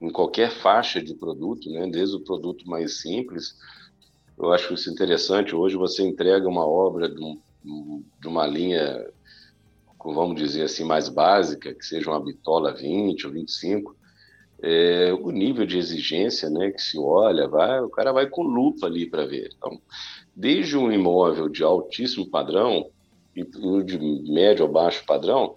em 0.00 0.08
qualquer 0.08 0.52
faixa 0.52 1.02
de 1.02 1.14
produto, 1.14 1.68
né? 1.68 1.88
desde 1.90 2.14
o 2.14 2.20
produto 2.20 2.68
mais 2.68 3.00
simples 3.00 3.56
eu 4.38 4.52
acho 4.52 4.74
isso 4.74 4.90
interessante. 4.90 5.54
Hoje 5.54 5.76
você 5.76 6.02
entrega 6.02 6.48
uma 6.48 6.66
obra 6.66 7.08
de, 7.08 7.22
um, 7.22 7.38
de 8.20 8.28
uma 8.28 8.46
linha, 8.46 9.06
vamos 10.02 10.40
dizer 10.40 10.62
assim, 10.62 10.84
mais 10.84 11.08
básica, 11.08 11.74
que 11.74 11.84
seja 11.84 12.10
uma 12.10 12.22
bitola 12.22 12.72
20 12.72 13.26
ou 13.26 13.32
25, 13.32 13.96
é, 14.60 15.12
o 15.12 15.30
nível 15.30 15.66
de 15.66 15.78
exigência 15.78 16.48
né, 16.50 16.70
que 16.70 16.82
se 16.82 16.98
olha, 16.98 17.48
vai, 17.48 17.80
o 17.80 17.90
cara 17.90 18.12
vai 18.12 18.26
com 18.26 18.42
lupa 18.42 18.86
ali 18.86 19.08
para 19.08 19.26
ver. 19.26 19.50
Então, 19.56 19.80
desde 20.34 20.76
um 20.76 20.90
imóvel 20.90 21.48
de 21.48 21.62
altíssimo 21.62 22.28
padrão 22.28 22.90
e 23.34 23.44
de 23.84 23.98
médio 24.30 24.66
ou 24.66 24.72
baixo 24.72 25.04
padrão, 25.06 25.56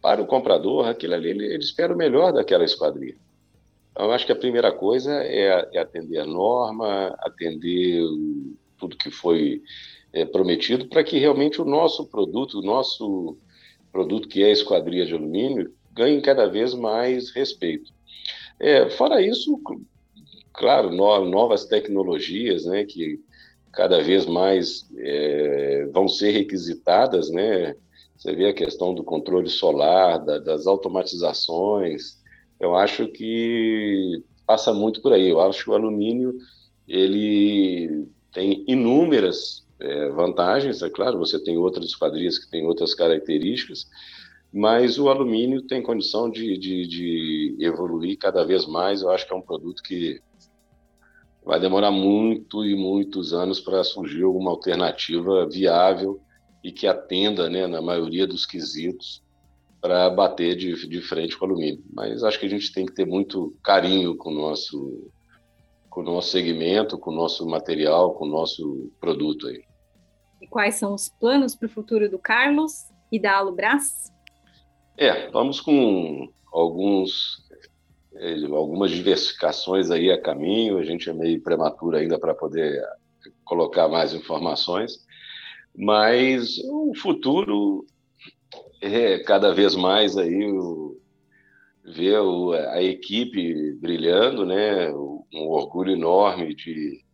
para 0.00 0.22
o 0.22 0.26
comprador, 0.26 0.86
aquilo 0.86 1.14
ali, 1.14 1.30
ele, 1.30 1.46
ele 1.46 1.64
espera 1.64 1.92
o 1.92 1.96
melhor 1.96 2.32
daquela 2.32 2.64
esquadria. 2.64 3.16
Então, 3.96 4.08
eu 4.08 4.12
acho 4.12 4.26
que 4.26 4.32
a 4.32 4.36
primeira 4.36 4.70
coisa 4.70 5.10
é, 5.24 5.70
é 5.72 5.78
atender 5.78 6.18
a 6.18 6.26
norma, 6.26 7.16
atender 7.20 8.02
tudo 8.76 8.94
que 8.94 9.10
foi 9.10 9.62
é, 10.12 10.26
prometido, 10.26 10.86
para 10.86 11.02
que 11.02 11.18
realmente 11.18 11.62
o 11.62 11.64
nosso 11.64 12.06
produto, 12.06 12.58
o 12.58 12.62
nosso 12.62 13.38
produto 13.90 14.28
que 14.28 14.42
é 14.42 14.48
a 14.48 14.52
esquadria 14.52 15.06
de 15.06 15.14
alumínio, 15.14 15.72
ganhe 15.94 16.20
cada 16.20 16.46
vez 16.46 16.74
mais 16.74 17.30
respeito. 17.30 17.90
É, 18.60 18.90
fora 18.90 19.22
isso, 19.22 19.58
claro, 20.52 20.90
no, 20.90 21.24
novas 21.24 21.64
tecnologias, 21.64 22.66
né, 22.66 22.84
que 22.84 23.18
cada 23.72 24.02
vez 24.02 24.26
mais 24.26 24.86
é, 24.98 25.88
vão 25.90 26.06
ser 26.06 26.32
requisitadas, 26.32 27.30
né? 27.30 27.74
Você 28.14 28.34
vê 28.34 28.48
a 28.48 28.54
questão 28.54 28.94
do 28.94 29.02
controle 29.02 29.48
solar, 29.48 30.22
da, 30.22 30.38
das 30.38 30.66
automatizações, 30.66 32.18
eu 32.60 32.76
acho 32.76 33.08
que 33.08 34.22
passa 34.46 34.72
muito 34.72 35.02
por 35.02 35.12
aí. 35.12 35.28
Eu 35.28 35.40
acho 35.40 35.64
que 35.64 35.70
o 35.70 35.74
alumínio 35.74 36.36
ele 36.86 38.06
tem 38.32 38.64
inúmeras 38.66 39.66
é, 39.80 40.08
vantagens, 40.10 40.82
é 40.82 40.88
claro, 40.88 41.18
você 41.18 41.42
tem 41.42 41.58
outras 41.58 41.86
esquadrias 41.86 42.38
que 42.38 42.50
têm 42.50 42.66
outras 42.66 42.94
características, 42.94 43.86
mas 44.52 44.98
o 44.98 45.08
alumínio 45.08 45.62
tem 45.62 45.82
condição 45.82 46.30
de, 46.30 46.56
de, 46.56 46.86
de, 46.86 47.56
evoluir 47.60 48.16
cada 48.16 48.44
vez 48.44 48.66
mais. 48.66 49.02
Eu 49.02 49.10
acho 49.10 49.26
que 49.26 49.32
é 49.32 49.36
um 49.36 49.42
produto 49.42 49.82
que 49.82 50.20
vai 51.44 51.60
demorar 51.60 51.90
muito 51.90 52.64
e 52.64 52.74
muitos 52.74 53.32
anos 53.32 53.60
para 53.60 53.84
surgir 53.84 54.22
alguma 54.22 54.50
alternativa 54.50 55.46
viável 55.46 56.20
e 56.64 56.72
que 56.72 56.86
atenda, 56.86 57.50
né, 57.50 57.66
na 57.66 57.82
maioria 57.82 58.26
dos 58.26 58.46
quesitos, 58.46 59.22
para 59.86 60.10
bater 60.10 60.56
de, 60.56 60.88
de 60.88 61.00
frente 61.00 61.38
com 61.38 61.46
o 61.46 61.48
alumínio. 61.48 61.80
Mas 61.92 62.24
acho 62.24 62.40
que 62.40 62.46
a 62.46 62.48
gente 62.48 62.72
tem 62.72 62.84
que 62.84 62.92
ter 62.92 63.06
muito 63.06 63.56
carinho 63.62 64.16
com 64.16 64.30
o 64.30 64.34
nosso, 64.34 65.12
com 65.88 66.00
o 66.00 66.02
nosso 66.02 66.30
segmento, 66.30 66.98
com 66.98 67.12
o 67.12 67.14
nosso 67.14 67.46
material, 67.46 68.12
com 68.14 68.24
o 68.24 68.28
nosso 68.28 68.90
produto 68.98 69.46
aí. 69.46 69.62
E 70.42 70.48
quais 70.48 70.74
são 70.74 70.92
os 70.92 71.08
planos 71.08 71.54
para 71.54 71.66
o 71.66 71.70
futuro 71.70 72.10
do 72.10 72.18
Carlos 72.18 72.72
e 73.12 73.20
da 73.20 73.36
Alubras? 73.36 74.12
É, 74.98 75.30
vamos 75.30 75.60
com 75.60 76.32
alguns 76.52 77.46
é, 78.16 78.44
algumas 78.46 78.90
diversificações 78.90 79.88
aí 79.88 80.10
a 80.10 80.20
caminho. 80.20 80.78
A 80.78 80.84
gente 80.84 81.08
é 81.08 81.12
meio 81.12 81.40
prematuro 81.40 81.96
ainda 81.96 82.18
para 82.18 82.34
poder 82.34 82.82
colocar 83.44 83.86
mais 83.86 84.12
informações, 84.12 84.98
mas 85.76 86.58
o 86.64 86.92
futuro 86.96 87.86
é 88.80 89.18
cada 89.20 89.52
vez 89.52 89.74
mais 89.74 90.16
aí 90.16 90.50
o, 90.50 91.00
ver 91.84 92.20
o, 92.20 92.52
a 92.52 92.82
equipe 92.82 93.72
brilhando, 93.74 94.44
né? 94.44 94.90
Um 94.92 95.48
orgulho 95.48 95.92
enorme 95.92 96.54
de, 96.54 97.04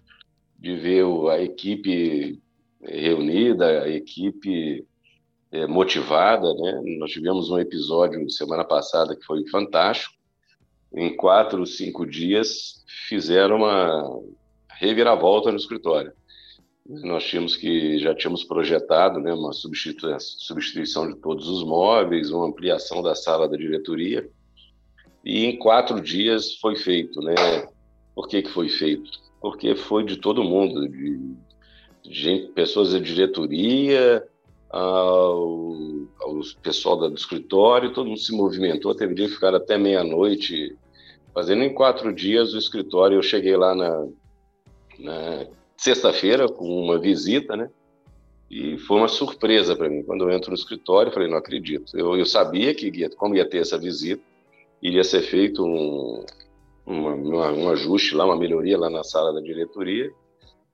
de 0.59 0.77
ver 0.77 1.05
a 1.31 1.43
equipe 1.43 2.41
reunida, 2.83 3.83
a 3.83 3.89
equipe 3.89 4.87
é, 5.51 5.67
motivada, 5.67 6.53
né? 6.55 6.83
Nós 6.99 7.11
tivemos 7.11 7.51
um 7.51 7.59
episódio 7.59 8.29
semana 8.31 8.65
passada 8.65 9.15
que 9.15 9.25
foi 9.25 9.47
fantástico. 9.49 10.15
Em 10.95 11.15
quatro, 11.17 11.65
cinco 11.67 12.07
dias 12.07 12.85
fizeram 13.09 13.57
uma 13.57 14.21
reviravolta 14.69 15.51
no 15.51 15.57
escritório. 15.57 16.13
Nós 16.89 17.25
tínhamos 17.25 17.57
que 17.57 17.99
já 17.99 18.15
tínhamos 18.15 18.43
projetado, 18.43 19.21
né, 19.21 19.33
uma 19.33 19.53
substituição, 19.53 21.09
de 21.09 21.17
todos 21.17 21.49
os 21.49 21.65
móveis, 21.65 22.31
uma 22.31 22.47
ampliação 22.47 23.03
da 23.03 23.15
sala 23.15 23.49
da 23.49 23.57
diretoria. 23.57 24.29
E 25.25 25.45
em 25.45 25.57
quatro 25.57 26.01
dias 26.01 26.57
foi 26.57 26.75
feito, 26.75 27.21
né? 27.21 27.35
Por 28.15 28.27
que 28.27 28.43
que 28.43 28.51
foi 28.51 28.69
feito? 28.69 29.11
Porque 29.41 29.77
foi 29.77 30.05
de 30.05 30.17
todo 30.17 30.43
mundo, 30.43 30.89
de, 30.89 31.37
de 32.03 32.51
pessoas 32.53 32.93
da 32.93 32.99
diretoria, 32.99 34.27
ao, 34.69 35.77
ao 36.21 36.41
pessoal 36.63 36.97
do 36.97 37.15
escritório, 37.15 37.93
todo 37.93 38.09
mundo 38.09 38.19
se 38.19 38.35
movimentou, 38.35 38.95
teve 38.95 39.15
dia 39.15 39.29
que 39.29 39.35
ficar 39.35 39.55
até 39.55 39.79
meia-noite, 39.79 40.77
fazendo 41.33 41.63
em 41.63 41.73
quatro 41.73 42.13
dias 42.13 42.55
o 42.55 42.59
escritório. 42.59 43.19
Eu 43.19 43.23
cheguei 43.23 43.57
lá 43.57 43.75
na, 43.75 44.07
na 44.99 45.47
sexta-feira 45.83 46.49
com 46.49 46.65
uma 46.65 46.99
visita, 46.99 47.57
né? 47.57 47.69
E 48.49 48.79
foi 48.79 48.99
uma 48.99 49.09
surpresa 49.09 49.75
para 49.75 49.89
mim. 49.89 50.03
Quando 50.03 50.25
eu 50.25 50.31
entro 50.31 50.51
no 50.51 50.57
escritório, 50.57 51.09
eu 51.09 51.13
falei, 51.13 51.29
não 51.29 51.39
acredito. 51.39 51.99
Eu, 51.99 52.17
eu 52.17 52.25
sabia 52.25 52.73
que, 52.75 52.89
ia, 52.89 53.11
como 53.11 53.35
ia 53.35 53.49
ter 53.49 53.59
essa 53.59 53.79
visita, 53.79 54.23
iria 54.81 55.03
ser 55.03 55.23
feito 55.23 55.65
um, 55.65 56.25
uma, 56.87 57.51
um 57.51 57.69
ajuste 57.71 58.15
lá, 58.15 58.25
uma 58.25 58.37
melhoria 58.37 58.79
lá 58.79 58.89
na 58.89 59.03
sala 59.03 59.33
da 59.33 59.41
diretoria, 59.41 60.13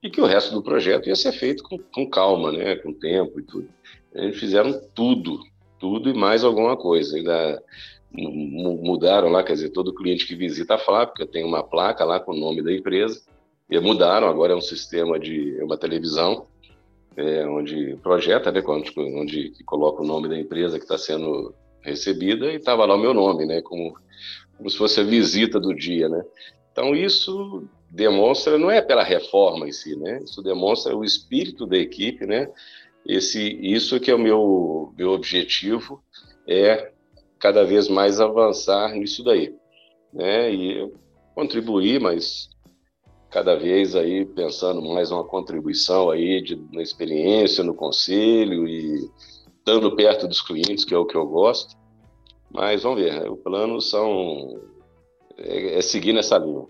e 0.03 0.09
que 0.09 0.21
o 0.21 0.25
resto 0.25 0.53
do 0.53 0.61
projeto 0.61 1.07
ia 1.07 1.15
ser 1.15 1.31
feito 1.31 1.63
com, 1.63 1.77
com 1.77 2.07
calma, 2.07 2.51
né? 2.51 2.75
Com 2.75 2.93
tempo 2.93 3.39
e 3.39 3.43
tudo. 3.43 3.69
Eles 4.13 4.37
fizeram 4.37 4.79
tudo, 4.93 5.39
tudo 5.79 6.09
e 6.09 6.13
mais 6.13 6.43
alguma 6.43 6.77
coisa. 6.77 7.17
Ainda 7.17 7.63
mudaram 8.11 9.29
lá, 9.29 9.41
quer 9.43 9.53
dizer, 9.53 9.69
todo 9.69 9.93
cliente 9.93 10.27
que 10.27 10.35
visita 10.35 10.75
a 10.75 10.79
fábrica 10.79 11.25
tem 11.25 11.43
uma 11.43 11.63
placa 11.63 12.05
lá 12.05 12.19
com 12.19 12.31
o 12.31 12.39
nome 12.39 12.61
da 12.61 12.71
empresa. 12.71 13.21
E 13.69 13.79
mudaram, 13.79 14.27
agora 14.27 14.53
é 14.53 14.55
um 14.55 14.61
sistema 14.61 15.19
de 15.19 15.59
é 15.59 15.63
uma 15.63 15.77
televisão, 15.77 16.47
é, 17.15 17.45
onde 17.45 17.95
projeta, 18.01 18.51
né, 18.51 18.63
onde, 18.65 18.93
onde 18.97 19.63
coloca 19.65 20.01
o 20.01 20.05
nome 20.05 20.27
da 20.27 20.39
empresa 20.39 20.77
que 20.77 20.85
está 20.85 20.97
sendo 20.97 21.53
recebida 21.81 22.51
e 22.51 22.55
estava 22.55 22.85
lá 22.85 22.95
o 22.95 22.99
meu 22.99 23.13
nome, 23.13 23.45
né, 23.45 23.61
como, 23.61 23.93
como 24.57 24.69
se 24.69 24.77
fosse 24.77 24.99
a 24.99 25.03
visita 25.03 25.59
do 25.59 25.73
dia, 25.73 26.09
né. 26.09 26.23
Então 26.71 26.95
isso 26.95 27.63
demonstra, 27.89 28.57
não 28.57 28.71
é 28.71 28.81
pela 28.81 29.03
reforma 29.03 29.67
em 29.67 29.71
si, 29.71 29.95
né, 29.95 30.19
isso 30.23 30.41
demonstra 30.41 30.95
o 30.95 31.03
espírito 31.03 31.65
da 31.65 31.77
equipe, 31.77 32.25
né, 32.25 32.49
esse, 33.05 33.59
isso 33.61 33.99
que 33.99 34.11
é 34.11 34.15
o 34.15 34.19
meu, 34.19 34.93
meu 34.97 35.11
objetivo, 35.11 36.01
é 36.47 36.91
cada 37.39 37.63
vez 37.63 37.87
mais 37.87 38.19
avançar 38.19 38.93
nisso 38.93 39.23
daí, 39.23 39.55
né? 40.13 40.51
E 40.53 40.91
contribuir, 41.33 41.99
mas 41.99 42.49
cada 43.29 43.55
vez 43.55 43.95
aí 43.95 44.25
pensando 44.25 44.81
mais 44.81 45.11
uma 45.11 45.23
contribuição 45.23 46.09
aí 46.09 46.41
de, 46.41 46.55
na 46.71 46.81
experiência, 46.81 47.63
no 47.63 47.73
conselho 47.73 48.67
e 48.67 49.09
estando 49.57 49.95
perto 49.95 50.27
dos 50.27 50.41
clientes, 50.41 50.83
que 50.83 50.93
é 50.93 50.97
o 50.97 51.05
que 51.05 51.15
eu 51.15 51.27
gosto. 51.27 51.77
Mas 52.51 52.81
vamos 52.81 53.01
ver, 53.01 53.29
o 53.29 53.37
plano 53.37 53.79
são 53.79 54.59
é, 55.37 55.77
é 55.77 55.81
seguir 55.81 56.13
nessa 56.13 56.37
linha. 56.37 56.65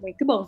Muito 0.00 0.24
bom. 0.24 0.46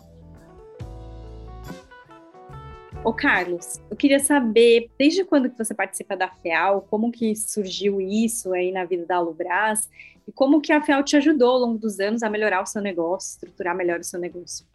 Ô 3.03 3.13
Carlos, 3.13 3.79
eu 3.89 3.95
queria 3.95 4.19
saber, 4.19 4.89
desde 4.97 5.23
quando 5.23 5.49
que 5.49 5.57
você 5.57 5.73
participa 5.73 6.15
da 6.15 6.29
FEAL, 6.29 6.85
como 6.89 7.11
que 7.11 7.35
surgiu 7.35 8.01
isso 8.01 8.53
aí 8.53 8.71
na 8.71 8.85
vida 8.85 9.05
da 9.05 9.17
Alubras 9.17 9.89
e 10.27 10.31
como 10.31 10.59
que 10.59 10.73
a 10.73 10.81
FEAL 10.81 11.03
te 11.03 11.15
ajudou 11.15 11.51
ao 11.51 11.59
longo 11.59 11.77
dos 11.77 11.99
anos 11.99 12.23
a 12.23 12.29
melhorar 12.29 12.61
o 12.61 12.65
seu 12.65 12.81
negócio, 12.81 13.35
estruturar 13.35 13.75
melhor 13.75 13.99
o 13.99 14.03
seu 14.03 14.19
negócio? 14.19 14.65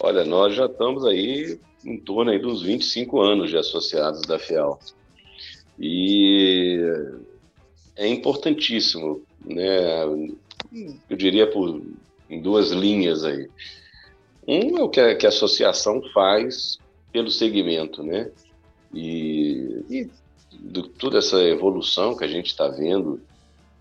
Olha, 0.00 0.24
nós 0.24 0.54
já 0.54 0.66
estamos 0.66 1.04
aí 1.04 1.58
em 1.84 1.98
torno 1.98 2.30
aí 2.30 2.38
dos 2.38 2.62
25 2.62 3.20
anos 3.20 3.50
de 3.50 3.56
associados 3.56 4.22
da 4.22 4.38
FEAL. 4.38 4.78
E 5.78 6.80
é 7.94 8.06
importantíssimo, 8.06 9.22
né? 9.44 10.04
Eu 11.08 11.16
diria 11.16 11.50
por 11.50 11.80
em 12.28 12.40
duas 12.40 12.70
linhas 12.70 13.24
aí. 13.24 13.48
Um 14.46 14.78
é 14.78 14.82
o 14.82 14.88
que 14.88 15.00
a, 15.00 15.16
que 15.16 15.26
a 15.26 15.28
associação 15.28 16.02
faz 16.12 16.78
pelo 17.12 17.30
segmento, 17.30 18.02
né? 18.02 18.30
E, 18.92 19.84
e 19.88 20.10
do, 20.52 20.88
toda 20.88 21.18
essa 21.18 21.42
evolução 21.42 22.16
que 22.16 22.24
a 22.24 22.28
gente 22.28 22.46
está 22.46 22.68
vendo 22.68 23.20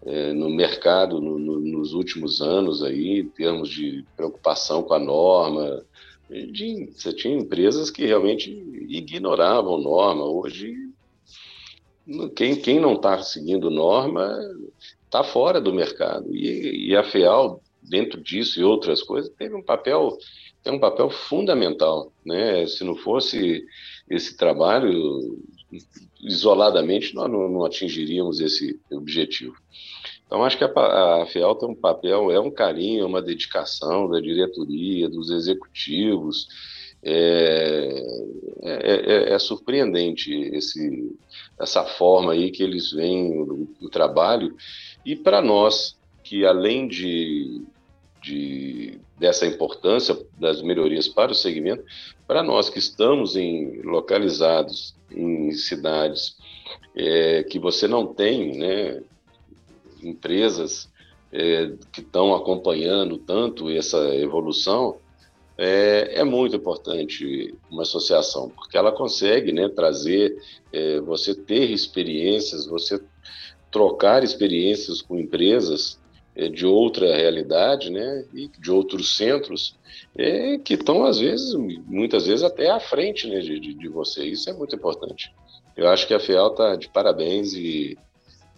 é, 0.06 0.34
no 0.34 0.49
mercado 0.49 1.20
no, 1.20 1.39
no, 1.39 1.60
nos 1.60 1.93
últimos 1.93 2.41
anos 2.41 2.84
aí, 2.84 3.20
em 3.20 3.30
termos 3.30 3.70
de 3.70 4.06
preocupação 4.16 4.84
com 4.84 4.93
a 4.93 4.99
norma, 4.99 5.84
de, 6.30 6.89
você 6.91 7.14
tinha 7.14 7.38
empresas 7.38 7.89
que 7.89 8.06
realmente 8.06 8.51
ignoravam 8.88 9.80
norma. 9.80 10.24
Hoje, 10.24 10.76
quem, 12.36 12.56
quem 12.56 12.80
não 12.80 12.93
está 12.93 13.22
seguindo 13.22 13.70
norma 13.70 14.38
está 15.03 15.24
fora 15.24 15.60
do 15.60 15.74
mercado. 15.74 16.34
E, 16.36 16.89
e 16.89 16.95
a 16.95 17.03
FEAL, 17.03 17.62
dentro 17.82 18.22
disso 18.22 18.60
e 18.60 18.64
outras 18.64 19.01
coisas, 19.01 19.32
teve 19.38 19.56
um 19.56 19.64
papel 19.64 20.18
tem 20.66 20.74
um 20.74 20.80
papel 20.80 21.12
fundamental, 21.12 22.12
né? 22.26 22.66
Se 22.66 22.84
não 22.84 22.95
fosse 22.95 23.64
esse 24.10 24.36
trabalho 24.36 25.38
isoladamente, 26.26 27.13
nós 27.13 27.32
não, 27.32 27.47
não 27.47 27.65
atingiríamos 27.65 28.39
esse 28.39 28.80
objetivo. 28.91 29.55
Então, 30.26 30.43
acho 30.43 30.57
que 30.57 30.63
a, 30.63 31.21
a 31.21 31.26
FEAL 31.28 31.55
tem 31.55 31.69
um 31.69 31.76
papel, 31.76 32.32
é 32.32 32.39
um 32.39 32.51
carinho, 32.51 33.03
é 33.03 33.05
uma 33.05 33.21
dedicação 33.21 34.09
da 34.09 34.19
diretoria, 34.19 35.07
dos 35.07 35.30
executivos. 35.30 36.47
É, 37.07 38.03
é, 38.63 39.30
é, 39.30 39.34
é 39.34 39.39
surpreendente 39.39 40.34
esse, 40.34 41.15
essa 41.59 41.84
forma 41.84 42.34
aí 42.34 42.49
que 42.49 42.63
eles 42.63 42.91
veem 42.91 43.39
o, 43.39 43.69
o 43.80 43.89
trabalho. 43.89 44.55
E 45.05 45.15
para 45.15 45.39
nós, 45.41 45.95
que 46.23 46.43
além 46.43 46.88
de 46.88 47.61
de, 48.26 48.99
dessa 49.19 49.45
importância 49.45 50.17
das 50.39 50.63
melhorias 50.63 51.07
para 51.07 51.32
o 51.32 51.36
segmento, 51.36 51.84
para 52.28 52.41
nós 52.41 52.71
que 52.71 52.80
estamos 52.80 53.36
em, 53.36 53.82
localizados 53.84 54.95
em 55.11 55.51
cidades 55.51 56.36
é, 56.95 57.43
que 57.43 57.59
você 57.59 57.88
não 57.88 58.07
tem 58.07 58.57
né, 58.57 59.03
empresas 60.01 60.89
é, 61.32 61.73
que 61.93 62.01
estão 62.01 62.34
acompanhando 62.34 63.19
tanto 63.19 63.69
essa 63.69 63.99
evolução, 64.15 64.97
é, 65.55 66.19
é, 66.19 66.23
muito 66.23 66.55
importante 66.55 67.53
uma 67.69 67.84
associação, 67.84 68.49
porque 68.49 68.76
ela 68.76 68.91
consegue 68.91 69.51
né, 69.51 69.69
trazer, 69.69 70.36
é, 70.73 70.99
você 70.99 71.36
ter 71.36 71.69
experiências, 71.69 72.65
você 72.65 72.99
trocar 73.69 74.23
experiências 74.23 75.01
com 75.01 75.17
empresas 75.19 75.99
de 76.36 76.65
outra 76.65 77.15
realidade, 77.15 77.89
né, 77.89 78.25
e 78.33 78.47
de 78.47 78.71
outros 78.71 79.15
centros, 79.15 79.77
é, 80.17 80.57
que 80.57 80.73
estão, 80.73 81.05
às 81.05 81.19
vezes, 81.19 81.53
muitas 81.53 82.27
vezes 82.27 82.43
até 82.43 82.69
à 82.69 82.79
frente 82.79 83.27
né, 83.27 83.39
de, 83.39 83.59
de, 83.59 83.73
de 83.73 83.88
você. 83.88 84.25
Isso 84.25 84.49
é 84.49 84.53
muito 84.53 84.75
importante. 84.75 85.33
Eu 85.75 85.88
acho 85.89 86.07
que 86.07 86.13
a 86.13 86.19
FEAL 86.19 86.51
está 86.51 86.75
de 86.75 86.89
parabéns 86.89 87.53
e, 87.53 87.97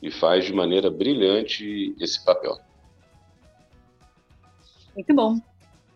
e 0.02 0.12
faz 0.12 0.46
de 0.46 0.54
maneira 0.54 0.90
brilhante 0.90 1.96
esse 2.00 2.24
papel. 2.24 2.58
Muito 4.96 5.14
bom. 5.14 5.40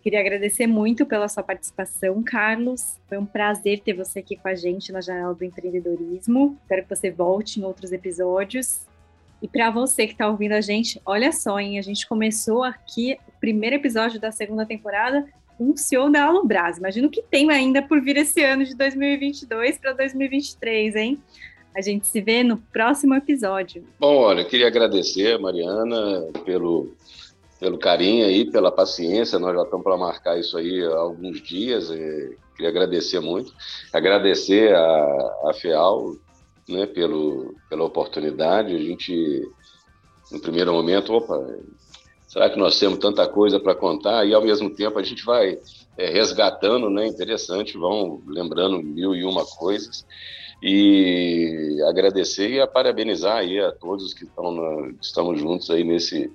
Queria 0.02 0.20
agradecer 0.20 0.66
muito 0.66 1.06
pela 1.06 1.28
sua 1.28 1.44
participação, 1.44 2.24
Carlos. 2.24 3.00
Foi 3.08 3.20
um 3.20 3.26
prazer 3.26 3.82
ter 3.82 3.94
você 3.94 4.20
aqui 4.20 4.36
com 4.36 4.48
a 4.48 4.56
gente 4.56 4.92
na 4.92 5.00
Janela 5.00 5.34
do 5.34 5.44
Empreendedorismo. 5.44 6.58
Espero 6.64 6.84
que 6.84 6.96
você 6.96 7.12
volte 7.12 7.60
em 7.60 7.64
outros 7.64 7.92
episódios. 7.92 8.88
E 9.42 9.48
para 9.48 9.72
você 9.72 10.06
que 10.06 10.14
está 10.14 10.28
ouvindo 10.28 10.54
a 10.54 10.62
gente, 10.62 11.02
olha 11.06 11.32
só, 11.32 11.60
hein? 11.60 11.80
A 11.80 11.82
gente 11.82 12.08
começou 12.08 12.64
aqui 12.64 13.18
o 13.28 13.40
primeiro 13.40 13.76
episódio 13.76 14.20
da 14.20 14.32
segunda 14.32 14.66
temporada 14.66 15.26
o 15.62 15.78
CEO 15.78 16.10
da 16.10 16.26
Alubras. 16.26 16.78
Imagino 16.78 17.10
que 17.10 17.22
tem 17.22 17.52
ainda 17.52 17.82
por 17.82 18.02
vir 18.02 18.18
esse 18.18 18.44
ano 18.44 18.66
de 18.66 18.76
2022 18.76 19.78
para 19.78 19.94
2023, 19.94 20.96
hein? 20.96 21.22
A 21.76 21.82
gente 21.82 22.08
se 22.08 22.20
vê 22.20 22.44
no 22.44 22.58
próximo 22.58 23.14
episódio. 23.14 23.86
Bom, 24.00 24.18
olha, 24.18 24.42
eu 24.42 24.48
queria 24.48 24.68
agradecer 24.68 25.36
a 25.36 25.40
Mariana 25.40 26.28
pelo 26.44 26.94
pelo 27.60 27.78
carinho 27.78 28.26
aí, 28.26 28.50
pela 28.50 28.72
paciência. 28.72 29.38
Nós 29.38 29.56
já 29.56 29.62
estamos 29.62 29.84
para 29.84 29.96
marcar 29.96 30.40
isso 30.40 30.58
aí 30.58 30.84
há 30.84 30.98
alguns 30.98 31.44
dias. 31.44 31.90
queria 31.90 32.70
agradecer 32.70 33.20
muito. 33.20 33.54
Agradecer 33.94 34.74
a, 34.74 35.32
a 35.46 35.54
FEAL 35.54 36.16
né, 36.72 36.86
pelo, 36.86 37.56
pela 37.70 37.84
oportunidade. 37.84 38.76
A 38.76 38.80
gente, 38.80 39.42
no 40.32 40.40
primeiro 40.40 40.74
momento, 40.74 41.14
opa, 41.14 41.38
será 42.28 42.50
que 42.50 42.58
nós 42.58 42.80
temos 42.80 43.00
tanta 43.00 43.28
coisa 43.28 43.60
para 43.60 43.76
contar? 43.76 44.26
E, 44.26 44.34
ao 44.34 44.42
mesmo 44.42 44.70
tempo, 44.70 44.98
a 44.98 45.04
gente 45.04 45.24
vai 45.26 45.60
é, 45.98 46.10
resgatando, 46.10 46.90
né? 46.90 47.06
Interessante, 47.06 47.78
vão 47.78 48.22
lembrando 48.26 48.82
mil 48.82 49.14
e 49.16 49.24
uma 49.24 49.46
coisas. 49.46 50.06
E 50.64 51.78
agradecer 51.90 52.50
e 52.52 52.62
a 52.62 52.68
parabenizar 52.68 53.38
aí 53.38 53.60
a 53.60 53.72
todos 53.72 54.14
que 54.14 54.26
estão 54.26 54.92
estamos 55.02 55.40
juntos 55.40 55.72
aí 55.72 55.84
nesse 55.84 56.32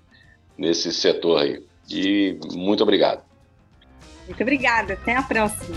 nesse 0.59 0.93
setor 0.93 1.43
aí. 1.43 1.63
E 1.89 2.39
muito 2.53 2.83
obrigado. 2.83 3.23
Muito 4.27 4.43
obrigada. 4.43 4.95
Até 4.95 5.17
a 5.17 5.23
próxima. 5.23 5.77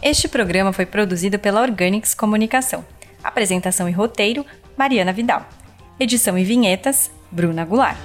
Este 0.00 0.28
programa 0.28 0.72
foi 0.72 0.86
produzido 0.86 1.38
pela 1.38 1.60
Organics 1.60 2.14
Comunicação. 2.14 2.84
Apresentação 3.22 3.88
e 3.88 3.92
roteiro: 3.92 4.46
Mariana 4.76 5.12
Vidal. 5.12 5.46
Edição 5.98 6.38
e 6.38 6.44
vinhetas: 6.44 7.10
Bruna 7.32 7.64
Goulart. 7.64 7.98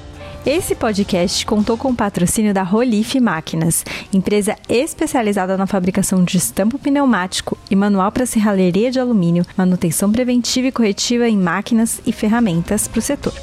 Esse 0.46 0.76
podcast 0.76 1.46
contou 1.46 1.78
com 1.78 1.90
o 1.90 1.96
patrocínio 1.96 2.54
da 2.54 2.64
Rolif 2.64 3.18
Máquinas, 3.20 3.86
empresa 4.12 4.58
especializada 4.68 5.56
na 5.56 5.66
fabricação 5.66 6.22
de 6.24 6.36
estampo 6.36 6.78
pneumático 6.78 7.58
e 7.72 7.76
manual 7.76 8.12
para 8.12 8.26
serralheria 8.26 8.92
de 8.92 9.00
alumínio, 9.00 9.46
manutenção 9.56 10.12
preventiva 10.12 10.68
e 10.68 10.72
corretiva 10.72 11.30
em 11.30 11.38
máquinas 11.38 12.02
e 12.06 12.12
ferramentas 12.12 12.90
para 12.90 13.00
o 13.00 13.02
setor. 13.02 13.34